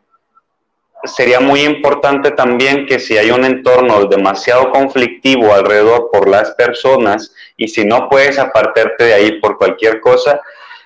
sería 1.05 1.39
muy 1.39 1.61
importante 1.61 2.31
también 2.31 2.87
que 2.87 2.99
si 2.99 3.17
hay 3.19 3.31
un 3.31 3.45
entorno 3.45 4.07
demasiado 4.07 4.71
conflictivo 4.71 5.53
alrededor 5.53 6.11
por 6.11 6.29
las 6.29 6.53
personas 6.53 7.35
y 7.57 7.69
si 7.69 7.85
no 7.85 8.09
puedes 8.09 8.39
apartarte 8.39 9.05
de 9.05 9.15
ahí 9.15 9.41
por 9.41 9.59
cualquier 9.59 10.01
cosa, 10.01 10.41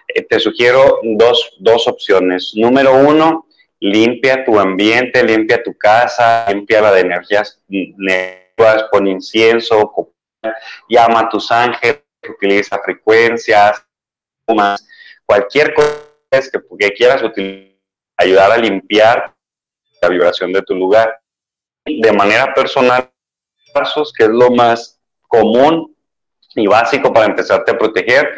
eh, 0.08 0.22
te 0.22 0.40
sugiero 0.40 0.98
dos, 1.04 1.56
dos 1.60 1.86
opciones. 1.86 2.52
Número 2.54 2.94
uno, 2.94 3.46
limpia 3.80 4.44
tu 4.44 4.58
ambiente, 4.58 5.22
limpia 5.22 5.62
tu 5.62 5.76
casa, 5.78 6.46
limpia 6.48 6.80
la 6.80 6.92
de 6.92 7.00
energías 7.00 7.60
pon 8.90 9.06
incienso, 9.06 9.92
llama 10.88 11.20
a 11.20 11.28
tus 11.28 11.50
ángeles, 11.50 12.02
utiliza 12.28 12.78
frecuencias, 12.78 13.84
cualquier 15.24 15.74
cosa 15.74 16.50
que, 16.78 16.92
quieras 16.92 17.22
utilizar, 17.22 17.78
ayudar 18.16 18.52
a 18.52 18.56
limpiar 18.56 19.34
la 20.02 20.08
vibración 20.08 20.52
de 20.52 20.62
tu 20.62 20.74
lugar. 20.74 21.20
De 21.84 22.12
manera 22.12 22.52
personal, 22.52 23.10
que 24.16 24.24
es 24.24 24.30
lo 24.30 24.50
más 24.50 25.00
común 25.26 25.96
y 26.54 26.66
básico 26.66 27.12
para 27.12 27.26
empezarte 27.26 27.70
a 27.70 27.78
proteger, 27.78 28.28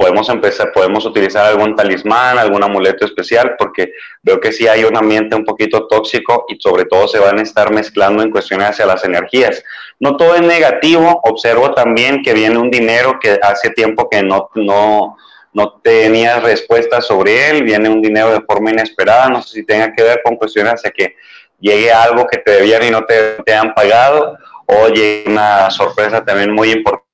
podemos 0.00 0.30
empezar, 0.30 0.72
podemos 0.72 1.04
utilizar 1.04 1.44
algún 1.44 1.76
talismán, 1.76 2.38
algún 2.38 2.64
amuleto 2.64 3.04
especial, 3.04 3.54
porque 3.58 3.92
veo 4.22 4.40
que 4.40 4.50
sí 4.50 4.66
hay 4.66 4.82
un 4.84 4.96
ambiente 4.96 5.36
un 5.36 5.44
poquito 5.44 5.86
tóxico 5.86 6.46
y 6.48 6.58
sobre 6.58 6.86
todo 6.86 7.06
se 7.06 7.18
van 7.18 7.38
a 7.38 7.42
estar 7.42 7.70
mezclando 7.70 8.22
en 8.22 8.30
cuestiones 8.30 8.70
hacia 8.70 8.86
las 8.86 9.04
energías. 9.04 9.62
No 9.98 10.16
todo 10.16 10.36
es 10.36 10.40
negativo, 10.40 11.20
observo 11.24 11.74
también 11.74 12.22
que 12.22 12.32
viene 12.32 12.56
un 12.56 12.70
dinero 12.70 13.18
que 13.20 13.38
hace 13.42 13.68
tiempo 13.72 14.08
que 14.08 14.22
no, 14.22 14.48
no, 14.54 15.18
no 15.52 15.80
tenías 15.82 16.42
respuesta 16.42 17.02
sobre 17.02 17.50
él, 17.50 17.64
viene 17.64 17.90
un 17.90 18.00
dinero 18.00 18.32
de 18.32 18.40
forma 18.40 18.70
inesperada, 18.70 19.28
no 19.28 19.42
sé 19.42 19.56
si 19.56 19.66
tenga 19.66 19.92
que 19.92 20.02
ver 20.02 20.22
con 20.24 20.36
cuestiones 20.36 20.72
hacia 20.72 20.92
que 20.92 21.16
llegue 21.58 21.92
algo 21.92 22.26
que 22.26 22.38
te 22.38 22.52
debían 22.52 22.84
y 22.84 22.90
no 22.90 23.04
te, 23.04 23.34
te 23.44 23.52
han 23.52 23.74
pagado, 23.74 24.38
o 24.64 24.88
llegue 24.88 25.24
una 25.26 25.70
sorpresa 25.70 26.24
también 26.24 26.52
muy 26.54 26.70
importante 26.70 27.04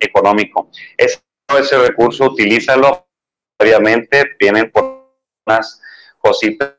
económico. 0.00 0.68
Es 0.98 1.22
ese 1.58 1.78
recurso, 1.78 2.24
utilízalo. 2.24 3.06
Obviamente, 3.58 4.36
tienen 4.38 4.70
por 4.70 5.12
unas 5.46 5.80
cositas 6.18 6.74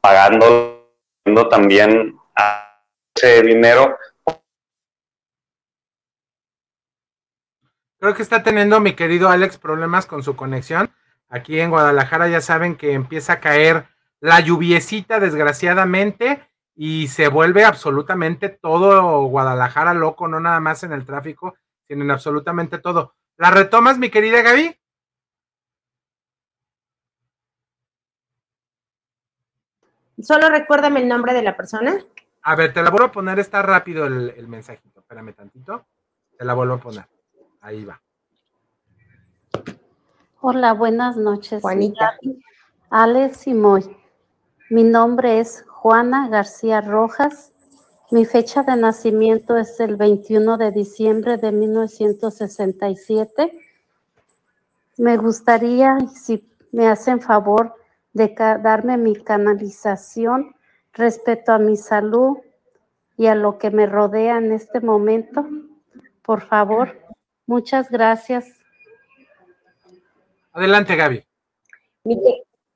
pagando 0.00 0.92
también 1.50 2.16
ese 3.14 3.42
dinero. 3.42 3.98
Creo 7.98 8.14
que 8.14 8.22
está 8.22 8.42
teniendo 8.42 8.78
mi 8.78 8.94
querido 8.94 9.28
Alex 9.28 9.58
problemas 9.58 10.06
con 10.06 10.22
su 10.22 10.36
conexión. 10.36 10.94
Aquí 11.28 11.58
en 11.58 11.70
Guadalajara 11.70 12.28
ya 12.28 12.40
saben 12.40 12.76
que 12.76 12.92
empieza 12.92 13.34
a 13.34 13.40
caer 13.40 13.88
la 14.20 14.40
lluviecita 14.40 15.18
desgraciadamente 15.18 16.48
y 16.76 17.08
se 17.08 17.28
vuelve 17.28 17.64
absolutamente 17.64 18.48
todo 18.48 19.24
Guadalajara 19.24 19.94
loco, 19.94 20.28
no 20.28 20.38
nada 20.38 20.60
más 20.60 20.84
en 20.84 20.92
el 20.92 21.04
tráfico, 21.04 21.56
sino 21.88 22.04
en 22.04 22.10
absolutamente 22.10 22.78
todo. 22.78 23.14
¿La 23.38 23.50
retomas, 23.50 23.98
mi 23.98 24.10
querida 24.10 24.40
Gaby? 24.40 24.74
Solo 30.22 30.48
recuérdame 30.48 31.00
el 31.00 31.08
nombre 31.08 31.34
de 31.34 31.42
la 31.42 31.56
persona. 31.56 31.98
A 32.42 32.54
ver, 32.54 32.72
te 32.72 32.82
la 32.82 32.90
vuelvo 32.90 33.06
a 33.06 33.12
poner, 33.12 33.38
está 33.38 33.60
rápido 33.60 34.06
el, 34.06 34.48
mensajito. 34.48 35.00
Espérame 35.00 35.34
tantito. 35.34 35.84
Te 36.38 36.44
la 36.44 36.54
vuelvo 36.54 36.74
a 36.74 36.78
poner. 36.78 37.06
Ahí 37.60 37.84
va. 37.84 38.00
Hola, 40.40 40.72
buenas 40.72 41.16
noches. 41.16 41.60
Juanita. 41.60 42.16
Alex 42.88 43.46
y 43.48 43.54
Moy. 43.54 43.96
Mi 44.70 44.84
nombre 44.84 45.40
es 45.40 45.64
Juana 45.68 46.28
García 46.28 46.80
Rojas 46.80 47.52
mi 48.10 48.24
fecha 48.24 48.62
de 48.62 48.76
nacimiento 48.76 49.56
es 49.56 49.80
el 49.80 49.96
21 49.96 50.58
de 50.58 50.70
diciembre 50.70 51.38
de 51.38 51.50
1967. 51.50 53.52
Me 54.98 55.16
gustaría, 55.16 55.98
si 56.14 56.48
me 56.72 56.88
hacen 56.88 57.20
favor, 57.20 57.74
de 58.12 58.34
darme 58.62 58.96
mi 58.96 59.16
canalización 59.16 60.54
respecto 60.92 61.52
a 61.52 61.58
mi 61.58 61.76
salud 61.76 62.38
y 63.16 63.26
a 63.26 63.34
lo 63.34 63.58
que 63.58 63.70
me 63.70 63.86
rodea 63.86 64.38
en 64.38 64.52
este 64.52 64.80
momento. 64.80 65.46
Por 66.22 66.42
favor, 66.42 66.96
muchas 67.46 67.90
gracias. 67.90 68.46
Adelante, 70.52 70.96
Gaby. 70.96 71.24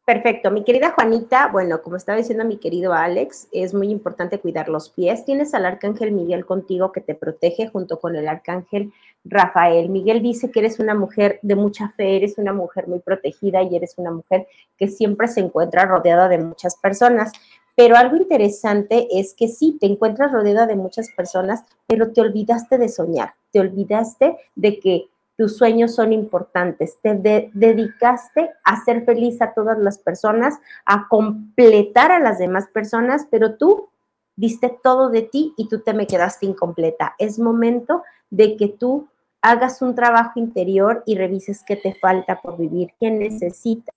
Perfecto, 0.04 0.50
mi 0.50 0.64
querida 0.64 0.90
Juanita, 0.90 1.48
bueno, 1.52 1.82
como 1.82 1.94
estaba 1.94 2.18
diciendo 2.18 2.44
mi 2.44 2.56
querido 2.56 2.92
Alex, 2.94 3.46
es 3.52 3.74
muy 3.74 3.90
importante 3.90 4.40
cuidar 4.40 4.68
los 4.68 4.90
pies. 4.90 5.24
Tienes 5.24 5.54
al 5.54 5.66
arcángel 5.66 6.10
Miguel 6.10 6.44
contigo 6.44 6.90
que 6.90 7.00
te 7.00 7.14
protege 7.14 7.68
junto 7.68 8.00
con 8.00 8.16
el 8.16 8.26
arcángel 8.26 8.92
Rafael. 9.24 9.88
Miguel 9.88 10.20
dice 10.20 10.50
que 10.50 10.60
eres 10.60 10.80
una 10.80 10.94
mujer 10.94 11.38
de 11.42 11.54
mucha 11.54 11.90
fe, 11.96 12.16
eres 12.16 12.38
una 12.38 12.52
mujer 12.52 12.88
muy 12.88 12.98
protegida 12.98 13.62
y 13.62 13.76
eres 13.76 13.94
una 13.98 14.10
mujer 14.10 14.48
que 14.76 14.88
siempre 14.88 15.28
se 15.28 15.40
encuentra 15.40 15.84
rodeada 15.84 16.28
de 16.28 16.38
muchas 16.38 16.76
personas. 16.76 17.30
Pero 17.76 17.96
algo 17.96 18.16
interesante 18.16 19.06
es 19.12 19.34
que 19.34 19.46
sí, 19.46 19.76
te 19.80 19.86
encuentras 19.86 20.32
rodeada 20.32 20.66
de 20.66 20.74
muchas 20.74 21.08
personas, 21.10 21.62
pero 21.86 22.10
te 22.12 22.20
olvidaste 22.20 22.78
de 22.78 22.88
soñar, 22.88 23.34
te 23.52 23.60
olvidaste 23.60 24.36
de 24.56 24.80
que 24.80 25.04
tus 25.40 25.56
sueños 25.56 25.94
son 25.94 26.12
importantes, 26.12 26.98
te 27.00 27.14
dedicaste 27.54 28.50
a 28.62 28.84
ser 28.84 29.06
feliz 29.06 29.40
a 29.40 29.54
todas 29.54 29.78
las 29.78 29.96
personas, 29.96 30.58
a 30.84 31.08
completar 31.08 32.12
a 32.12 32.20
las 32.20 32.38
demás 32.38 32.68
personas, 32.74 33.26
pero 33.30 33.56
tú 33.56 33.88
diste 34.36 34.78
todo 34.82 35.08
de 35.08 35.22
ti 35.22 35.54
y 35.56 35.66
tú 35.66 35.80
te 35.80 35.94
me 35.94 36.06
quedaste 36.06 36.44
incompleta. 36.44 37.14
Es 37.18 37.38
momento 37.38 38.02
de 38.28 38.58
que 38.58 38.68
tú 38.68 39.08
hagas 39.40 39.80
un 39.80 39.94
trabajo 39.94 40.38
interior 40.38 41.02
y 41.06 41.16
revises 41.16 41.64
qué 41.66 41.76
te 41.76 41.94
falta 41.94 42.42
por 42.42 42.58
vivir, 42.58 42.92
qué 43.00 43.10
necesitas. 43.10 43.94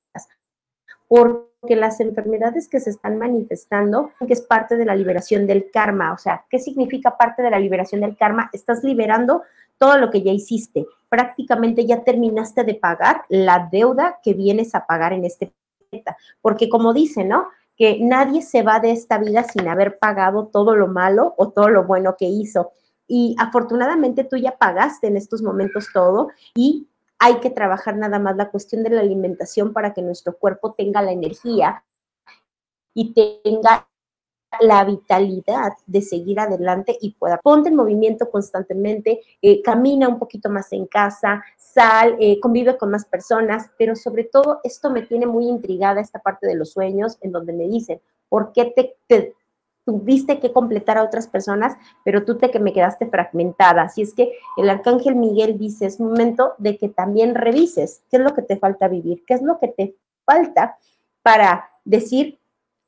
Porque 1.13 1.75
las 1.75 1.99
enfermedades 1.99 2.67
que 2.67 2.79
se 2.79 2.89
están 2.89 3.19
manifestando, 3.19 4.09
que 4.25 4.33
es 4.33 4.41
parte 4.41 4.77
de 4.77 4.85
la 4.85 4.95
liberación 4.95 5.45
del 5.45 5.69
karma, 5.69 6.11
o 6.11 6.17
sea, 6.17 6.43
¿qué 6.49 6.57
significa 6.57 7.15
parte 7.17 7.43
de 7.43 7.51
la 7.51 7.59
liberación 7.59 8.01
del 8.01 8.17
karma? 8.17 8.49
Estás 8.51 8.83
liberando 8.83 9.43
todo 9.77 9.99
lo 9.99 10.09
que 10.09 10.23
ya 10.23 10.31
hiciste, 10.31 10.87
prácticamente 11.09 11.85
ya 11.85 12.03
terminaste 12.03 12.63
de 12.63 12.73
pagar 12.73 13.25
la 13.29 13.69
deuda 13.71 14.21
que 14.23 14.33
vienes 14.33 14.73
a 14.73 14.87
pagar 14.87 15.13
en 15.13 15.23
este 15.23 15.53
planeta, 15.91 16.17
porque 16.41 16.67
como 16.67 16.93
dice, 16.93 17.23
¿no? 17.23 17.49
Que 17.77 17.99
nadie 18.01 18.41
se 18.41 18.63
va 18.63 18.79
de 18.79 18.91
esta 18.91 19.19
vida 19.19 19.43
sin 19.43 19.67
haber 19.67 19.99
pagado 19.99 20.47
todo 20.47 20.75
lo 20.75 20.87
malo 20.87 21.35
o 21.37 21.49
todo 21.49 21.69
lo 21.69 21.83
bueno 21.83 22.15
que 22.17 22.25
hizo. 22.25 22.71
Y 23.07 23.35
afortunadamente 23.37 24.23
tú 24.23 24.37
ya 24.37 24.57
pagaste 24.57 25.07
en 25.07 25.17
estos 25.17 25.43
momentos 25.43 25.89
todo 25.93 26.29
y 26.55 26.87
hay 27.23 27.35
que 27.39 27.49
trabajar 27.49 27.95
nada 27.95 28.19
más 28.19 28.35
la 28.35 28.51
cuestión 28.51 28.83
de 28.83 28.89
la 28.89 28.99
alimentación 28.99 29.71
para 29.71 29.93
que 29.93 30.01
nuestro 30.01 30.37
cuerpo 30.37 30.73
tenga 30.73 31.01
la 31.01 31.13
energía 31.13 31.85
y 32.93 33.13
tenga 33.13 33.87
la 34.59 34.83
vitalidad 34.83 35.71
de 35.85 36.01
seguir 36.01 36.41
adelante 36.41 36.97
y 36.99 37.11
pueda. 37.11 37.37
Ponte 37.37 37.69
en 37.69 37.77
movimiento 37.77 38.29
constantemente, 38.29 39.21
eh, 39.41 39.61
camina 39.61 40.09
un 40.09 40.19
poquito 40.19 40.49
más 40.49 40.73
en 40.73 40.85
casa, 40.85 41.41
sal, 41.57 42.17
eh, 42.19 42.41
convive 42.41 42.77
con 42.77 42.91
más 42.91 43.05
personas, 43.05 43.71
pero 43.77 43.95
sobre 43.95 44.25
todo 44.25 44.59
esto 44.65 44.89
me 44.89 45.03
tiene 45.03 45.25
muy 45.25 45.47
intrigada 45.47 46.01
esta 46.01 46.19
parte 46.19 46.45
de 46.45 46.55
los 46.55 46.71
sueños 46.71 47.17
en 47.21 47.31
donde 47.31 47.53
me 47.53 47.69
dicen, 47.69 48.01
¿por 48.27 48.51
qué 48.51 48.65
te, 48.75 48.97
te 49.07 49.33
tuviste 49.85 50.39
que 50.39 50.53
completar 50.53 50.97
a 50.97 51.03
otras 51.03 51.27
personas, 51.27 51.75
pero 52.03 52.23
tú 52.23 52.37
te 52.37 52.51
que 52.51 52.59
me 52.59 52.73
quedaste 52.73 53.07
fragmentada. 53.07 53.83
Así 53.83 54.01
es 54.01 54.13
que 54.13 54.33
el 54.57 54.69
arcángel 54.69 55.15
Miguel 55.15 55.57
dice, 55.57 55.85
es 55.85 55.99
momento 55.99 56.53
de 56.57 56.77
que 56.77 56.89
también 56.89 57.35
revises 57.35 58.03
qué 58.09 58.17
es 58.17 58.23
lo 58.23 58.33
que 58.33 58.41
te 58.41 58.57
falta 58.57 58.87
vivir, 58.87 59.23
qué 59.25 59.33
es 59.33 59.41
lo 59.41 59.59
que 59.59 59.67
te 59.67 59.95
falta 60.25 60.77
para 61.21 61.69
decir, 61.83 62.39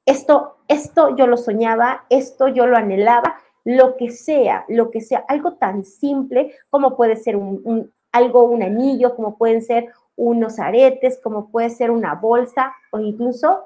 esto, 0.06 0.58
esto 0.68 1.16
yo 1.16 1.28
lo 1.28 1.38
soñaba, 1.38 2.06
esto 2.10 2.48
yo 2.48 2.68
lo 2.68 2.78
anhelaba, 2.78 3.38
lo 3.64 3.98
que 3.98 4.12
sea, 4.12 4.66
lo 4.68 4.92
que 4.92 5.02
sea, 5.02 5.26
algo 5.28 5.54
tan 5.54 5.84
simple 5.84 6.54
como 6.70 6.96
puede 6.96 7.16
ser 7.16 7.36
un, 7.36 7.92
algo, 8.12 8.44
un 8.44 8.62
anillo, 8.62 9.16
como 9.16 9.38
pueden 9.38 9.62
ser 9.64 9.90
unos 10.16 10.60
aretes, 10.60 11.20
como 11.22 11.50
puede 11.50 11.72
ser 11.72 11.92
una 11.92 12.14
bolsa 12.14 12.74
o 12.92 13.00
incluso, 13.00 13.66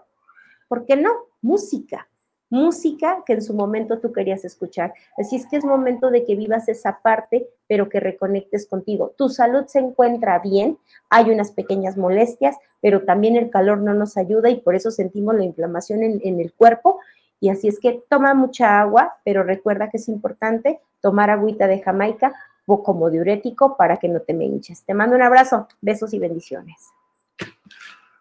¿por 0.68 0.86
qué 0.86 0.96
no? 0.96 1.12
Música 1.42 2.09
música 2.50 3.24
que 3.26 3.34
en 3.34 3.42
su 3.42 3.54
momento 3.54 4.00
tú 4.00 4.12
querías 4.12 4.44
escuchar. 4.44 4.94
Así 5.18 5.36
es 5.36 5.46
que 5.48 5.58
es 5.58 5.64
momento 5.64 6.10
de 6.10 6.26
que 6.26 6.36
vivas 6.36 6.68
esa 6.68 7.00
parte, 7.02 7.48
pero 7.68 7.90
que 7.90 8.00
reconectes 8.00 8.68
contigo. 8.68 9.14
Tu 9.18 9.30
salud 9.30 9.66
se 9.68 9.80
encuentra 9.80 10.40
bien, 10.40 10.78
hay 11.10 11.30
unas 11.32 11.52
pequeñas 11.52 11.98
molestias, 11.98 12.58
pero 12.82 13.04
también 13.04 13.36
el 13.36 13.50
calor 13.50 13.80
no 13.80 13.94
nos 13.94 14.18
ayuda 14.18 14.50
y 14.50 14.62
por 14.62 14.76
eso 14.76 14.92
sentimos 14.92 15.36
la 15.36 15.44
inflamación 15.44 16.04
en, 16.04 16.40
el 16.40 16.54
cuerpo. 16.54 17.00
Y 17.40 17.50
así 17.50 17.68
es 17.68 17.80
que 17.80 18.04
toma 18.10 18.34
mucha 18.34 18.80
agua, 18.80 19.18
pero 19.24 19.44
recuerda 19.44 19.90
que 19.90 19.98
es 19.98 20.10
importante 20.10 20.80
tomar 21.02 21.30
agüita 21.30 21.68
de 21.68 21.82
Jamaica 21.82 22.34
o 22.66 22.84
como 22.84 23.10
diurético 23.10 23.78
para 23.78 23.98
que 23.98 24.10
no 24.10 24.22
te 24.22 24.34
me 24.34 24.46
hinches. 24.46 24.84
Te 24.84 24.94
mando 24.94 25.16
un 25.16 25.22
abrazo, 25.22 25.68
besos 25.82 26.14
y 26.14 26.20
bendiciones. 26.20 26.90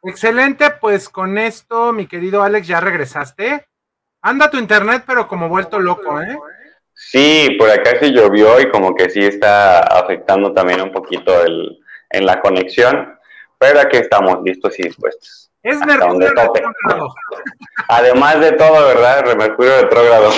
Excelente, 0.03 0.70
pues 0.81 1.09
con 1.09 1.39
esto, 1.39 1.93
mi 1.93 2.07
querido 2.07 2.43
Alex, 2.43 2.66
ya 2.68 2.81
regresaste. 2.81 3.66
Anda 4.23 4.51
tu 4.51 4.59
internet, 4.59 5.05
pero 5.07 5.29
como 5.29 5.49
vuelto 5.49 5.79
loco, 5.79 6.21
¿eh? 6.21 6.37
Sí, 6.93 7.57
por 7.59 7.71
acá 7.71 7.93
sí 8.01 8.11
llovió 8.11 8.61
y 8.61 8.69
como 8.71 8.95
que 8.95 9.09
sí 9.09 9.21
está 9.21 9.79
afectando 9.81 10.53
también 10.53 10.81
un 10.81 10.91
poquito 10.91 11.43
el, 11.43 11.79
en 12.11 12.27
la 12.27 12.41
conexión, 12.41 13.16
pero 13.57 13.81
aquí 13.81 13.99
estamos 13.99 14.43
listos 14.43 14.79
y 14.79 14.83
dispuestos. 14.83 15.51
Es 15.62 15.79
Mercurio 15.87 16.29
retrógrado. 16.29 17.14
Además 17.89 18.41
de 18.41 18.53
todo, 18.53 18.89
¿verdad? 18.89 19.37
Mercurio 19.37 19.83
retrógrado. 19.83 20.31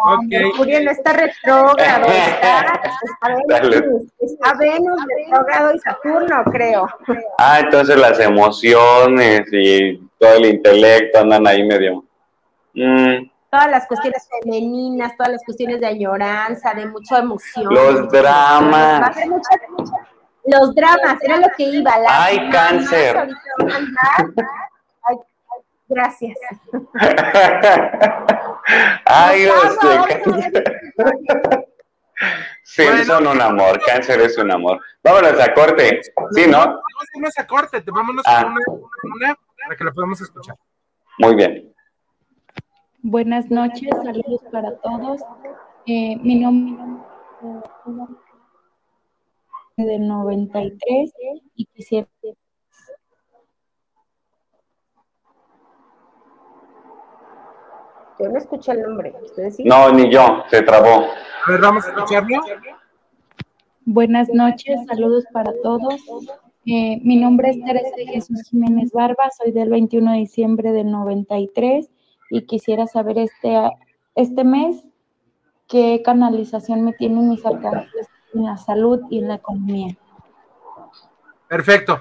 Okay. 0.00 0.44
Mercurio 0.44 0.80
no 0.84 0.90
está 0.92 1.12
retrógrado, 1.12 2.06
está, 2.08 2.80
está, 3.02 3.60
Venus, 3.68 4.02
está 4.20 4.54
Venus 4.54 5.00
retrógrado 5.16 5.74
y 5.74 5.78
Saturno, 5.80 6.44
creo. 6.52 6.88
Ah, 7.38 7.60
entonces 7.60 7.96
las 7.96 8.20
emociones 8.20 9.42
y 9.50 9.96
todo 10.18 10.34
el 10.34 10.46
intelecto 10.46 11.18
andan 11.18 11.46
ahí 11.48 11.64
medio 11.64 12.04
Mm. 12.78 13.30
Todas 13.50 13.70
las 13.70 13.86
cuestiones 13.86 14.28
femeninas, 14.28 15.16
todas 15.16 15.32
las 15.32 15.44
cuestiones 15.44 15.80
de 15.80 15.86
añoranza, 15.86 16.74
de 16.74 16.86
mucha 16.86 17.18
emoción. 17.18 17.72
Los 17.74 18.08
dramas. 18.10 19.16
los 20.44 20.74
dramas, 20.74 21.22
era 21.22 21.38
lo 21.38 21.48
que 21.56 21.64
iba. 21.64 21.92
Ay, 22.08 22.50
cáncer. 22.50 23.28
gracias. 25.88 26.36
Ay, 29.06 29.46
los 29.46 29.76
Sí, 32.62 32.84
son 33.06 33.26
un 33.26 33.40
amor, 33.40 33.80
cáncer 33.86 34.20
es 34.20 34.36
un 34.36 34.52
amor. 34.52 34.80
Vámonos 35.02 35.40
a 35.40 35.54
corte, 35.54 36.00
¿sí, 36.32 36.46
no? 36.46 36.58
Vámonos 36.58 37.38
a 37.38 37.46
corte, 37.46 37.82
vámonos 37.86 38.26
a 38.26 38.40
ah. 38.40 38.46
una, 38.46 38.60
una 39.02 39.38
para 39.64 39.76
que 39.76 39.84
lo 39.84 39.94
podamos 39.94 40.20
escuchar. 40.20 40.56
Muy 41.18 41.34
bien. 41.34 41.74
Buenas 43.10 43.50
noches, 43.50 43.88
saludos 44.04 44.42
para 44.52 44.76
todos. 44.80 45.22
Eh, 45.86 46.18
mi 46.22 46.34
nombre 46.34 46.76
es 49.78 49.86
del 49.86 50.06
93 50.06 51.10
y 51.54 51.64
quisiera... 51.64 52.06
Yo 58.18 58.28
no 58.28 58.36
escuché 58.36 58.72
el 58.72 58.82
nombre, 58.82 59.14
No, 59.64 59.90
ni 59.90 60.12
yo, 60.12 60.42
se 60.50 60.60
trabó. 60.60 61.06
A 61.46 61.50
ver, 61.50 61.62
vamos 61.62 61.86
a 61.86 61.88
escucharlo. 61.88 62.42
Buenas 63.86 64.28
noches, 64.28 64.80
saludos 64.86 65.24
para 65.32 65.54
todos. 65.62 65.94
Eh, 66.66 67.00
mi 67.02 67.16
nombre 67.16 67.48
es 67.48 67.64
Teresa 67.64 67.88
Jesús 68.12 68.42
Jiménez 68.50 68.92
Barba, 68.92 69.30
soy 69.34 69.52
del 69.52 69.70
21 69.70 70.12
de 70.12 70.18
diciembre 70.18 70.72
del 70.72 70.90
93 70.90 71.88
y 72.30 72.46
quisiera 72.46 72.86
saber 72.86 73.18
este, 73.18 73.70
este 74.14 74.44
mes 74.44 74.84
qué 75.68 76.02
canalización 76.04 76.84
me 76.84 76.92
tienen 76.92 77.28
mis 77.28 77.44
alcances 77.44 78.08
en 78.34 78.44
la 78.44 78.56
salud 78.56 79.00
y 79.10 79.18
en 79.18 79.28
la 79.28 79.34
economía. 79.36 79.96
Perfecto. 81.48 82.00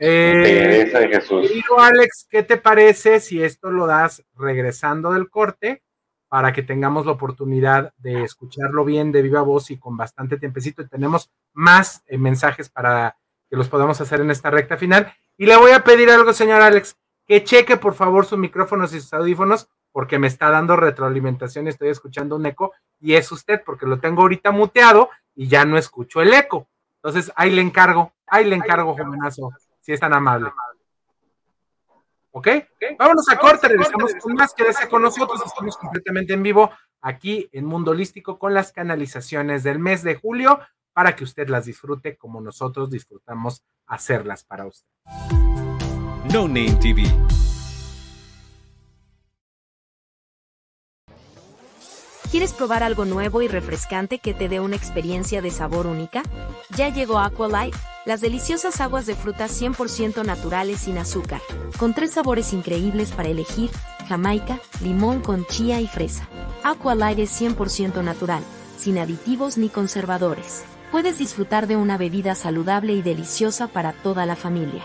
Eh, 0.00 0.90
Jesús. 1.12 1.50
Alex, 1.76 2.26
¿qué 2.30 2.42
te 2.42 2.56
parece 2.56 3.20
si 3.20 3.42
esto 3.42 3.70
lo 3.70 3.86
das 3.86 4.24
regresando 4.36 5.12
del 5.12 5.28
corte 5.28 5.82
para 6.28 6.52
que 6.52 6.62
tengamos 6.62 7.06
la 7.06 7.12
oportunidad 7.12 7.92
de 7.96 8.22
escucharlo 8.22 8.84
bien 8.84 9.10
de 9.10 9.22
viva 9.22 9.42
voz 9.42 9.70
y 9.70 9.78
con 9.78 9.96
bastante 9.96 10.36
tiempecito? 10.36 10.82
Y 10.82 10.88
tenemos 10.88 11.30
más 11.52 12.04
eh, 12.06 12.18
mensajes 12.18 12.68
para 12.68 13.16
que 13.50 13.56
los 13.56 13.68
podamos 13.68 14.00
hacer 14.00 14.20
en 14.20 14.30
esta 14.30 14.50
recta 14.50 14.76
final. 14.76 15.12
Y 15.36 15.46
le 15.46 15.56
voy 15.56 15.72
a 15.72 15.82
pedir 15.82 16.10
algo, 16.10 16.32
señor 16.32 16.60
Alex 16.60 16.96
que 17.28 17.44
cheque 17.44 17.76
por 17.76 17.94
favor 17.94 18.24
sus 18.24 18.38
micrófonos 18.38 18.94
y 18.94 19.00
sus 19.00 19.12
audífonos 19.12 19.68
porque 19.92 20.18
me 20.18 20.26
está 20.26 20.50
dando 20.50 20.76
retroalimentación 20.76 21.66
y 21.66 21.70
estoy 21.70 21.90
escuchando 21.90 22.36
un 22.36 22.46
eco 22.46 22.72
y 22.98 23.14
es 23.14 23.30
usted 23.30 23.62
porque 23.64 23.86
lo 23.86 24.00
tengo 24.00 24.22
ahorita 24.22 24.50
muteado 24.50 25.10
y 25.34 25.46
ya 25.46 25.64
no 25.64 25.76
escucho 25.76 26.22
el 26.22 26.32
eco. 26.32 26.68
Entonces 26.96 27.30
ahí 27.36 27.50
le 27.50 27.60
encargo, 27.60 28.12
ahí 28.26 28.44
le 28.46 28.56
encargo, 28.56 28.96
jovenazo, 28.96 29.52
si 29.80 29.92
es 29.92 30.00
tan 30.00 30.14
amable. 30.14 30.50
¿Ok? 32.30 32.48
Vámonos 32.98 33.28
a 33.28 33.38
corte, 33.38 33.68
regresamos 33.68 34.14
con 34.14 34.34
más, 34.34 34.54
quédese 34.54 34.88
con 34.88 35.02
nosotros, 35.02 35.42
estamos 35.44 35.76
completamente 35.76 36.32
en 36.32 36.42
vivo 36.42 36.70
aquí 37.00 37.48
en 37.52 37.66
Mundo 37.66 37.90
Holístico 37.90 38.38
con 38.38 38.54
las 38.54 38.72
canalizaciones 38.72 39.62
del 39.62 39.78
mes 39.78 40.02
de 40.02 40.14
julio 40.14 40.60
para 40.92 41.14
que 41.14 41.24
usted 41.24 41.48
las 41.48 41.66
disfrute 41.66 42.16
como 42.16 42.40
nosotros 42.40 42.90
disfrutamos 42.90 43.64
hacerlas 43.86 44.44
para 44.44 44.66
usted. 44.66 44.88
No 46.32 46.46
Name 46.46 46.74
TV. 46.74 47.04
¿Quieres 52.30 52.52
probar 52.52 52.82
algo 52.82 53.06
nuevo 53.06 53.40
y 53.40 53.48
refrescante 53.48 54.18
que 54.18 54.34
te 54.34 54.50
dé 54.50 54.60
una 54.60 54.76
experiencia 54.76 55.40
de 55.40 55.50
sabor 55.50 55.86
única? 55.86 56.22
Ya 56.76 56.90
llegó 56.90 57.18
Aqualife, 57.18 57.78
las 58.04 58.20
deliciosas 58.20 58.78
aguas 58.82 59.06
de 59.06 59.14
frutas 59.14 59.58
100% 59.58 60.22
naturales 60.26 60.80
sin 60.80 60.98
azúcar, 60.98 61.40
con 61.78 61.94
tres 61.94 62.12
sabores 62.12 62.52
increíbles 62.52 63.12
para 63.12 63.30
elegir, 63.30 63.70
jamaica, 64.06 64.60
limón 64.82 65.22
con 65.22 65.46
chía 65.46 65.80
y 65.80 65.86
fresa. 65.86 66.28
Aqualife 66.62 67.22
es 67.22 67.40
100% 67.40 68.04
natural, 68.04 68.42
sin 68.76 68.98
aditivos 68.98 69.56
ni 69.56 69.70
conservadores. 69.70 70.64
Puedes 70.92 71.16
disfrutar 71.16 71.66
de 71.66 71.76
una 71.76 71.96
bebida 71.96 72.34
saludable 72.34 72.92
y 72.92 73.00
deliciosa 73.00 73.66
para 73.66 73.94
toda 73.94 74.26
la 74.26 74.36
familia. 74.36 74.84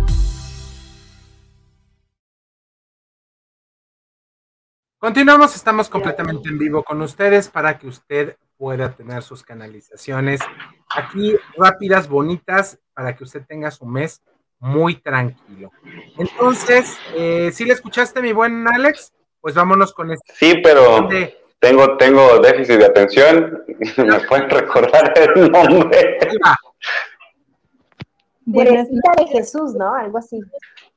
Continuamos, 5.01 5.55
estamos 5.55 5.89
completamente 5.89 6.47
en 6.47 6.59
vivo 6.59 6.83
con 6.83 7.01
ustedes 7.01 7.49
para 7.49 7.79
que 7.79 7.87
usted 7.87 8.37
pueda 8.55 8.91
tener 8.91 9.23
sus 9.23 9.41
canalizaciones 9.41 10.41
aquí 10.95 11.35
rápidas, 11.57 12.07
bonitas, 12.07 12.77
para 12.93 13.15
que 13.15 13.23
usted 13.23 13.41
tenga 13.47 13.71
su 13.71 13.87
mes 13.87 14.21
muy 14.59 15.01
tranquilo. 15.01 15.71
Entonces, 16.19 16.99
eh, 17.15 17.49
si 17.51 17.65
le 17.65 17.73
escuchaste, 17.73 18.21
mi 18.21 18.31
buen 18.31 18.67
Alex, 18.67 19.11
pues 19.39 19.55
vámonos 19.55 19.91
con 19.91 20.11
este. 20.11 20.33
Sí, 20.35 20.61
pero 20.63 21.09
tengo, 21.57 21.97
tengo 21.97 22.37
déficit 22.37 22.77
de 22.77 22.85
atención. 22.85 23.63
¿Me 23.97 24.19
pueden 24.19 24.51
recordar 24.51 25.15
el 25.17 25.51
nombre? 25.51 26.19
Teresita 28.53 29.11
de 29.17 29.27
Jesús, 29.31 29.73
¿no? 29.73 29.95
Algo 29.95 30.19
así. 30.19 30.39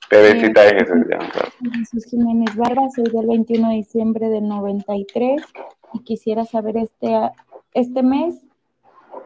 Teresita 0.09 0.63
de 0.63 0.75
Jesús. 0.79 0.97
ya, 1.11 1.19
claro. 1.19 1.51
Jesús 1.79 2.05
Jiménez 2.11 2.55
Barba, 2.57 2.83
soy 2.95 3.05
del 3.05 3.27
21 3.27 3.69
de 3.69 3.75
diciembre 3.75 4.29
del 4.29 4.49
93 4.49 5.43
y 5.95 6.05
quisiera 6.05 6.45
saber 6.45 6.77
este, 6.77 7.31
este 7.73 8.03
mes 8.03 8.37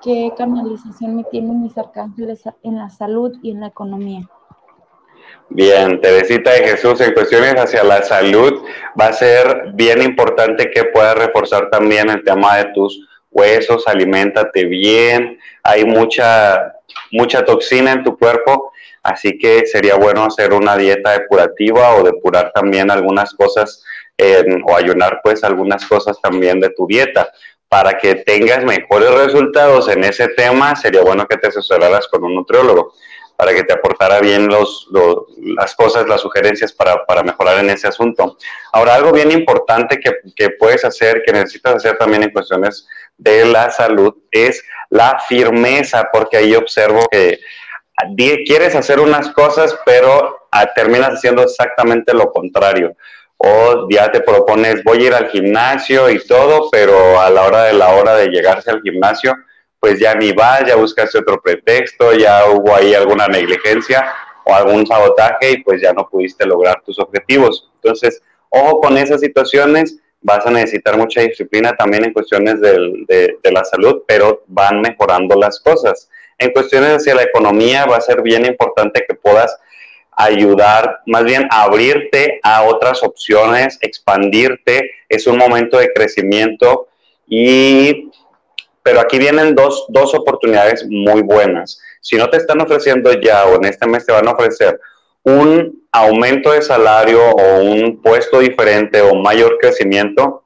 qué 0.02 0.32
canalización 0.36 1.16
me 1.16 1.24
tienen 1.24 1.62
mis 1.62 1.76
arcángeles 1.76 2.42
en 2.62 2.76
la 2.76 2.90
salud 2.90 3.36
y 3.42 3.50
en 3.50 3.60
la 3.60 3.68
economía. 3.68 4.28
Bien, 5.50 6.00
Teresita 6.00 6.52
de 6.52 6.68
Jesús, 6.68 7.00
en 7.00 7.14
cuestiones 7.14 7.54
hacia 7.54 7.82
la 7.82 8.02
salud, 8.02 8.62
va 9.00 9.06
a 9.06 9.12
ser 9.12 9.72
bien 9.74 10.02
importante 10.02 10.70
que 10.70 10.84
puedas 10.84 11.16
reforzar 11.16 11.70
también 11.70 12.10
el 12.10 12.22
tema 12.22 12.58
de 12.58 12.66
tus 12.74 13.08
huesos, 13.30 13.86
aliméntate 13.86 14.66
bien, 14.66 15.38
hay 15.62 15.84
mucha, 15.84 16.74
mucha 17.12 17.44
toxina 17.44 17.92
en 17.92 18.04
tu 18.04 18.18
cuerpo, 18.18 18.72
así 19.02 19.38
que 19.38 19.66
sería 19.66 19.94
bueno 19.96 20.24
hacer 20.24 20.52
una 20.52 20.76
dieta 20.76 21.12
depurativa 21.12 21.94
o 21.94 22.02
depurar 22.02 22.52
también 22.54 22.90
algunas 22.90 23.32
cosas 23.34 23.82
o 24.66 24.76
ayunar 24.76 25.20
pues 25.22 25.44
algunas 25.44 25.86
cosas 25.86 26.20
también 26.20 26.60
de 26.60 26.70
tu 26.70 26.86
dieta. 26.86 27.30
Para 27.68 27.98
que 27.98 28.14
tengas 28.16 28.64
mejores 28.64 29.10
resultados 29.14 29.88
en 29.88 30.02
ese 30.04 30.28
tema, 30.28 30.74
sería 30.74 31.02
bueno 31.02 31.26
que 31.28 31.36
te 31.36 31.48
asesoraras 31.48 32.08
con 32.08 32.24
un 32.24 32.34
nutriólogo 32.34 32.94
para 33.36 33.54
que 33.54 33.62
te 33.62 33.72
aportara 33.74 34.18
bien 34.20 34.48
los, 34.48 34.88
los- 34.90 35.18
las 35.36 35.76
cosas, 35.76 36.08
las 36.08 36.20
sugerencias 36.22 36.72
para, 36.72 37.04
para 37.06 37.22
mejorar 37.22 37.58
en 37.60 37.70
ese 37.70 37.86
asunto. 37.86 38.36
Ahora, 38.72 38.94
algo 38.96 39.12
bien 39.12 39.30
importante 39.30 40.00
que, 40.00 40.10
que 40.34 40.50
puedes 40.50 40.84
hacer, 40.84 41.22
que 41.24 41.32
necesitas 41.32 41.76
hacer 41.76 41.96
también 41.98 42.24
en 42.24 42.30
cuestiones 42.30 42.88
de 43.16 43.44
la 43.44 43.70
salud, 43.70 44.12
es 44.32 44.64
la 44.90 45.20
firmeza, 45.28 46.08
porque 46.12 46.38
ahí 46.38 46.54
observo 46.56 47.06
que 47.10 47.38
quieres 48.44 48.74
hacer 48.74 49.00
unas 49.00 49.30
cosas, 49.30 49.76
pero 49.84 50.48
ah, 50.50 50.66
terminas 50.74 51.14
haciendo 51.14 51.42
exactamente 51.42 52.14
lo 52.14 52.30
contrario. 52.30 52.94
O 53.36 53.88
ya 53.88 54.10
te 54.10 54.20
propones, 54.20 54.82
voy 54.82 54.98
a 54.98 55.06
ir 55.06 55.14
al 55.14 55.28
gimnasio 55.28 56.10
y 56.10 56.18
todo, 56.26 56.68
pero 56.70 57.20
a 57.20 57.30
la 57.30 57.44
hora 57.44 57.64
de 57.64 57.72
la 57.72 57.90
hora 57.90 58.16
de 58.16 58.28
llegarse 58.28 58.70
al 58.70 58.82
gimnasio, 58.82 59.36
pues 59.78 60.00
ya 60.00 60.14
ni 60.14 60.32
vas, 60.32 60.64
ya 60.66 60.74
buscaste 60.74 61.18
otro 61.18 61.40
pretexto, 61.40 62.12
ya 62.14 62.46
hubo 62.46 62.74
ahí 62.74 62.94
alguna 62.94 63.28
negligencia 63.28 64.12
o 64.44 64.54
algún 64.54 64.86
sabotaje 64.86 65.52
y 65.52 65.62
pues 65.62 65.80
ya 65.80 65.92
no 65.92 66.08
pudiste 66.08 66.46
lograr 66.46 66.82
tus 66.82 66.98
objetivos. 66.98 67.70
Entonces, 67.76 68.20
ojo 68.48 68.80
con 68.80 68.98
esas 68.98 69.20
situaciones, 69.20 69.98
vas 70.20 70.44
a 70.44 70.50
necesitar 70.50 70.96
mucha 70.96 71.20
disciplina 71.20 71.76
también 71.76 72.06
en 72.06 72.12
cuestiones 72.12 72.60
de 72.60 73.38
la 73.52 73.64
salud, 73.64 74.02
pero 74.06 74.42
van 74.48 74.80
mejorando 74.80 75.36
las 75.36 75.60
cosas. 75.60 76.08
En 76.38 76.50
cuestiones 76.52 76.90
hacia 76.90 77.14
la 77.14 77.24
economía 77.24 77.84
va 77.84 77.96
a 77.96 78.00
ser 78.00 78.22
bien 78.22 78.46
importante 78.46 79.04
que 79.06 79.14
puedas 79.14 79.56
ayudar, 80.16 81.00
más 81.06 81.24
bien 81.24 81.46
abrirte 81.50 82.40
a 82.42 82.62
otras 82.62 83.02
opciones, 83.02 83.78
expandirte, 83.80 84.90
es 85.08 85.26
un 85.26 85.38
momento 85.38 85.78
de 85.78 85.92
crecimiento 85.92 86.88
y 87.26 88.10
pero 88.82 89.00
aquí 89.00 89.18
vienen 89.18 89.54
dos, 89.54 89.84
dos 89.88 90.14
oportunidades 90.14 90.86
muy 90.88 91.20
buenas. 91.20 91.78
Si 92.00 92.16
no 92.16 92.30
te 92.30 92.38
están 92.38 92.60
ofreciendo 92.62 93.12
ya 93.20 93.44
o 93.44 93.56
en 93.56 93.66
este 93.66 93.86
mes 93.86 94.06
te 94.06 94.12
van 94.12 94.26
a 94.26 94.32
ofrecer 94.32 94.80
un 95.22 95.86
aumento 95.92 96.52
de 96.52 96.62
salario 96.62 97.22
o 97.22 97.60
un 97.60 98.00
puesto 98.00 98.38
diferente 98.40 99.02
o 99.02 99.14
mayor 99.14 99.58
crecimiento, 99.60 100.44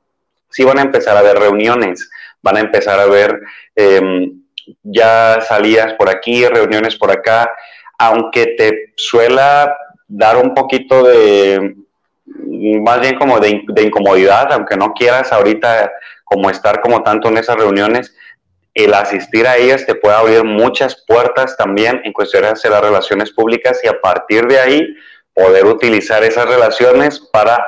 sí 0.51 0.65
van 0.65 0.79
a 0.79 0.83
empezar 0.83 1.17
a 1.17 1.23
ver 1.23 1.39
reuniones, 1.39 2.11
van 2.43 2.57
a 2.57 2.61
empezar 2.61 2.99
a 2.99 3.07
ver 3.07 3.41
em, 3.77 4.42
ya 4.83 5.41
salidas 5.41 5.95
por 5.95 6.09
aquí, 6.09 6.47
reuniones 6.47 6.97
por 6.97 7.11
acá, 7.11 7.53
aunque 7.99 8.55
te 8.59 8.93
suela 8.97 9.77
dar 10.09 10.37
un 10.37 10.55
poquito 10.55 11.03
de, 11.05 11.75
más 12.27 13.01
bien 13.01 13.17
como 13.19 13.41
de, 13.41 13.51
in- 13.51 13.67
de 13.69 13.83
incomodidad, 13.83 14.53
aunque 14.53 14.77
no 14.77 14.93
quieras 14.93 15.33
ahorita 15.33 15.91
como 16.25 16.51
estar 16.51 16.81
como 16.81 17.03
tanto 17.03 17.29
en 17.29 17.39
esas 17.39 17.57
reuniones, 17.57 18.15
el 18.75 18.95
asistir 18.95 19.47
a 19.47 19.57
ellas 19.57 19.85
te 19.85 19.95
puede 19.95 20.17
abrir 20.17 20.45
muchas 20.45 21.05
puertas 21.07 21.57
también 21.57 22.01
en 22.05 22.13
cuestiones 22.13 22.63
de 22.63 22.71
las 22.71 22.81
relaciones 22.81 23.31
públicas 23.31 23.81
y 23.85 23.89
a 23.89 24.01
partir 24.01 24.47
de 24.47 24.59
ahí 24.59 24.87
poder 25.35 25.67
utilizar 25.67 26.25
esas 26.25 26.47
relaciones 26.47 27.21
para, 27.33 27.63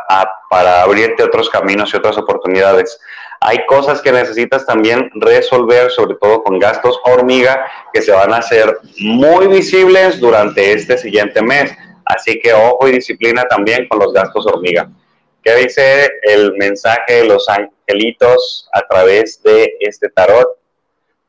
para 0.50 0.82
abrirte 0.82 1.22
otros 1.22 1.50
caminos 1.50 1.92
y 1.92 1.96
otras 1.96 2.16
oportunidades. 2.18 2.98
Hay 3.46 3.66
cosas 3.66 4.00
que 4.00 4.10
necesitas 4.10 4.64
también 4.64 5.10
resolver, 5.16 5.90
sobre 5.90 6.14
todo 6.14 6.42
con 6.42 6.58
gastos 6.58 6.98
hormiga, 7.04 7.70
que 7.92 8.00
se 8.00 8.10
van 8.10 8.32
a 8.32 8.38
hacer 8.38 8.78
muy 9.00 9.48
visibles 9.48 10.18
durante 10.18 10.72
este 10.72 10.96
siguiente 10.96 11.42
mes. 11.42 11.70
Así 12.06 12.40
que 12.40 12.54
ojo 12.54 12.88
y 12.88 12.92
disciplina 12.92 13.42
también 13.44 13.86
con 13.86 13.98
los 13.98 14.14
gastos 14.14 14.46
hormiga. 14.46 14.88
¿Qué 15.42 15.56
dice 15.56 16.08
el 16.22 16.54
mensaje 16.54 17.16
de 17.16 17.24
los 17.26 17.46
angelitos 17.50 18.66
a 18.72 18.80
través 18.88 19.42
de 19.42 19.76
este 19.78 20.08
tarot? 20.08 20.56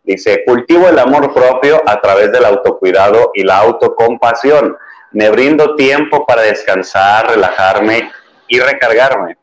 Dice, 0.02 0.46
cultivo 0.46 0.88
el 0.88 1.00
amor 1.00 1.34
propio 1.34 1.82
a 1.86 2.00
través 2.00 2.32
del 2.32 2.46
autocuidado 2.46 3.32
y 3.34 3.44
la 3.44 3.58
autocompasión. 3.58 4.78
Me 5.12 5.30
brindo 5.32 5.76
tiempo 5.76 6.26
para 6.26 6.44
descansar, 6.44 7.30
relajarme 7.30 8.10
y 8.48 8.58
recargarme. 8.62 9.36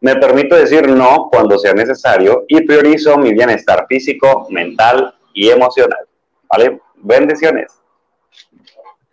Me 0.00 0.16
permito 0.16 0.54
decir 0.54 0.88
no 0.88 1.28
cuando 1.30 1.58
sea 1.58 1.72
necesario 1.72 2.44
y 2.48 2.60
priorizo 2.66 3.16
mi 3.16 3.32
bienestar 3.32 3.86
físico, 3.88 4.46
mental 4.50 5.14
y 5.32 5.48
emocional. 5.48 6.06
¿Vale? 6.48 6.80
Bendiciones. 6.96 7.80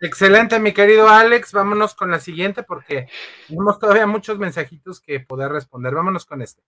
Excelente, 0.00 0.58
mi 0.58 0.72
querido 0.72 1.08
Alex. 1.08 1.52
Vámonos 1.52 1.94
con 1.94 2.10
la 2.10 2.20
siguiente 2.20 2.62
porque 2.62 3.08
tenemos 3.48 3.78
todavía 3.78 4.06
muchos 4.06 4.38
mensajitos 4.38 5.00
que 5.00 5.20
poder 5.20 5.50
responder. 5.50 5.94
Vámonos 5.94 6.26
con 6.26 6.42
este. 6.42 6.62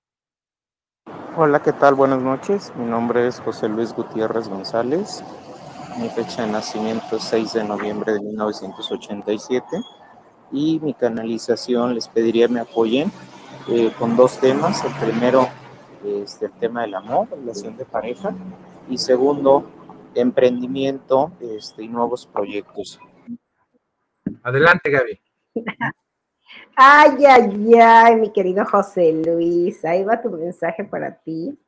Hola, 1.37 1.61
¿qué 1.61 1.73
tal? 1.75 1.95
Buenas 1.95 2.23
noches. 2.23 2.73
Mi 2.77 2.87
nombre 2.87 3.29
es 3.29 3.41
José 3.41 3.69
Luis 3.69 3.93
Gutiérrez 3.93 4.49
González. 4.49 5.23
Mi 5.99 6.09
fecha 6.09 6.47
de 6.47 6.53
nacimiento 6.53 7.17
es 7.17 7.25
6 7.25 7.53
de 7.53 7.65
noviembre 7.65 8.15
de 8.15 8.21
1987. 8.21 9.67
Y 10.53 10.81
mi 10.81 10.95
canalización 10.95 11.95
les 11.95 12.09
pediría 12.09 12.49
me 12.49 12.61
apoyen 12.61 13.13
eh, 13.69 13.93
con 13.99 14.17
dos 14.17 14.39
temas. 14.39 14.85
El 14.85 14.93
primero 14.93 15.49
es 16.05 16.41
el 16.43 16.53
tema 16.53 16.83
del 16.83 16.95
amor, 16.95 17.29
relación 17.31 17.77
de 17.77 17.85
pareja. 17.85 18.35
Y 18.89 18.99
segundo, 18.99 19.65
emprendimiento 20.15 21.33
este, 21.41 21.85
y 21.85 21.89
nuevos 21.89 22.27
proyectos. 22.27 23.01
Adelante, 24.43 24.91
Gaby. 24.91 25.21
Ay, 26.79 27.25
ay, 27.25 27.75
ay, 27.81 28.17
mi 28.17 28.33
querido 28.33 28.65
José 28.67 29.23
Luis, 29.25 29.83
ahí 29.85 30.05
va 30.05 30.21
tu 30.21 30.31
mensaje 30.31 30.85
para 30.85 31.19
ti. 31.21 31.59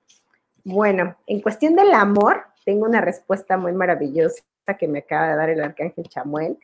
Bueno, 0.65 1.17
en 1.27 1.41
cuestión 1.41 1.75
del 1.75 1.95
amor, 1.95 2.45
tengo 2.65 2.85
una 2.85 3.01
respuesta 3.01 3.57
muy 3.57 3.73
maravillosa 3.73 4.43
que 4.79 4.87
me 4.87 4.99
acaba 4.99 5.29
de 5.29 5.37
dar 5.37 5.51
el 5.51 5.63
arcángel 5.63 6.09
Chamuel 6.09 6.59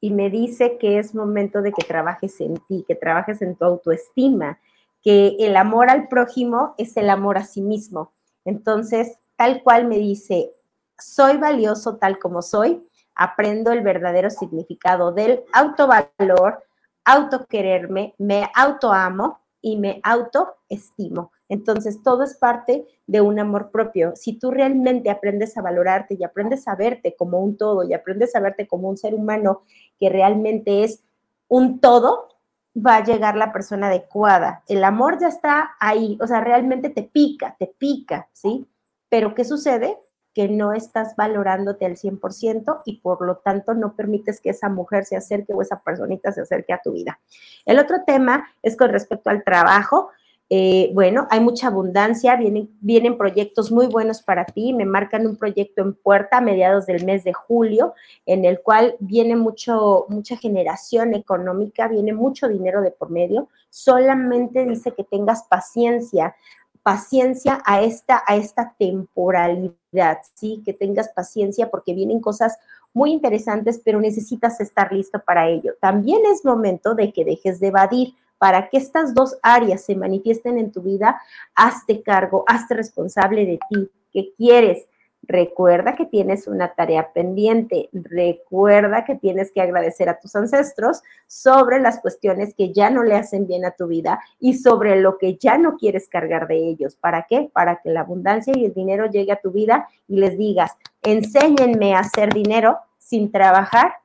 y 0.00 0.10
me 0.12 0.30
dice 0.30 0.78
que 0.78 0.98
es 0.98 1.14
momento 1.14 1.60
de 1.60 1.72
que 1.72 1.86
trabajes 1.86 2.40
en 2.40 2.56
ti, 2.68 2.84
que 2.88 2.94
trabajes 2.94 3.42
en 3.42 3.54
tu 3.54 3.66
autoestima, 3.66 4.58
que 5.02 5.36
el 5.40 5.56
amor 5.56 5.90
al 5.90 6.08
prójimo 6.08 6.74
es 6.78 6.96
el 6.96 7.10
amor 7.10 7.38
a 7.38 7.44
sí 7.44 7.62
mismo. 7.62 8.12
Entonces, 8.44 9.18
tal 9.36 9.62
cual 9.62 9.86
me 9.86 9.98
dice, 9.98 10.52
soy 10.98 11.38
valioso 11.38 11.96
tal 11.96 12.18
como 12.18 12.42
soy, 12.42 12.86
aprendo 13.14 13.72
el 13.72 13.82
verdadero 13.82 14.30
significado 14.30 15.12
del 15.12 15.42
autovalor, 15.52 16.62
autoquererme, 17.04 18.14
me 18.18 18.50
autoamo 18.54 19.40
y 19.62 19.76
me 19.76 20.00
autoestimo. 20.02 21.32
Entonces, 21.48 22.02
todo 22.02 22.22
es 22.22 22.36
parte 22.36 22.86
de 23.06 23.20
un 23.20 23.40
amor 23.40 23.70
propio. 23.70 24.12
Si 24.14 24.38
tú 24.38 24.50
realmente 24.50 25.10
aprendes 25.10 25.56
a 25.56 25.62
valorarte 25.62 26.16
y 26.18 26.22
aprendes 26.24 26.68
a 26.68 26.76
verte 26.76 27.16
como 27.16 27.40
un 27.40 27.56
todo 27.56 27.82
y 27.82 27.92
aprendes 27.92 28.36
a 28.36 28.40
verte 28.40 28.68
como 28.68 28.88
un 28.88 28.96
ser 28.96 29.14
humano 29.14 29.62
que 29.98 30.08
realmente 30.08 30.84
es 30.84 31.02
un 31.48 31.80
todo, 31.80 32.28
va 32.74 32.96
a 32.96 33.04
llegar 33.04 33.36
la 33.36 33.52
persona 33.52 33.88
adecuada. 33.88 34.62
El 34.68 34.84
amor 34.84 35.18
ya 35.20 35.28
está 35.28 35.72
ahí, 35.80 36.18
o 36.20 36.26
sea, 36.26 36.40
realmente 36.40 36.90
te 36.90 37.02
pica, 37.02 37.56
te 37.58 37.66
pica, 37.66 38.28
¿sí? 38.32 38.66
Pero 39.08 39.34
¿qué 39.34 39.44
sucede? 39.44 39.98
que 40.34 40.48
no 40.48 40.72
estás 40.72 41.16
valorándote 41.16 41.86
al 41.86 41.96
100% 41.96 42.82
y 42.84 43.00
por 43.00 43.26
lo 43.26 43.38
tanto 43.38 43.74
no 43.74 43.96
permites 43.96 44.40
que 44.40 44.50
esa 44.50 44.68
mujer 44.68 45.04
se 45.04 45.16
acerque 45.16 45.52
o 45.52 45.62
esa 45.62 45.80
personita 45.80 46.30
se 46.32 46.42
acerque 46.42 46.72
a 46.72 46.80
tu 46.80 46.92
vida. 46.92 47.20
El 47.66 47.78
otro 47.78 48.04
tema 48.06 48.48
es 48.62 48.76
con 48.76 48.90
respecto 48.90 49.30
al 49.30 49.42
trabajo. 49.42 50.10
Eh, 50.52 50.90
bueno, 50.94 51.28
hay 51.30 51.38
mucha 51.38 51.68
abundancia, 51.68 52.34
vienen, 52.34 52.68
vienen 52.80 53.16
proyectos 53.16 53.70
muy 53.70 53.86
buenos 53.86 54.20
para 54.20 54.44
ti, 54.44 54.72
me 54.72 54.84
marcan 54.84 55.24
un 55.28 55.36
proyecto 55.36 55.80
en 55.80 55.94
puerta 55.94 56.38
a 56.38 56.40
mediados 56.40 56.86
del 56.86 57.04
mes 57.04 57.22
de 57.22 57.32
julio, 57.32 57.94
en 58.26 58.44
el 58.44 58.60
cual 58.60 58.96
viene 58.98 59.36
mucho, 59.36 60.06
mucha 60.08 60.36
generación 60.36 61.14
económica, 61.14 61.86
viene 61.86 62.12
mucho 62.12 62.48
dinero 62.48 62.82
de 62.82 62.90
por 62.90 63.10
medio, 63.10 63.48
solamente 63.68 64.64
dice 64.64 64.90
que 64.90 65.04
tengas 65.04 65.44
paciencia, 65.44 66.34
paciencia 66.82 67.62
a 67.64 67.82
esta, 67.82 68.24
a 68.26 68.34
esta 68.34 68.74
temporalidad, 68.76 70.18
¿sí? 70.34 70.62
Que 70.64 70.72
tengas 70.72 71.10
paciencia 71.10 71.70
porque 71.70 71.94
vienen 71.94 72.18
cosas 72.18 72.58
muy 72.92 73.12
interesantes, 73.12 73.80
pero 73.84 74.00
necesitas 74.00 74.60
estar 74.60 74.92
listo 74.92 75.22
para 75.24 75.48
ello. 75.48 75.74
También 75.80 76.22
es 76.26 76.44
momento 76.44 76.96
de 76.96 77.12
que 77.12 77.24
dejes 77.24 77.60
de 77.60 77.68
evadir. 77.68 78.14
Para 78.40 78.70
que 78.70 78.78
estas 78.78 79.12
dos 79.14 79.36
áreas 79.42 79.84
se 79.84 79.94
manifiesten 79.94 80.56
en 80.56 80.72
tu 80.72 80.80
vida, 80.80 81.20
hazte 81.54 82.02
cargo, 82.02 82.42
hazte 82.46 82.72
responsable 82.72 83.44
de 83.44 83.58
ti. 83.68 83.90
¿Qué 84.10 84.32
quieres? 84.34 84.86
Recuerda 85.22 85.94
que 85.94 86.06
tienes 86.06 86.48
una 86.48 86.72
tarea 86.72 87.12
pendiente. 87.12 87.90
Recuerda 87.92 89.04
que 89.04 89.14
tienes 89.14 89.52
que 89.52 89.60
agradecer 89.60 90.08
a 90.08 90.18
tus 90.18 90.34
ancestros 90.36 91.02
sobre 91.26 91.80
las 91.80 92.00
cuestiones 92.00 92.54
que 92.54 92.72
ya 92.72 92.88
no 92.88 93.02
le 93.02 93.14
hacen 93.14 93.46
bien 93.46 93.66
a 93.66 93.72
tu 93.72 93.88
vida 93.88 94.20
y 94.38 94.54
sobre 94.54 94.98
lo 95.02 95.18
que 95.18 95.36
ya 95.36 95.58
no 95.58 95.76
quieres 95.76 96.08
cargar 96.08 96.48
de 96.48 96.56
ellos. 96.56 96.96
¿Para 96.96 97.26
qué? 97.28 97.50
Para 97.52 97.82
que 97.82 97.90
la 97.90 98.00
abundancia 98.00 98.54
y 98.56 98.64
el 98.64 98.72
dinero 98.72 99.04
llegue 99.10 99.32
a 99.32 99.40
tu 99.40 99.50
vida 99.50 99.86
y 100.08 100.16
les 100.16 100.38
digas, 100.38 100.78
enséñenme 101.02 101.94
a 101.94 101.98
hacer 101.98 102.32
dinero 102.32 102.78
sin 102.96 103.30
trabajar 103.30 103.96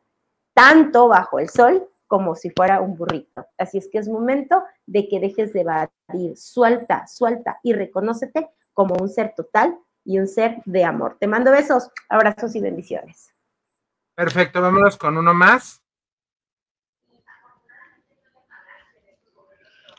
tanto 0.53 1.07
bajo 1.07 1.39
el 1.39 1.47
sol 1.47 1.87
como 2.15 2.33
si 2.33 2.49
fuera 2.49 2.79
un 2.79 2.95
burrito. 2.95 3.45
Así 3.57 3.77
es 3.77 3.89
que 3.91 3.97
es 3.97 4.07
momento 4.07 4.63
de 4.85 5.09
que 5.09 5.19
dejes 5.19 5.51
de 5.51 5.59
evadir, 5.59 6.37
suelta, 6.37 7.05
suelta 7.07 7.59
y 7.61 7.73
reconócete 7.73 8.49
como 8.71 8.95
un 8.95 9.09
ser 9.09 9.33
total 9.35 9.77
y 10.05 10.17
un 10.17 10.25
ser 10.25 10.61
de 10.63 10.85
amor. 10.85 11.17
Te 11.19 11.27
mando 11.27 11.51
besos, 11.51 11.91
abrazos 12.07 12.55
y 12.55 12.61
bendiciones. 12.61 13.33
Perfecto, 14.15 14.61
vámonos 14.61 14.95
con 14.95 15.17
uno 15.17 15.33
más. 15.33 15.83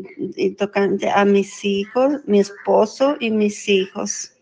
tocante 0.53 1.11
a 1.11 1.27
mis 1.27 1.63
hijos, 1.63 2.23
mi 2.25 2.41
esposo 2.41 3.19
y 3.21 3.31
mis 3.31 3.69
hijos. 3.69 4.33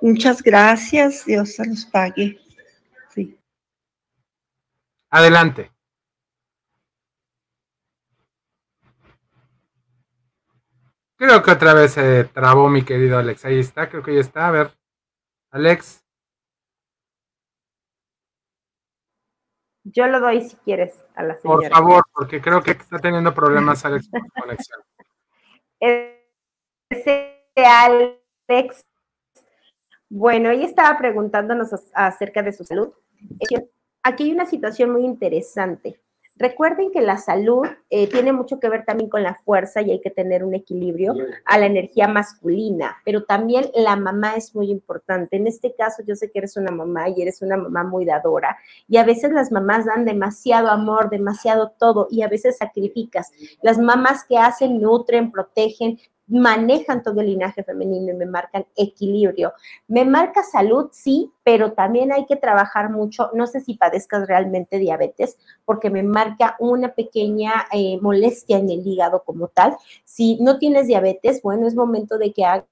Muchas 0.00 0.42
gracias, 0.42 1.26
Dios 1.26 1.56
se 1.56 1.66
los 1.66 1.84
pague. 1.84 2.38
Sí. 3.14 3.36
Adelante. 5.10 5.73
Creo 11.26 11.42
que 11.42 11.52
otra 11.52 11.72
vez 11.72 11.92
se 11.92 12.24
trabó 12.24 12.68
mi 12.68 12.84
querido 12.84 13.16
Alex. 13.16 13.46
Ahí 13.46 13.58
está, 13.58 13.88
creo 13.88 14.02
que 14.02 14.14
ya 14.14 14.20
está. 14.20 14.46
A 14.46 14.50
ver, 14.50 14.70
Alex. 15.52 16.04
Yo 19.84 20.06
lo 20.06 20.20
doy 20.20 20.42
si 20.42 20.54
quieres 20.56 21.02
a 21.14 21.22
la 21.22 21.38
señora. 21.38 21.70
Por 21.70 21.78
favor, 21.78 22.04
porque 22.12 22.42
creo 22.42 22.62
que 22.62 22.72
está 22.72 22.98
teniendo 22.98 23.32
problemas 23.32 23.82
Alex 23.86 24.10
con 24.10 24.20
conexión. 24.38 24.82
Ese 26.90 27.42
Alex, 27.56 28.84
bueno, 30.10 30.50
ella 30.50 30.66
estaba 30.66 30.98
preguntándonos 30.98 31.70
acerca 31.94 32.42
de 32.42 32.52
su 32.52 32.64
salud. 32.64 32.92
Aquí 34.02 34.24
hay 34.24 34.32
una 34.32 34.44
situación 34.44 34.90
muy 34.90 35.06
interesante. 35.06 36.03
Recuerden 36.36 36.90
que 36.90 37.00
la 37.00 37.16
salud 37.16 37.64
eh, 37.90 38.08
tiene 38.08 38.32
mucho 38.32 38.58
que 38.58 38.68
ver 38.68 38.84
también 38.84 39.08
con 39.08 39.22
la 39.22 39.36
fuerza 39.44 39.82
y 39.82 39.92
hay 39.92 40.00
que 40.00 40.10
tener 40.10 40.42
un 40.42 40.54
equilibrio 40.54 41.14
a 41.44 41.58
la 41.58 41.66
energía 41.66 42.08
masculina, 42.08 42.96
pero 43.04 43.22
también 43.22 43.70
la 43.74 43.94
mamá 43.94 44.34
es 44.34 44.52
muy 44.52 44.68
importante. 44.68 45.36
En 45.36 45.46
este 45.46 45.74
caso, 45.76 46.02
yo 46.04 46.16
sé 46.16 46.32
que 46.32 46.40
eres 46.40 46.56
una 46.56 46.72
mamá 46.72 47.08
y 47.08 47.22
eres 47.22 47.40
una 47.40 47.56
mamá 47.56 47.84
muy 47.84 48.04
dadora 48.04 48.58
y 48.88 48.96
a 48.96 49.04
veces 49.04 49.30
las 49.32 49.52
mamás 49.52 49.84
dan 49.86 50.04
demasiado 50.04 50.70
amor, 50.70 51.08
demasiado 51.08 51.72
todo 51.78 52.08
y 52.10 52.22
a 52.22 52.28
veces 52.28 52.56
sacrificas. 52.56 53.30
Las 53.62 53.78
mamás 53.78 54.24
que 54.24 54.36
hacen, 54.36 54.80
nutren, 54.80 55.30
protegen, 55.30 56.00
manejan 56.26 57.02
todo 57.02 57.20
el 57.20 57.26
linaje 57.26 57.62
femenino 57.62 58.12
y 58.12 58.16
me 58.16 58.26
marcan 58.26 58.66
equilibrio. 58.76 59.52
Me 59.88 60.04
marca 60.04 60.42
salud, 60.42 60.88
sí, 60.92 61.30
pero 61.42 61.72
también 61.72 62.12
hay 62.12 62.26
que 62.26 62.36
trabajar 62.36 62.90
mucho. 62.90 63.30
No 63.34 63.46
sé 63.46 63.60
si 63.60 63.74
padezcas 63.74 64.26
realmente 64.26 64.78
diabetes, 64.78 65.38
porque 65.64 65.90
me 65.90 66.02
marca 66.02 66.56
una 66.58 66.94
pequeña 66.94 67.66
eh, 67.72 67.98
molestia 68.00 68.58
en 68.58 68.70
el 68.70 68.86
hígado 68.86 69.22
como 69.24 69.48
tal. 69.48 69.76
Si 70.04 70.38
no 70.40 70.58
tienes 70.58 70.86
diabetes, 70.86 71.42
bueno, 71.42 71.66
es 71.66 71.74
momento 71.74 72.18
de 72.18 72.32
que 72.32 72.44
hagas 72.44 72.66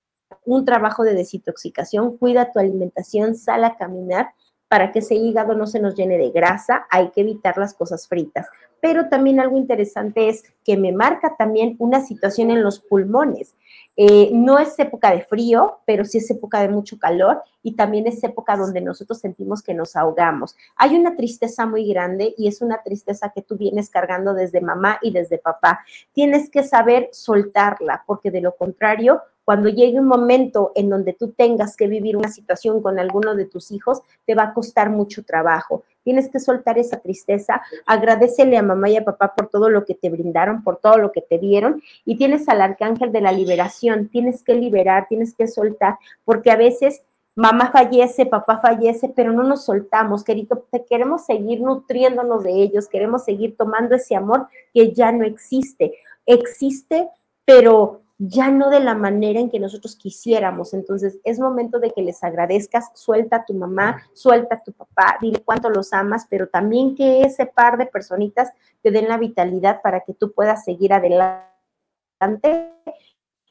un 0.44 0.64
trabajo 0.64 1.05
de 1.05 1.14
desintoxicación, 1.14 2.16
cuida 2.16 2.53
tu 2.53 2.59
alimentación, 2.59 3.34
sal 3.34 3.64
a 3.64 3.76
caminar 3.76 4.32
para 4.72 4.90
que 4.90 5.00
ese 5.00 5.14
hígado 5.14 5.54
no 5.54 5.66
se 5.66 5.80
nos 5.80 5.94
llene 5.94 6.16
de 6.16 6.30
grasa, 6.30 6.86
hay 6.88 7.10
que 7.10 7.20
evitar 7.20 7.58
las 7.58 7.74
cosas 7.74 8.08
fritas. 8.08 8.46
Pero 8.80 9.10
también 9.10 9.38
algo 9.38 9.58
interesante 9.58 10.30
es 10.30 10.44
que 10.64 10.78
me 10.78 10.92
marca 10.92 11.36
también 11.36 11.76
una 11.78 12.00
situación 12.00 12.50
en 12.50 12.62
los 12.62 12.80
pulmones. 12.80 13.54
Eh, 13.98 14.30
no 14.32 14.58
es 14.58 14.78
época 14.78 15.10
de 15.10 15.20
frío, 15.20 15.80
pero 15.84 16.06
sí 16.06 16.16
es 16.16 16.30
época 16.30 16.62
de 16.62 16.70
mucho 16.70 16.98
calor 16.98 17.42
y 17.62 17.76
también 17.76 18.06
es 18.06 18.24
época 18.24 18.56
donde 18.56 18.80
nosotros 18.80 19.18
sentimos 19.18 19.62
que 19.62 19.74
nos 19.74 19.94
ahogamos. 19.94 20.56
Hay 20.76 20.96
una 20.96 21.16
tristeza 21.16 21.66
muy 21.66 21.86
grande 21.86 22.34
y 22.38 22.48
es 22.48 22.62
una 22.62 22.82
tristeza 22.82 23.28
que 23.28 23.42
tú 23.42 23.58
vienes 23.58 23.90
cargando 23.90 24.32
desde 24.32 24.62
mamá 24.62 24.98
y 25.02 25.10
desde 25.10 25.36
papá. 25.36 25.80
Tienes 26.14 26.48
que 26.48 26.64
saber 26.64 27.10
soltarla, 27.12 28.04
porque 28.06 28.30
de 28.30 28.40
lo 28.40 28.56
contrario, 28.56 29.20
cuando 29.45 29.68
llegue 29.68 29.99
un 29.99 30.07
momento 30.07 30.72
en 30.74 30.88
donde 30.88 31.12
tú 31.12 31.32
tengas 31.32 31.76
que 31.76 31.88
vivir 31.88 32.16
una 32.16 32.28
situación 32.28 32.80
con 32.82 32.99
alguno 32.99 33.34
de 33.34 33.47
tus 33.47 33.70
hijos, 33.70 34.03
te 34.26 34.34
va 34.34 34.45
a 34.45 34.55
costar 34.55 34.90
mucho 34.90 35.24
trabajo. 35.24 35.84
tienes 36.05 36.28
que 36.28 36.40
soltar 36.40 36.78
esa 36.78 36.99
tristeza, 36.99 37.62
agradecele 37.86 38.57
a 38.57 38.62
mamá 38.62 38.90
y 38.90 38.97
a 38.97 39.05
papá 39.05 39.34
por 39.36 39.49
todo 39.49 39.70
lo 39.70 39.84
que 39.84 39.95
te 39.95 40.11
brindaron, 40.11 40.64
por 40.64 40.78
todo 40.78 40.99
lo 40.99 41.12
que 41.12 41.20
te 41.20 41.38
dieron, 41.38 41.80
y 42.05 42.16
tienes 42.16 42.49
al 42.49 42.61
arcángel 42.61 43.12
de 43.12 43.20
la 43.20 43.30
liberación, 43.30 44.09
tienes 44.09 44.43
que 44.43 44.55
liberar, 44.55 45.07
tienes 45.09 45.32
que 45.32 45.47
soltar, 45.47 45.99
porque 46.24 46.51
a 46.51 46.57
veces 46.57 47.03
mamá 47.34 47.70
fallece, 47.70 48.26
papá 48.26 48.59
fallece, 48.59 49.09
pero 49.14 49.32
no 49.32 49.43
nos 49.43 49.64
soltamos, 49.64 50.24
querido, 50.24 50.66
queremos 50.88 51.24
seguir 51.24 51.61
nutriéndonos 51.61 52.43
de 52.43 52.53
ellos, 52.53 52.88
queremos 52.88 53.24
seguir 53.24 53.57
tomando 53.57 53.95
ese 53.95 54.16
amor 54.16 54.49
que 54.74 54.93
ya 54.93 55.12
no 55.12 55.24
existe. 55.24 55.95
Existe, 56.26 57.09
pero 57.45 58.01
ya 58.24 58.52
no 58.52 58.70
de 58.70 58.78
la 58.78 58.94
manera 58.94 59.40
en 59.40 59.50
que 59.50 59.58
nosotros 59.58 59.96
quisiéramos. 59.96 60.74
Entonces, 60.74 61.18
es 61.24 61.40
momento 61.40 61.80
de 61.80 61.90
que 61.90 62.02
les 62.02 62.22
agradezcas, 62.22 62.90
suelta 62.94 63.36
a 63.36 63.44
tu 63.44 63.52
mamá, 63.52 64.00
suelta 64.12 64.56
a 64.56 64.62
tu 64.62 64.72
papá, 64.72 65.18
dile 65.20 65.42
cuánto 65.44 65.70
los 65.70 65.92
amas, 65.92 66.26
pero 66.30 66.46
también 66.46 66.94
que 66.94 67.22
ese 67.22 67.46
par 67.46 67.78
de 67.78 67.86
personitas 67.86 68.52
te 68.80 68.92
den 68.92 69.08
la 69.08 69.18
vitalidad 69.18 69.82
para 69.82 70.00
que 70.00 70.14
tú 70.14 70.30
puedas 70.32 70.64
seguir 70.64 70.92
adelante 70.92 71.42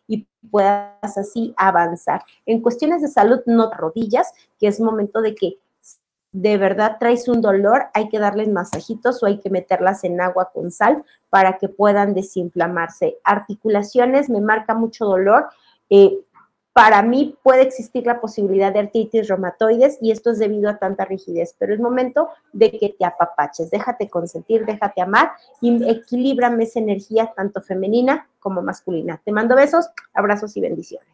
y 0.08 0.26
puedas 0.50 1.18
así 1.18 1.54
avanzar. 1.58 2.24
En 2.46 2.62
cuestiones 2.62 3.02
de 3.02 3.10
salud, 3.10 3.42
no 3.46 3.72
rodillas, 3.72 4.32
que 4.58 4.68
es 4.68 4.80
momento 4.80 5.22
de 5.22 5.36
que 5.36 5.60
de 6.32 6.58
verdad 6.58 6.98
traes 7.00 7.28
un 7.28 7.42
dolor, 7.42 7.88
hay 7.94 8.08
que 8.10 8.20
darles 8.20 8.48
masajitos 8.48 9.22
o 9.22 9.26
hay 9.26 9.40
que 9.40 9.50
meterlas 9.50 10.04
en 10.04 10.22
agua 10.22 10.52
con 10.54 10.72
sal 10.72 11.04
para 11.30 11.58
que 11.58 11.68
puedan 11.68 12.14
desinflamarse. 12.14 13.18
Articulaciones, 13.24 14.30
me 14.30 14.40
marca 14.40 14.74
mucho 14.74 15.06
dolor. 15.06 15.50
Eh, 15.90 16.20
para 16.74 17.02
mí 17.02 17.38
puede 17.44 17.64
existir 17.64 18.06
la 18.06 18.22
posibilidad 18.22 18.72
de 18.72 18.80
artritis 18.80 19.28
reumatoides 19.28 19.98
y 20.02 20.12
esto 20.12 20.32
es 20.32 20.40
debido 20.40 20.70
a 20.70 20.78
tanta 20.78 21.04
rigidez, 21.04 21.54
pero 21.60 21.74
es 21.74 21.82
momento 21.82 22.30
de 22.54 22.72
que 22.72 22.96
te 22.98 23.04
apapaches, 23.04 23.70
déjate 23.70 24.10
consentir, 24.10 24.66
déjate 24.66 25.02
amar 25.02 25.32
y 25.60 25.84
equilíbrame 25.90 26.64
esa 26.64 26.80
energía 26.80 27.34
tanto 27.36 27.62
femenina 27.62 28.30
como 28.40 28.62
masculina. 28.62 29.22
Te 29.26 29.34
mando 29.34 29.56
besos, 29.56 29.90
abrazos 30.14 30.56
y 30.56 30.62
bendiciones. 30.62 31.11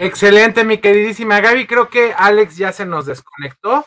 Excelente, 0.00 0.64
mi 0.64 0.78
queridísima 0.78 1.40
Gaby. 1.40 1.66
Creo 1.66 1.88
que 1.88 2.12
Alex 2.16 2.56
ya 2.56 2.72
se 2.72 2.86
nos 2.86 3.06
desconectó. 3.06 3.84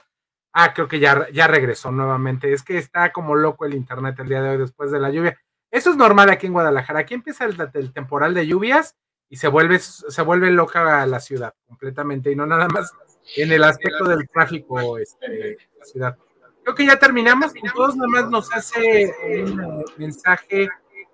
Ah, 0.52 0.74
creo 0.74 0.90
que 0.90 1.00
ya, 1.00 1.30
ya 1.32 1.48
regresó 1.48 1.90
nuevamente. 1.90 2.52
Es 2.52 2.64
que 2.64 2.78
está 2.78 3.14
como 3.14 3.34
loco 3.34 3.66
el 3.66 3.74
internet 3.74 4.20
el 4.20 4.28
día 4.28 4.42
de 4.42 4.50
hoy 4.50 4.58
después 4.58 4.92
de 4.92 5.00
la 5.00 5.10
lluvia. 5.10 5.40
Eso 5.72 5.90
es 5.90 5.96
normal 5.96 6.30
aquí 6.30 6.48
en 6.48 6.54
Guadalajara. 6.54 7.00
Aquí 7.00 7.14
empieza 7.14 7.46
el, 7.46 7.94
temporal 7.94 8.34
de 8.34 8.46
lluvias 8.46 8.98
y 9.30 9.38
se 9.38 9.48
vuelve, 9.48 9.80
se 9.80 10.22
vuelve 10.22 10.52
loca 10.52 11.06
la 11.06 11.22
ciudad 11.22 11.54
completamente 11.66 12.30
y 12.30 12.36
no 12.36 12.46
nada 12.46 12.68
más 12.68 12.92
en 13.38 13.54
el 13.54 13.64
aspecto 13.64 14.04
del 14.04 14.28
tráfico 14.28 14.98
este, 14.98 15.58
la 15.80 15.86
ciudad. 15.86 16.18
Creo 16.64 16.76
que 16.76 16.88
ya 16.88 17.00
terminamos. 17.00 17.54
Todos 17.74 17.96
nada 17.96 18.10
más 18.10 18.30
nos 18.30 18.52
hace 18.52 19.14
un 19.46 19.86
mensaje, 19.96 20.64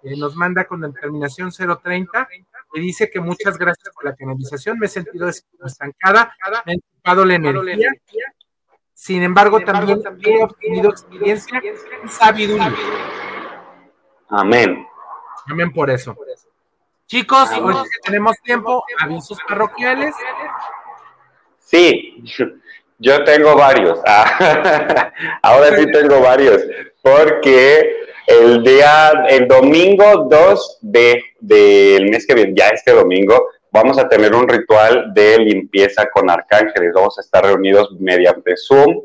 eh, 0.02 0.18
nos 0.18 0.36
manda 0.36 0.66
con 0.66 0.82
la 0.82 0.91
terminación 0.91 1.52
030 1.52 2.28
dice 2.80 3.09
que 3.09 3.19
muchas 3.19 3.57
gracias 3.57 3.93
por 3.93 4.05
la 4.05 4.15
canalización, 4.15 4.78
me 4.80 4.88
he 4.88 4.89
sentido 4.89 5.30
estancada, 5.30 6.34
me 6.65 6.73
ha 6.73 6.75
ocupado 6.78 7.25
la 7.25 7.36
energía, 7.36 7.93
sin 8.97 9.21
embargo, 9.21 9.59
también, 9.59 10.01
he 10.23 10.43
obtenido 10.43 10.89
experiencia 10.89 11.61
y 12.03 12.07
sabiduría. 12.07 12.73
Amén. 14.28 14.88
Amén 15.45 15.71
por 15.71 15.91
eso. 15.91 16.17
Chicos, 17.05 17.51
hoy 17.61 17.75
tenemos 18.03 18.36
tiempo, 18.41 18.84
avisos 18.99 19.38
parroquiales. 19.47 20.15
Sí, 21.59 22.23
yo 22.97 23.23
tengo 23.23 23.55
varios. 23.55 23.99
ahora 25.43 25.78
sí 25.78 25.91
tengo 25.91 26.19
varios, 26.19 26.63
porque 27.03 28.07
el 28.28 28.61
día, 28.61 29.23
el 29.30 29.47
domingo 29.47 30.28
2 30.30 30.80
de, 30.82 31.23
del 31.39 32.09
mes 32.09 32.28
que 32.28 32.36
viene, 32.36 32.53
ya 32.53 32.67
este 32.67 32.91
domingo, 32.91 33.47
vamos 33.71 33.97
a 33.97 34.09
tener 34.09 34.36
un 34.36 34.49
ritual 34.49 35.13
de 35.13 35.38
limpieza 35.39 36.09
con 36.09 36.30
arcángeles. 36.30 36.91
Vamos 36.93 37.17
a 37.17 37.21
estar 37.21 37.45
reunidos 37.45 37.89
mediante 37.97 38.57
Zoom 38.57 39.01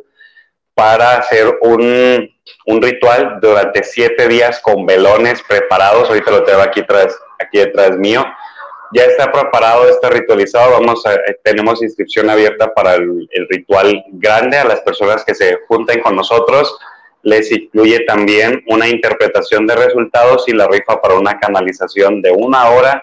para 0.74 1.18
hacer 1.18 1.56
un, 1.62 2.28
un 2.66 2.82
ritual 2.82 3.38
durante 3.40 3.84
siete 3.84 4.26
días 4.26 4.60
con 4.60 4.84
velones 4.84 5.40
preparados. 5.48 6.08
Ahorita 6.08 6.32
lo 6.32 6.42
tengo 6.42 6.60
aquí, 6.60 6.80
atrás, 6.80 7.16
aquí 7.38 7.58
detrás 7.58 7.96
mío. 7.96 8.24
Ya 8.92 9.04
está 9.04 9.30
preparado, 9.30 9.88
está 9.88 10.10
ritualizado. 10.10 10.72
Vamos 10.72 11.06
a, 11.06 11.16
tenemos 11.44 11.80
inscripción 11.80 12.28
abierta 12.28 12.74
para 12.74 12.94
el, 12.94 13.28
el 13.30 13.48
ritual 13.48 14.04
grande 14.14 14.58
a 14.58 14.64
las 14.64 14.80
personas 14.80 15.24
que 15.24 15.36
se 15.36 15.60
junten 15.68 16.00
con 16.00 16.16
nosotros 16.16 16.76
les 17.22 17.52
incluye 17.52 18.00
también 18.00 18.62
una 18.68 18.88
interpretación 18.88 19.66
de 19.66 19.76
resultados 19.76 20.48
y 20.48 20.52
la 20.52 20.66
rifa 20.66 21.00
para 21.00 21.14
una 21.14 21.38
canalización 21.38 22.20
de 22.20 22.30
una 22.32 22.70
hora 22.70 23.02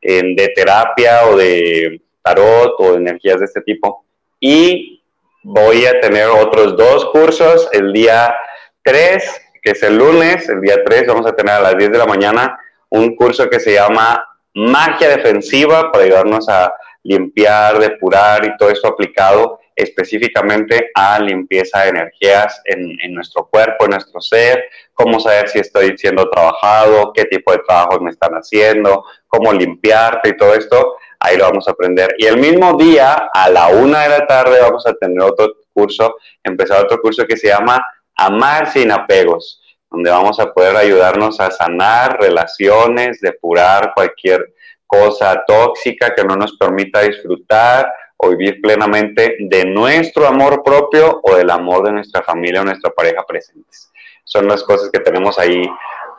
de 0.00 0.52
terapia 0.54 1.26
o 1.26 1.36
de 1.36 2.00
tarot 2.22 2.74
o 2.78 2.92
de 2.92 2.98
energías 2.98 3.38
de 3.38 3.44
este 3.44 3.60
tipo. 3.62 4.04
Y 4.40 5.02
voy 5.42 5.86
a 5.86 6.00
tener 6.00 6.28
otros 6.28 6.76
dos 6.76 7.06
cursos 7.06 7.68
el 7.72 7.92
día 7.92 8.34
3, 8.82 9.40
que 9.62 9.70
es 9.70 9.82
el 9.82 9.96
lunes, 9.96 10.48
el 10.48 10.60
día 10.60 10.82
3 10.84 11.06
vamos 11.06 11.26
a 11.26 11.34
tener 11.34 11.54
a 11.54 11.60
las 11.60 11.76
10 11.76 11.92
de 11.92 11.98
la 11.98 12.06
mañana 12.06 12.58
un 12.88 13.14
curso 13.14 13.48
que 13.48 13.60
se 13.60 13.74
llama 13.74 14.24
Magia 14.54 15.08
Defensiva 15.08 15.90
para 15.90 16.04
ayudarnos 16.04 16.48
a 16.48 16.74
limpiar, 17.04 17.78
depurar 17.78 18.44
y 18.44 18.56
todo 18.56 18.70
esto 18.70 18.88
aplicado 18.88 19.60
específicamente 19.76 20.90
a 20.94 21.18
limpieza 21.18 21.80
de 21.80 21.88
energías 21.90 22.60
en, 22.64 23.14
nuestro 23.14 23.46
cuerpo, 23.46 23.84
en 23.84 23.90
nuestro 23.90 24.20
ser, 24.20 24.64
cómo 24.92 25.20
saber 25.20 25.48
si 25.48 25.58
estoy 25.58 25.96
siendo 25.96 26.28
trabajado, 26.30 27.12
qué 27.12 27.24
tipo 27.24 27.52
de 27.52 27.60
trabajos 27.66 28.00
me 28.00 28.10
están 28.10 28.32
haciendo, 28.34 29.04
cómo 29.26 29.52
limpiarte 29.52 30.30
y 30.30 30.36
todo 30.36 30.54
esto, 30.54 30.96
ahí 31.18 31.36
lo 31.36 31.44
vamos 31.44 31.68
a 31.68 31.72
aprender. 31.72 32.14
Y 32.18 32.26
el 32.26 32.38
mismo 32.38 32.74
día, 32.76 33.30
a 33.32 33.48
la 33.50 33.68
una 33.68 34.02
de 34.02 34.08
la 34.08 34.26
tarde, 34.26 34.60
vamos 34.60 34.86
a 34.86 34.94
tener 34.94 35.20
otro 35.22 35.52
curso, 35.72 36.16
empezar 36.42 36.84
otro 36.84 37.00
curso 37.00 37.24
que 37.26 37.36
se 37.36 37.48
llama 37.48 37.84
Amar 38.14 38.70
sin 38.70 38.90
apegos, 38.92 39.60
donde 39.90 40.10
vamos 40.10 40.38
a 40.40 40.52
poder 40.52 40.76
ayudarnos 40.76 41.40
a 41.40 41.50
sanar 41.50 42.18
relaciones, 42.20 43.20
depurar 43.20 43.92
cualquier 43.94 44.52
cosa 44.86 45.42
tóxica 45.46 46.14
que 46.14 46.22
no 46.22 46.36
nos 46.36 46.56
permita 46.58 47.00
disfrutar 47.00 47.92
o 48.24 48.30
vivir 48.30 48.60
plenamente 48.60 49.36
de 49.40 49.64
nuestro 49.64 50.28
amor 50.28 50.62
propio 50.62 51.20
o 51.24 51.34
del 51.34 51.50
amor 51.50 51.84
de 51.84 51.92
nuestra 51.92 52.22
familia 52.22 52.60
o 52.60 52.64
nuestra 52.64 52.90
pareja 52.92 53.24
presentes. 53.26 53.90
Son 54.22 54.46
las 54.46 54.62
cosas 54.62 54.90
que 54.92 55.00
tenemos 55.00 55.38
ahí 55.40 55.68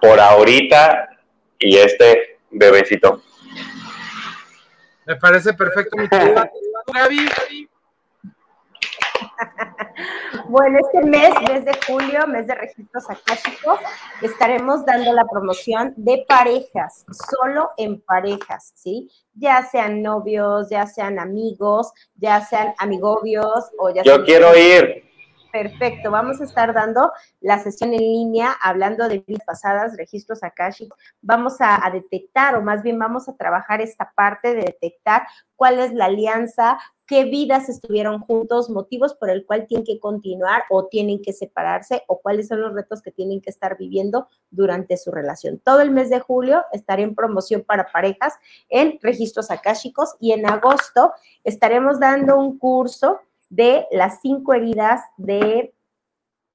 por 0.02 0.20
ahorita 0.20 1.10
y 1.58 1.78
este 1.78 2.40
bebecito. 2.52 3.24
Me 5.06 5.16
parece 5.16 5.54
perfecto, 5.54 5.96
mi 5.98 6.08
Gaby. 6.94 7.70
Bueno, 10.50 10.80
este 10.80 11.08
mes, 11.08 11.30
mes 11.48 11.66
de 11.66 11.74
julio, 11.88 12.28
mes 12.28 12.48
de 12.48 12.56
registros 12.56 13.10
akáshicos, 13.10 13.80
estaremos 14.22 14.86
dando 14.86 15.14
la 15.14 15.26
promoción 15.26 15.94
de 15.96 16.26
parejas, 16.28 17.06
solo 17.30 17.72
en 17.78 18.02
parejas, 18.02 18.74
¿sí? 18.76 19.10
Ya 19.34 19.64
sean 19.64 20.02
novios, 20.02 20.70
ya 20.70 20.86
sean 20.86 21.20
amigos, 21.20 21.92
ya 22.16 22.42
sean 22.42 22.74
amigobios 22.78 23.72
o 23.78 23.94
ya 23.94 24.04
Yo 24.04 24.24
quiero 24.26 24.56
ir. 24.56 25.13
Perfecto, 25.54 26.10
vamos 26.10 26.42
a 26.42 26.46
estar 26.46 26.74
dando 26.74 27.12
la 27.40 27.60
sesión 27.60 27.94
en 27.94 28.00
línea 28.00 28.54
hablando 28.60 29.08
de 29.08 29.20
vidas 29.20 29.46
pasadas, 29.46 29.96
registros 29.96 30.42
akáshicos. 30.42 30.98
Vamos 31.22 31.62
a, 31.62 31.86
a, 31.86 31.92
detectar, 31.92 32.56
o 32.56 32.64
más 32.64 32.82
bien 32.82 32.98
vamos 32.98 33.30
a 33.30 33.38
trabajar 33.38 33.80
esta 33.80 34.12
parte 34.16 34.56
de 34.56 34.62
detectar 34.62 35.28
cuál 35.56 35.78
es 35.78 35.94
la 35.94 36.06
alianza, 36.06 36.80
qué 37.06 37.26
vidas 37.26 37.70
estuvieron 37.70 38.22
juntos, 38.22 38.72
motivos 38.72 39.14
por 39.14 39.30
el 39.30 39.46
cual 39.46 39.68
tienen 39.68 39.86
que 39.86 40.00
continuar 40.00 40.64
o 40.72 40.88
tienen 40.88 41.22
que 41.22 41.34
separarse 41.34 42.02
o 42.08 42.20
cuáles 42.20 42.48
son 42.48 42.60
los 42.60 42.74
retos 42.74 43.04
que 43.04 43.12
tienen 43.12 43.40
que 43.40 43.52
estar 43.52 43.78
viviendo 43.78 44.30
durante 44.50 44.98
su 44.98 45.12
relación. 45.12 45.60
Todo 45.60 45.82
el 45.82 45.92
mes 45.92 46.10
de 46.10 46.20
julio 46.20 46.64
estaré 46.72 47.04
en 47.04 47.14
promoción 47.14 47.62
para 47.62 47.92
parejas 47.92 48.34
en 48.70 48.98
registros 49.04 49.52
akáshicos 49.52 50.16
y 50.20 50.32
en 50.32 50.50
agosto 50.50 51.14
estaremos 51.44 52.00
dando 52.00 52.40
un 52.40 52.58
curso 52.58 53.20
de 53.56 53.86
las 53.92 54.20
cinco 54.22 54.54
heridas 54.54 55.02
de 55.18 55.76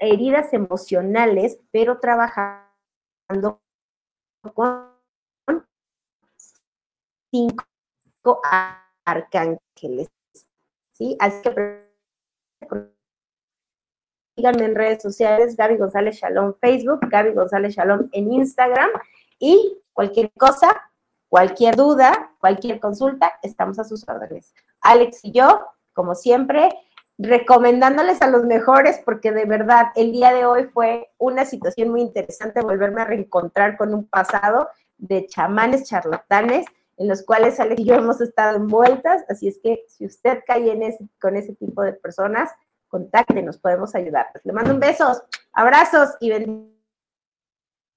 heridas 0.01 0.53
emocionales, 0.53 1.59
pero 1.71 2.01
trabajando 2.01 3.61
con 4.53 4.89
cinco 7.31 7.65
arcángeles. 9.05 10.09
¿Sí? 10.93 11.17
Así 11.21 11.43
que 11.43 11.89
síganme 14.37 14.65
en 14.65 14.75
redes 14.75 15.01
sociales, 15.01 15.57
Gaby 15.57 15.77
González 15.77 16.17
Shalom 16.17 16.55
Facebook, 16.61 17.01
Gaby 17.09 17.33
González 17.33 17.75
Shalom 17.77 18.09
en 18.11 18.33
Instagram 18.33 18.91
y 19.39 19.79
cualquier 19.93 20.33
cosa, 20.33 20.91
cualquier 21.29 21.77
duda, 21.77 22.35
cualquier 22.41 22.81
consulta, 22.81 23.39
estamos 23.43 23.79
a 23.79 23.85
sus 23.85 24.09
órdenes. 24.09 24.53
Alex 24.81 25.21
y 25.23 25.31
yo, 25.31 25.65
como 25.93 26.17
siempre, 26.17 26.69
recomendándoles 27.19 28.23
a 28.23 28.29
los 28.29 28.45
mejores 28.45 29.01
porque 29.05 29.33
de 29.33 29.45
verdad 29.45 29.89
el 29.97 30.13
día 30.13 30.33
de 30.33 30.47
hoy 30.47 30.65
fue 30.73 31.11
una 31.19 31.45
situación 31.45 31.89
muy 31.89 32.01
interesante 32.01 32.61
volverme 32.61 33.03
a 33.03 33.07
reencontrar 33.07 33.77
con 33.77 33.93
un 33.93 34.07
pasado 34.07 34.69
de 34.99 35.27
chamanes 35.27 35.85
charlatanes 35.85 36.65
en 36.97 37.09
los 37.09 37.25
cuales 37.25 37.59
Alex 37.61 37.81
y 37.81 37.85
yo 37.85 37.95
hemos 37.95 38.21
estado 38.21 38.57
envueltas, 38.57 39.25
así 39.29 39.49
es 39.49 39.59
que 39.63 39.85
si 39.89 40.07
usted 40.07 40.43
cae 40.47 40.71
en 40.73 40.83
ese, 40.83 41.09
con 41.21 41.37
ese 41.37 41.55
tipo 41.55 41.83
de 41.83 41.93
personas, 41.93 42.51
contáctenos, 42.89 43.59
podemos 43.59 43.95
ayudar. 43.95 44.27
Le 44.43 44.53
mando 44.53 44.73
un 44.73 44.81
besos, 44.81 45.23
abrazos 45.53 46.17
y 46.21 46.31
bendiciones. 46.31 46.75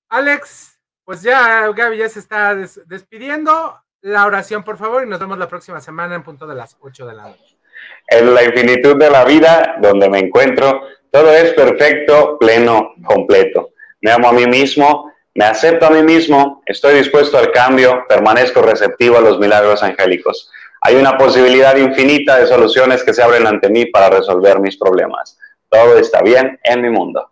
Alex, 0.09 0.80
pues 1.03 1.24
ya 1.24 1.67
Gaby 1.72 1.97
ya 1.97 2.09
se 2.09 2.19
está 2.19 2.55
despidiendo. 2.55 3.76
La 4.01 4.26
oración, 4.26 4.63
por 4.63 4.78
favor, 4.78 5.03
y 5.03 5.09
nos 5.09 5.19
vemos 5.19 5.38
la 5.38 5.47
próxima 5.47 5.80
semana 5.80 6.15
en 6.15 6.24
punto 6.24 6.45
de 6.45 6.55
las 6.55 6.76
8 6.80 7.05
de 7.05 7.13
la 7.13 7.30
noche. 7.30 7.61
En 8.07 8.34
la 8.34 8.43
infinitud 8.43 8.97
de 8.97 9.09
la 9.09 9.23
vida, 9.23 9.75
donde 9.82 10.09
me 10.09 10.19
encuentro, 10.19 10.82
todo 11.11 11.34
es 11.34 11.53
perfecto, 11.53 12.38
pleno, 12.39 12.93
completo. 13.05 13.69
Me 14.01 14.11
amo 14.11 14.29
a 14.29 14.34
mí 14.34 14.45
mismo, 14.47 15.11
me 15.34 15.45
acepto 15.45 15.86
a 15.86 15.91
mí 15.91 16.03
mismo, 16.03 16.61
estoy 16.65 16.95
dispuesto 16.95 17.38
al 17.38 17.51
cambio, 17.51 18.05
permanezco 18.07 18.61
receptivo 18.61 19.17
a 19.17 19.21
los 19.21 19.39
milagros 19.39 19.82
angélicos. 19.84 20.51
Hay 20.82 20.95
una 20.95 21.17
posibilidad 21.17 21.75
infinita 21.77 22.39
de 22.39 22.47
soluciones 22.47 23.03
que 23.03 23.13
se 23.13 23.21
abren 23.21 23.45
ante 23.45 23.69
mí 23.69 23.86
para 23.86 24.09
resolver 24.09 24.59
mis 24.59 24.77
problemas. 24.77 25.38
Todo 25.69 25.97
está 25.97 26.21
bien 26.21 26.59
en 26.63 26.82
mi 26.82 26.89
mundo. 26.89 27.29